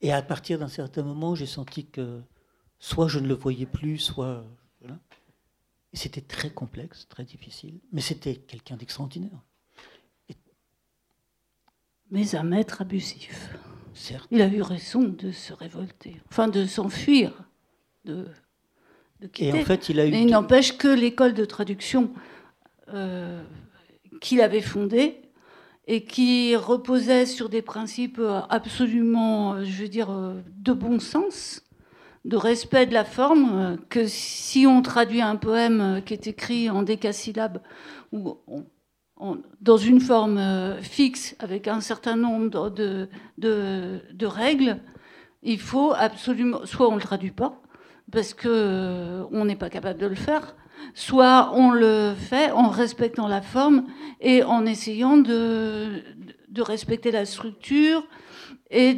Et 0.02 0.12
à 0.12 0.24
partir 0.24 0.58
d'un 0.58 0.68
certain 0.68 1.04
moment, 1.04 1.36
j'ai 1.36 1.46
senti 1.46 1.86
que 1.86 2.24
soit 2.80 3.08
je 3.08 3.20
ne 3.20 3.28
le 3.28 3.36
voyais 3.36 3.68
plus, 3.68 4.00
soit. 4.00 4.44
Et 5.94 5.98
c'était 5.98 6.22
très 6.22 6.50
complexe, 6.50 7.08
très 7.08 7.24
difficile, 7.24 7.80
mais 7.92 8.02
c'était 8.02 8.36
quelqu'un 8.36 8.76
d'extraordinaire. 8.76 9.44
Mais 12.10 12.36
un 12.36 12.44
maître 12.44 12.82
abusif. 12.82 13.56
Certes. 13.96 14.28
Il 14.32 14.42
a 14.42 14.48
eu 14.48 14.62
raison 14.62 15.04
de 15.04 15.32
se 15.32 15.54
révolter, 15.54 16.20
enfin 16.30 16.48
de 16.48 16.66
s'enfuir, 16.66 17.32
de, 18.06 18.28
quitter. 19.32 19.50
Et 19.50 19.62
en 19.62 19.66
fait, 19.66 19.90
il 19.90 20.00
a 20.00 20.08
eu. 20.08 20.12
Mais 20.12 20.24
il 20.24 20.32
n'empêche 20.32 20.78
que 20.78 20.88
l'école 20.88 21.36
de 21.36 21.46
traduction 21.46 22.12
euh, 22.90 23.44
qu'il 24.20 24.42
avait 24.42 24.62
fondée 24.62 25.22
et 25.86 26.06
qui 26.06 26.56
reposait 26.56 27.28
sur 27.28 27.50
des 27.50 27.62
principes 27.62 28.22
absolument, 28.50 29.64
je 29.64 29.84
veux 29.84 29.90
dire, 29.90 30.10
de 30.56 30.74
bon 30.74 31.00
sens, 31.00 31.64
de 32.26 32.38
respect 32.38 32.86
de 32.86 32.94
la 32.94 33.04
forme, 33.04 33.78
que 33.90 34.08
si 34.08 34.66
on 34.66 34.82
traduit 34.82 35.22
un 35.22 35.36
poème 35.36 36.02
qui 36.06 36.14
est 36.14 36.28
écrit 36.28 36.70
en 36.70 36.84
décasyllabes, 36.84 37.62
ou 38.12 38.38
dans 39.62 39.78
une 39.78 40.02
forme 40.02 40.38
euh, 40.38 40.82
fixe, 40.82 41.36
avec 41.40 41.68
un 41.68 41.82
certain 41.82 42.16
nombre 42.16 42.70
de, 42.70 43.10
de, 43.38 44.26
règles, 44.26 44.80
il 45.42 45.60
faut 45.60 45.94
absolument, 45.96 46.66
soit 46.66 46.88
on 46.88 46.92
ne 46.92 46.98
le 46.98 47.04
traduit 47.04 47.32
pas, 47.32 47.62
parce 48.12 48.36
euh, 48.46 49.24
on 49.32 49.46
n'est 49.46 49.56
pas 49.56 49.70
capable 49.70 50.00
de 50.00 50.08
le 50.08 50.16
faire, 50.16 50.56
soit 50.94 51.52
on 51.54 51.72
le 51.72 52.14
fait 52.16 52.52
en 52.52 52.70
respectant 52.70 53.28
la 53.28 53.42
forme 53.42 53.86
et 54.20 54.44
en 54.44 54.66
essayant 54.66 55.18
de, 55.18 56.04
de 56.50 56.62
respecter 56.62 57.12
la 57.12 57.26
structure 57.26 58.06
et, 58.70 58.98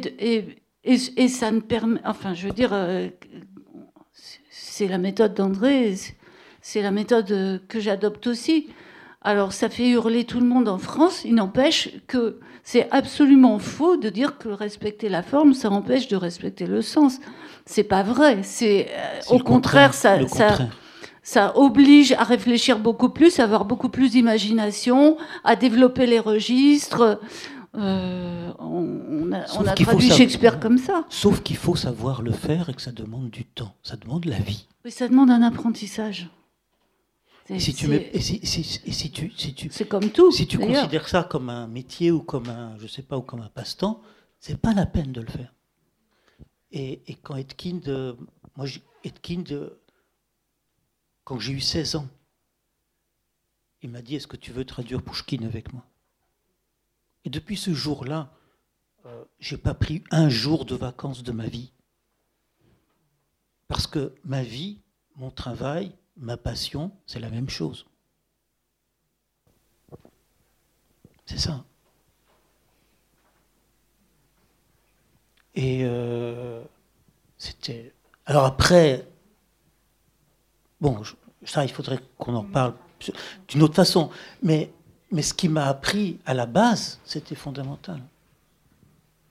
et, 0.86 1.28
ça 1.28 1.50
ne 1.50 1.60
permet, 1.60 2.00
enfin, 2.04 2.32
je 2.32 2.46
veux 2.46 2.54
dire, 2.54 2.70
euh, 2.72 3.08
c'est 4.50 4.88
la 4.88 4.98
méthode 4.98 5.34
d'André, 5.34 5.94
c'est 6.62 6.82
la 6.82 6.90
méthode 6.90 7.60
que 7.68 7.80
j'adopte 7.80 8.26
aussi. 8.26 8.68
Alors 9.22 9.52
ça 9.52 9.68
fait 9.68 9.88
hurler 9.88 10.22
tout 10.22 10.38
le 10.38 10.46
monde 10.46 10.68
en 10.68 10.78
France, 10.78 11.22
il 11.24 11.34
n'empêche 11.34 11.90
que 12.06 12.38
c'est 12.62 12.88
absolument 12.92 13.58
faux 13.58 13.96
de 13.96 14.08
dire 14.08 14.38
que 14.38 14.48
respecter 14.48 15.08
la 15.08 15.22
forme, 15.22 15.52
ça 15.52 15.70
empêche 15.70 16.06
de 16.08 16.16
respecter 16.16 16.66
le 16.66 16.82
sens. 16.82 17.18
C'est 17.64 17.84
pas 17.84 18.02
vrai, 18.02 18.40
c'est 18.42 18.88
euh, 18.90 19.34
au 19.34 19.38
contraire, 19.38 19.94
ça, 19.94 20.18
ça, 21.22 21.56
oblige 21.56 22.12
à 22.12 22.22
réfléchir 22.22 22.78
beaucoup 22.78 23.08
plus, 23.08 23.40
à 23.40 23.44
avoir 23.44 23.64
beaucoup 23.64 23.88
plus 23.88 24.10
d'imagination, 24.10 25.16
à 25.42 25.56
développer 25.56 26.06
les 26.06 26.20
registres. 26.20 27.20
Euh, 27.76 28.52
on, 28.58 29.32
a, 29.32 29.44
on 29.58 29.66
a 29.66 29.74
traduit 29.74 30.10
Shakespeare 30.10 30.58
comme 30.60 30.78
ça. 30.78 31.04
Sauf 31.10 31.42
qu'il 31.42 31.56
faut 31.56 31.76
savoir 31.76 32.22
le 32.22 32.32
faire 32.32 32.70
et 32.70 32.74
que 32.74 32.80
ça 32.80 32.92
demande 32.92 33.30
du 33.30 33.44
temps, 33.44 33.74
ça 33.82 33.96
demande 33.96 34.24
la 34.24 34.38
vie. 34.38 34.66
Oui, 34.84 34.90
ça 34.90 35.08
demande 35.08 35.30
un 35.30 35.42
apprentissage. 35.42 36.30
Et 37.48 37.60
si 37.60 37.74
tu, 37.74 37.92
et 37.94 38.20
si, 38.20 38.40
si, 38.44 39.10
tu, 39.12 39.32
si 39.36 39.54
tu, 39.54 39.68
c'est 39.70 39.86
comme 39.86 40.10
tout. 40.10 40.32
Si 40.32 40.46
tu 40.46 40.58
considères 40.58 41.08
ça 41.08 41.22
comme 41.22 41.48
un 41.48 41.68
métier 41.68 42.10
ou 42.10 42.20
comme 42.20 42.48
un, 42.48 42.76
je 42.78 42.86
sais 42.86 43.02
pas, 43.02 43.16
ou 43.16 43.22
comme 43.22 43.40
un 43.40 43.48
passe-temps, 43.48 44.00
c'est 44.40 44.60
pas 44.60 44.74
la 44.74 44.86
peine 44.86 45.12
de 45.12 45.20
le 45.20 45.28
faire. 45.28 45.52
Et, 46.72 47.02
et 47.06 47.14
quand 47.14 47.36
Etkind, 47.36 47.88
euh, 47.88 48.14
moi, 48.56 48.66
Etkind, 49.04 49.52
euh, 49.52 49.80
quand 51.24 51.38
j'ai 51.38 51.52
eu 51.52 51.60
16 51.60 51.96
ans, 51.96 52.08
il 53.82 53.90
m'a 53.90 54.02
dit 54.02 54.16
Est-ce 54.16 54.26
que 54.26 54.36
tu 54.36 54.50
veux 54.50 54.64
traduire 54.64 55.02
Pushkin 55.02 55.44
avec 55.44 55.72
moi? 55.72 55.84
Et 57.26 57.30
depuis 57.30 57.56
ce 57.56 57.74
jour-là, 57.74 58.30
euh, 59.04 59.24
j'ai 59.40 59.58
pas 59.58 59.74
pris 59.74 60.04
un 60.12 60.28
jour 60.28 60.64
de 60.64 60.76
vacances 60.76 61.24
de 61.24 61.32
ma 61.32 61.48
vie. 61.48 61.72
Parce 63.66 63.88
que 63.88 64.14
ma 64.24 64.44
vie, 64.44 64.80
mon 65.16 65.32
travail, 65.32 65.92
ma 66.16 66.36
passion, 66.36 66.92
c'est 67.04 67.18
la 67.18 67.28
même 67.28 67.48
chose. 67.48 67.84
C'est 71.24 71.38
ça. 71.38 71.64
Et 75.56 75.80
euh, 75.82 76.62
c'était. 77.38 77.92
Alors 78.24 78.44
après, 78.44 79.08
bon, 80.80 81.02
ça, 81.44 81.64
il 81.64 81.72
faudrait 81.72 81.98
qu'on 82.18 82.36
en 82.36 82.44
parle 82.44 82.74
d'une 83.48 83.62
autre 83.62 83.74
façon. 83.74 84.10
Mais, 84.44 84.70
mais 85.10 85.22
ce 85.22 85.34
qui 85.34 85.48
m'a 85.48 85.66
appris 85.66 86.18
à 86.26 86.34
la 86.34 86.46
base, 86.46 87.00
c'était 87.04 87.34
fondamental. 87.34 88.00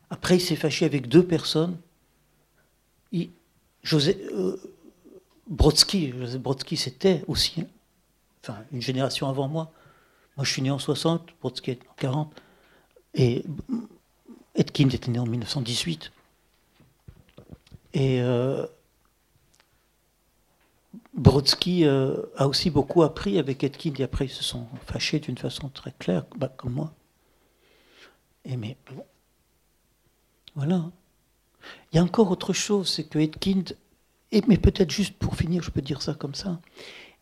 Après, 0.10 0.38
il 0.38 0.42
s'est 0.42 0.56
fâché 0.56 0.86
avec 0.86 1.08
deux 1.08 1.26
personnes. 1.26 1.78
José, 3.84 4.18
euh, 4.34 4.58
Brodsky, 5.48 6.12
Joseph 6.18 6.42
Brodsky, 6.42 6.76
c'était 6.76 7.24
aussi 7.28 7.66
enfin, 8.42 8.58
une 8.72 8.82
génération 8.82 9.30
avant 9.30 9.48
moi. 9.48 9.72
Moi, 10.38 10.44
je 10.44 10.52
suis 10.52 10.62
né 10.62 10.72
en 10.72 10.80
60, 10.80 11.30
Brodsky 11.40 11.72
est 11.72 11.82
en 11.88 11.94
40. 11.98 12.42
Et 13.14 13.46
Etkind 14.56 14.94
était 14.94 15.12
né 15.12 15.20
en 15.20 15.26
1918. 15.26 16.12
Et 17.94 18.22
euh, 18.22 18.66
Brodsky 21.16 21.86
euh, 21.86 22.18
a 22.36 22.48
aussi 22.48 22.70
beaucoup 22.70 23.02
appris 23.02 23.40
avec 23.40 23.64
Etkind, 23.64 24.00
et 24.00 24.04
après 24.04 24.26
ils 24.26 24.30
se 24.30 24.44
sont 24.44 24.68
fâchés 24.86 25.20
d'une 25.20 25.38
façon 25.38 25.70
très 25.70 25.94
claire, 25.98 26.26
bah, 26.38 26.54
comme 26.56 26.74
moi. 26.74 26.94
Et 28.44 28.58
mais 28.58 28.78
bon, 28.92 29.06
voilà. 30.56 30.92
Il 31.92 31.96
y 31.96 32.00
a 32.00 32.04
encore 32.04 32.30
autre 32.32 32.54
chose, 32.54 32.90
c'est 32.90 33.06
que 33.06 33.18
Etkind, 33.18 33.78
et, 34.32 34.44
mais 34.48 34.58
peut-être 34.58 34.92
juste 34.92 35.16
pour 35.18 35.36
finir, 35.38 35.64
je 35.64 35.72
peux 35.72 35.82
dire 35.82 36.02
ça 36.02 36.14
comme 36.14 36.36
ça, 36.36 36.60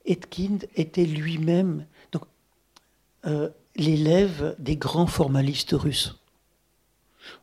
Etkind 0.06 0.68
était 0.76 1.06
lui-même 1.06 1.86
donc 2.12 2.24
euh, 3.26 3.50
l'élève 3.76 4.56
des 4.58 4.76
grands 4.76 5.08
formalistes 5.08 5.74
russes, 5.74 6.20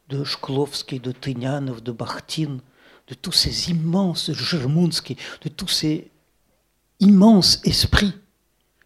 de 0.09 0.24
Shklovsky, 0.24 0.98
de 0.98 1.12
Tynyanov, 1.12 1.81
de 1.81 1.93
Bakhtin, 1.93 2.59
de 3.06 3.14
tous 3.14 3.32
ces 3.32 3.70
immenses 3.70 4.32
Germunsky, 4.32 5.16
de 5.43 5.48
tous 5.48 5.68
ces 5.68 6.10
immenses 7.01 7.60
esprits 7.64 8.14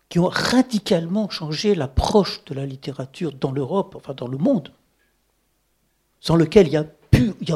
qui 0.09 0.19
ont 0.19 0.29
radicalement 0.29 1.29
changé 1.29 1.75
l'approche 1.75 2.45
de 2.45 2.55
la 2.55 2.67
littérature 2.67 3.33
dans 3.33 3.53
l'Europe, 3.53 3.95
enfin 3.97 4.15
dans 4.15 4.29
le 4.29 4.39
monde, 4.39 4.73
sans 6.21 6.37
lequel 6.37 6.69
il 6.69 6.73
y 6.73 6.77
a 6.77 6.85
pu, 6.85 7.35
il 7.41 7.55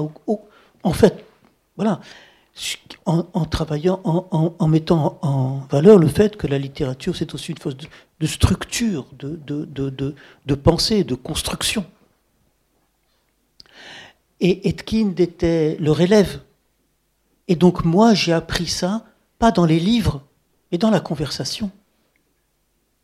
en 0.82 0.92
fait, 0.92 1.24
voilà, 1.76 2.00
en, 3.06 3.44
travaillant, 3.44 4.00
en, 4.04 4.68
mettant 4.68 5.18
en 5.22 5.60
valeur 5.70 5.98
le 5.98 6.08
fait 6.08 6.36
que 6.36 6.46
la 6.46 6.58
littérature, 6.58 7.14
c'est 7.14 7.32
aussi 7.34 7.52
une 7.52 7.58
force 7.58 7.76
de, 7.76 8.26
structure, 8.26 9.06
de, 9.12 9.38
de, 9.46 10.14
de, 10.46 10.54
pensée, 10.54 11.04
de 11.04 11.14
construction. 11.14 11.86
Et 14.40 14.68
Etkind 14.68 15.18
était 15.20 15.76
leur 15.80 16.00
élève. 16.00 16.40
Et 17.46 17.56
donc 17.56 17.84
moi, 17.84 18.14
j'ai 18.14 18.32
appris 18.32 18.66
ça, 18.66 19.04
pas 19.38 19.50
dans 19.50 19.64
les 19.64 19.80
livres, 19.80 20.22
mais 20.70 20.78
dans 20.78 20.90
la 20.90 21.00
conversation. 21.00 21.70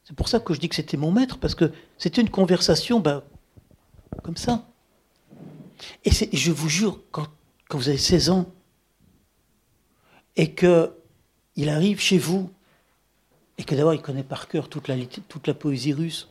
C'est 0.05 0.15
pour 0.15 0.29
ça 0.29 0.39
que 0.41 0.53
je 0.53 0.61
dis 0.61 0.69
que 0.69 0.75
c'était 0.75 0.97
mon 0.97 1.11
maître, 1.11 1.39
parce 1.39 1.55
que 1.55 1.73
c'était 1.99 2.21
une 2.21 2.31
conversation 2.31 3.01
ben, 3.01 3.23
comme 4.23 4.37
ça. 4.37 4.67
Et, 6.05 6.11
je 6.11 6.53
vous 6.53 6.69
jure, 6.69 7.01
quand, 7.11 7.27
vous 7.71 7.89
avez 7.89 7.99
16 7.99 8.31
ans, 8.31 8.47
et 10.37 10.55
qu'il 10.55 11.69
arrive 11.69 12.01
chez 12.01 12.19
vous, 12.19 12.51
et 13.57 13.65
que 13.65 13.75
d'abord 13.75 13.95
il 13.95 14.03
connaît 14.03 14.25
par 14.25 14.49
cœur 14.49 14.69
toute 14.69 14.89
la, 14.89 14.97
toute 15.29 15.47
la 15.47 15.55
poésie 15.55 15.93
russe, 15.93 16.29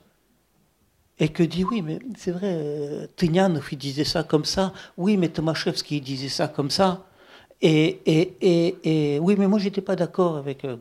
et 1.19 1.29
que 1.29 1.43
dit 1.43 1.63
oui, 1.63 1.81
mais 1.81 1.99
c'est 2.17 2.31
vrai, 2.31 2.53
euh, 2.53 3.07
il 3.21 3.77
disait 3.77 4.03
ça 4.03 4.23
comme 4.23 4.45
ça, 4.45 4.73
oui, 4.97 5.17
mais 5.17 5.29
Tomaszewski 5.29 6.01
disait 6.01 6.29
ça 6.29 6.47
comme 6.47 6.69
ça, 6.69 7.05
et, 7.63 9.19
oui, 9.21 9.35
mais 9.37 9.47
moi 9.47 9.57
j'étais 9.57 9.81
pas 9.81 9.95
d'accord 9.95 10.37
avec 10.37 10.65
euh, 10.65 10.75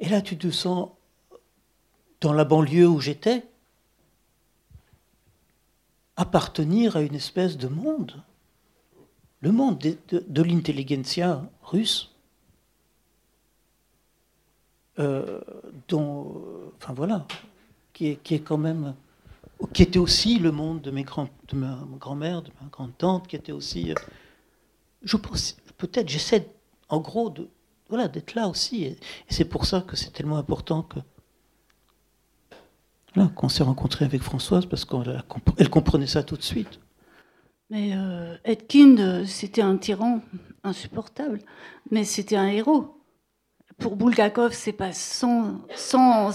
et 0.00 0.08
là, 0.08 0.20
tu 0.20 0.36
te 0.36 0.50
sens 0.50 0.90
dans 2.20 2.32
la 2.32 2.44
banlieue 2.44 2.88
où 2.88 3.00
j'étais, 3.00 3.44
appartenir 6.16 6.96
à 6.96 7.02
une 7.02 7.14
espèce 7.14 7.56
de 7.56 7.68
monde, 7.68 8.22
le 9.40 9.52
monde 9.52 9.78
de, 9.78 10.42
l'intelligentsia 10.42 11.48
russe, 11.62 12.14
euh, 14.98 15.40
dont, 15.88 16.42
enfin 16.76 16.94
voilà, 16.94 17.26
qui 17.92 18.08
est, 18.08 18.16
qui 18.22 18.34
est, 18.34 18.40
quand 18.40 18.58
même, 18.58 18.94
qui 19.72 19.82
était 19.82 19.98
aussi 19.98 20.38
le 20.38 20.52
monde 20.52 20.80
de, 20.80 20.90
mes 20.90 21.02
grands, 21.02 21.28
de 21.48 21.56
ma 21.56 21.78
grand-mère, 21.98 22.42
de 22.42 22.50
ma 22.60 22.68
grande-tante, 22.68 23.26
qui 23.26 23.36
était 23.36 23.52
aussi, 23.52 23.90
euh, 23.90 23.94
je 25.04 25.16
pense, 25.16 25.56
peut-être, 25.76 26.08
j'essaie 26.08 26.48
en 26.88 27.00
gros 27.00 27.30
de, 27.30 27.48
voilà, 27.88 28.08
d'être 28.08 28.34
là 28.34 28.48
aussi. 28.48 28.84
Et, 28.84 28.98
c'est 29.28 29.44
pour 29.44 29.66
ça 29.66 29.80
que 29.80 29.96
c'est 29.96 30.10
tellement 30.10 30.36
important 30.36 30.82
que 30.82 30.98
qu'on 33.36 33.48
s'est 33.48 33.62
rencontré 33.62 34.04
avec 34.04 34.22
Françoise 34.22 34.66
parce 34.66 34.84
qu'elle 34.84 35.70
comprenait 35.70 36.08
ça 36.08 36.24
tout 36.24 36.36
de 36.36 36.42
suite. 36.42 36.80
Mais 37.70 37.92
euh, 37.94 38.36
Edkind, 38.44 39.24
c'était 39.24 39.62
un 39.62 39.76
tyran 39.76 40.20
insupportable, 40.64 41.38
mais 41.92 42.02
c'était 42.02 42.36
un 42.36 42.48
héros. 42.48 43.00
Pour 43.78 43.96
Bulgakov, 43.96 44.52
c'est 44.52 44.72
pas 44.72 44.92
sans, 44.92 45.60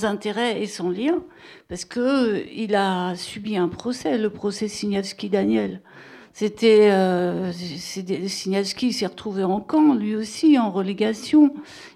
intérêt 0.06 0.62
et 0.62 0.68
sans 0.68 0.90
lien, 0.90 1.24
parce 1.68 1.86
que 1.86 2.46
il 2.54 2.76
a 2.76 3.16
subi 3.16 3.58
un 3.58 3.70
procès, 3.70 4.18
le 4.18 4.30
procès 4.30 4.68
Signavski-Daniel. 4.68 5.82
C'était 6.34 6.90
euh, 6.92 7.52
Signalski 7.52 8.94
s'est 8.94 9.08
retrouvé 9.08 9.44
en 9.44 9.60
camp, 9.60 9.94
lui 9.94 10.16
aussi, 10.16 10.58
en 10.58 10.72
relégation. 10.72 11.54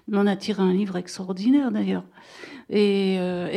Il 0.08 0.16
en 0.16 0.26
a 0.26 0.36
tiré 0.36 0.62
un 0.62 0.72
livre 0.72 0.96
extraordinaire 0.96 1.70
d'ailleurs. 1.70 2.04
Et 2.70 3.16
euh, 3.18 3.48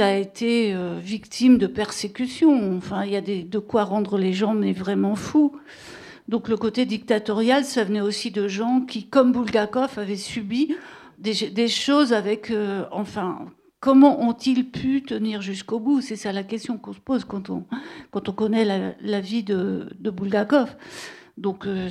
a 0.00 0.16
été 0.16 0.74
euh, 0.74 0.98
victime 1.00 1.58
de 1.58 1.66
persécutions. 1.66 2.76
Enfin, 2.76 3.04
il 3.04 3.12
y 3.12 3.16
a 3.16 3.20
de 3.20 3.58
quoi 3.58 3.84
rendre 3.84 4.18
les 4.18 4.32
gens 4.32 4.54
mais 4.54 4.72
vraiment 4.72 5.14
fous. 5.14 5.52
Donc 6.28 6.48
le 6.48 6.56
côté 6.56 6.86
dictatorial, 6.86 7.64
ça 7.64 7.84
venait 7.84 8.00
aussi 8.00 8.30
de 8.30 8.48
gens 8.48 8.80
qui, 8.80 9.06
comme 9.06 9.32
Bulgakov, 9.32 9.98
avaient 9.98 10.16
subi 10.16 10.74
des, 11.18 11.50
des 11.50 11.68
choses 11.68 12.12
avec, 12.12 12.50
euh, 12.50 12.84
enfin, 12.90 13.46
Comment 13.86 14.20
ont-ils 14.20 14.68
pu 14.68 15.04
tenir 15.04 15.42
jusqu'au 15.42 15.78
bout? 15.78 16.00
C'est 16.00 16.16
ça 16.16 16.32
la 16.32 16.42
question 16.42 16.76
qu'on 16.76 16.92
se 16.92 16.98
pose 16.98 17.24
quand 17.24 17.50
on, 17.50 17.62
connaît 18.32 18.64
la, 19.00 19.20
vie 19.20 19.44
de, 19.44 19.88
de, 20.00 20.10
Bulgakov. 20.10 20.74
Donc, 21.38 21.68
euh, 21.68 21.88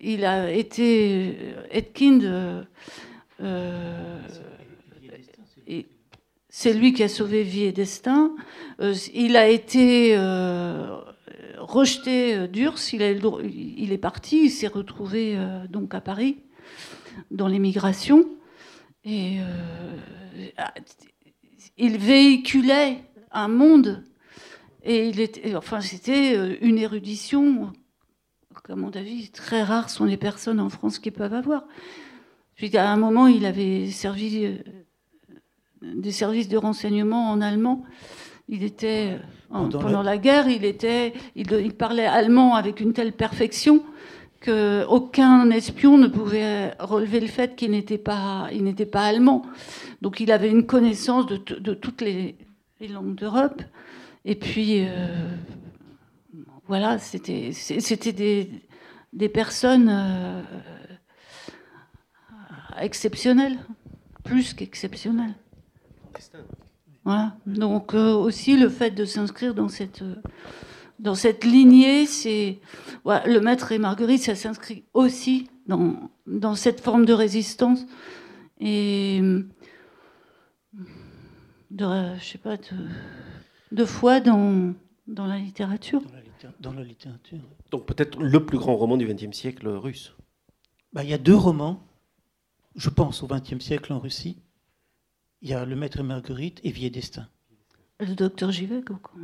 il 0.00 0.24
a 0.24 0.50
été. 0.50 1.36
Etkind. 1.70 2.24
Euh, 2.24 2.64
euh, 3.40 4.18
c'est 6.48 6.74
lui 6.74 6.92
qui 6.92 7.04
a 7.04 7.08
sauvé 7.08 7.44
vie 7.44 7.62
et 7.62 7.72
destin. 7.72 8.32
il 9.14 9.36
a 9.36 9.48
été 9.48 10.16
rejeté 11.58 12.48
d'Urs. 12.48 12.92
Il, 12.92 13.02
il, 13.78 13.92
est 13.92 13.98
parti. 13.98 14.46
Il 14.46 14.50
s'est 14.50 14.66
retrouvé 14.66 15.38
donc 15.70 15.94
à 15.94 16.00
Paris 16.00 16.38
dans 17.30 17.46
l'émigration. 17.46 18.26
Et 19.06 19.38
il 21.78 21.96
véhiculait 21.96 22.98
un 23.30 23.48
monde 23.48 24.04
et 24.88 25.08
il 25.08 25.18
était, 25.18 25.56
enfin, 25.56 25.80
c'était 25.80 26.36
euh, 26.36 26.54
une 26.60 26.78
érudition, 26.78 27.72
comme 28.62 28.80
mon 28.80 28.90
avis, 28.92 29.30
très 29.30 29.64
rare 29.64 29.90
sont 29.90 30.04
les 30.04 30.16
personnes 30.16 30.60
en 30.60 30.68
France 30.68 31.00
qui 31.00 31.10
peuvent 31.10 31.34
avoir. 31.34 31.64
Puis, 32.54 32.74
à 32.76 32.88
un 32.88 32.96
moment, 32.96 33.26
il 33.26 33.46
avait 33.46 33.90
servi 33.90 34.44
euh, 34.44 34.54
des 35.82 36.12
services 36.12 36.48
de 36.48 36.56
renseignement 36.56 37.30
en 37.32 37.40
allemand. 37.40 37.82
Il 38.48 38.62
était, 38.62 39.18
euh, 39.52 39.68
pendant 39.70 40.02
la 40.02 40.18
guerre, 40.18 40.46
il, 40.46 40.64
était, 40.64 41.14
il 41.34 41.74
parlait 41.74 42.06
allemand 42.06 42.54
avec 42.54 42.78
une 42.78 42.92
telle 42.92 43.12
perfection 43.12 43.84
qu'aucun 44.46 45.50
espion 45.50 45.98
ne 45.98 46.06
pouvait 46.06 46.72
relever 46.78 47.20
le 47.20 47.26
fait 47.26 47.56
qu'il 47.56 47.72
n'était 47.72 47.98
pas, 47.98 48.48
il 48.52 48.64
n'était 48.64 48.86
pas 48.86 49.02
allemand. 49.02 49.42
Donc 50.02 50.20
il 50.20 50.30
avait 50.30 50.50
une 50.50 50.66
connaissance 50.66 51.26
de, 51.26 51.36
toutes 51.74 52.00
les, 52.00 52.36
langues 52.88 53.14
d'Europe. 53.14 53.62
Et 54.24 54.36
puis, 54.36 54.84
euh, 54.86 55.28
voilà, 56.66 56.98
c'était, 56.98 57.52
c'était 57.52 58.12
des, 58.12 58.50
des 59.12 59.28
personnes 59.28 59.88
euh, 59.90 60.42
exceptionnelles, 62.80 63.58
plus 64.24 64.54
qu'exceptionnelles. 64.54 65.34
Voilà. 67.04 67.36
Donc 67.46 67.94
euh, 67.94 68.14
aussi 68.14 68.56
le 68.56 68.68
fait 68.68 68.90
de 68.90 69.04
s'inscrire 69.04 69.54
dans 69.54 69.68
cette 69.68 70.02
dans 70.98 71.14
cette 71.14 71.44
lignée, 71.44 72.06
c'est 72.06 72.58
le 73.04 73.38
maître 73.38 73.72
et 73.72 73.78
Marguerite, 73.78 74.22
ça 74.22 74.34
s'inscrit 74.34 74.84
aussi 74.94 75.48
dans, 75.66 76.10
dans 76.26 76.54
cette 76.54 76.80
forme 76.80 77.04
de 77.04 77.12
résistance 77.12 77.84
et 78.60 79.20
de, 81.70 82.16
je 82.18 82.24
sais 82.24 82.38
pas, 82.38 82.56
de, 83.72 83.84
foi 83.84 84.20
dans, 84.20 84.74
dans 85.06 85.26
la 85.26 85.38
littérature. 85.38 86.02
Dans 86.60 86.72
la, 86.72 86.84
littérature. 86.84 87.38
Donc 87.70 87.86
peut-être 87.86 88.20
le 88.20 88.44
plus 88.44 88.58
grand 88.58 88.76
roman 88.76 88.96
du 88.96 89.06
XXe 89.06 89.36
siècle 89.36 89.68
russe. 89.68 90.14
Bah, 90.92 91.02
il 91.02 91.10
y 91.10 91.14
a 91.14 91.18
deux 91.18 91.34
romans, 91.34 91.82
je 92.74 92.88
pense, 92.88 93.22
au 93.22 93.26
XXe 93.26 93.58
siècle 93.58 93.92
en 93.92 93.98
Russie. 93.98 94.38
Il 95.42 95.50
y 95.50 95.54
a 95.54 95.64
Le 95.64 95.76
Maître 95.76 96.00
et 96.00 96.02
Marguerite 96.02 96.60
et 96.62 96.70
Vieux 96.70 96.90
Destin. 96.90 97.28
Le 98.00 98.14
docteur 98.14 98.52
Givec 98.52 98.90
ou 98.90 98.96
quoi 98.96 99.20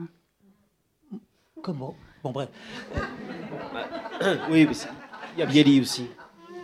Comment? 1.62 1.94
Bon, 2.22 2.30
bref. 2.30 2.48
oui, 4.50 4.68
il 5.36 5.40
y 5.40 5.42
a 5.42 5.46
Bieli 5.46 5.80
aussi. 5.80 6.08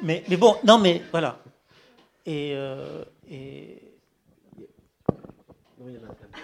Mais, 0.03 0.25
mais 0.29 0.37
bon, 0.37 0.57
non, 0.65 0.79
mais 0.79 1.03
voilà. 1.11 1.39
Et. 2.27 2.53
Euh, 2.55 3.05
et... 3.31 3.83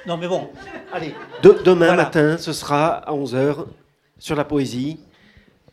Non, 0.07 0.17
mais 0.17 0.29
bon, 0.29 0.51
allez. 0.93 1.15
demain 1.43 1.97
matin, 1.97 2.37
ce 2.39 2.53
sera 2.53 2.97
à 2.97 3.13
11h 3.13 3.67
sur 4.19 4.37
la 4.37 4.45
poésie. 4.45 4.99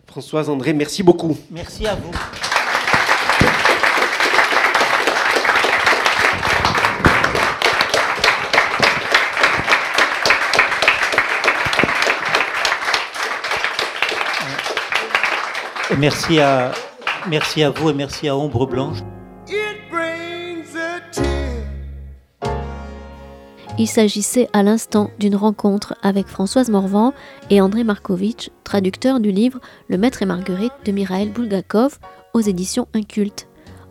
Françoise 0.08 0.50
André, 0.50 0.74
merci 0.74 1.04
beaucoup. 1.04 1.38
Merci 1.50 1.88
à 1.88 1.96
vous. 1.96 2.12
Merci 15.98 16.40
à, 16.40 16.72
merci 17.30 17.64
à 17.64 17.70
vous 17.70 17.90
et 17.90 17.94
merci 17.94 18.28
à 18.28 18.36
Ombre 18.36 18.66
Blanche. 18.66 18.98
Il 23.78 23.88
s'agissait 23.88 24.48
à 24.54 24.62
l'instant 24.62 25.10
d'une 25.18 25.36
rencontre 25.36 25.96
avec 26.04 26.28
Françoise 26.28 26.70
Morvan 26.70 27.14
et 27.50 27.62
André 27.62 27.84
Markovitch, 27.84 28.52
traducteur 28.64 29.20
du 29.20 29.32
livre 29.32 29.60
Le 29.88 29.98
Maître 29.98 30.22
et 30.22 30.26
Marguerite 30.26 30.74
de 30.86 30.92
Miraël 30.92 31.32
Bulgakov 31.32 31.98
aux 32.34 32.42
éditions 32.42 32.88
Inculte, 32.94 33.48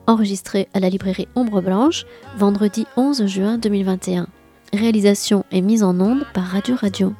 enregistré 0.06 0.68
à 0.74 0.80
la 0.80 0.90
librairie 0.90 1.28
Ombre 1.34 1.60
Blanche 1.60 2.04
vendredi 2.36 2.86
11 2.96 3.26
juin 3.26 3.58
2021. 3.58 4.28
Réalisation 4.72 5.44
et 5.50 5.60
mise 5.60 5.82
en 5.82 5.98
onde 5.98 6.24
par 6.34 6.44
Radio 6.44 6.76
Radio. 6.76 7.12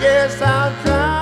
Guess 0.00 0.40
I'll 0.42 0.72
try. 0.84 1.13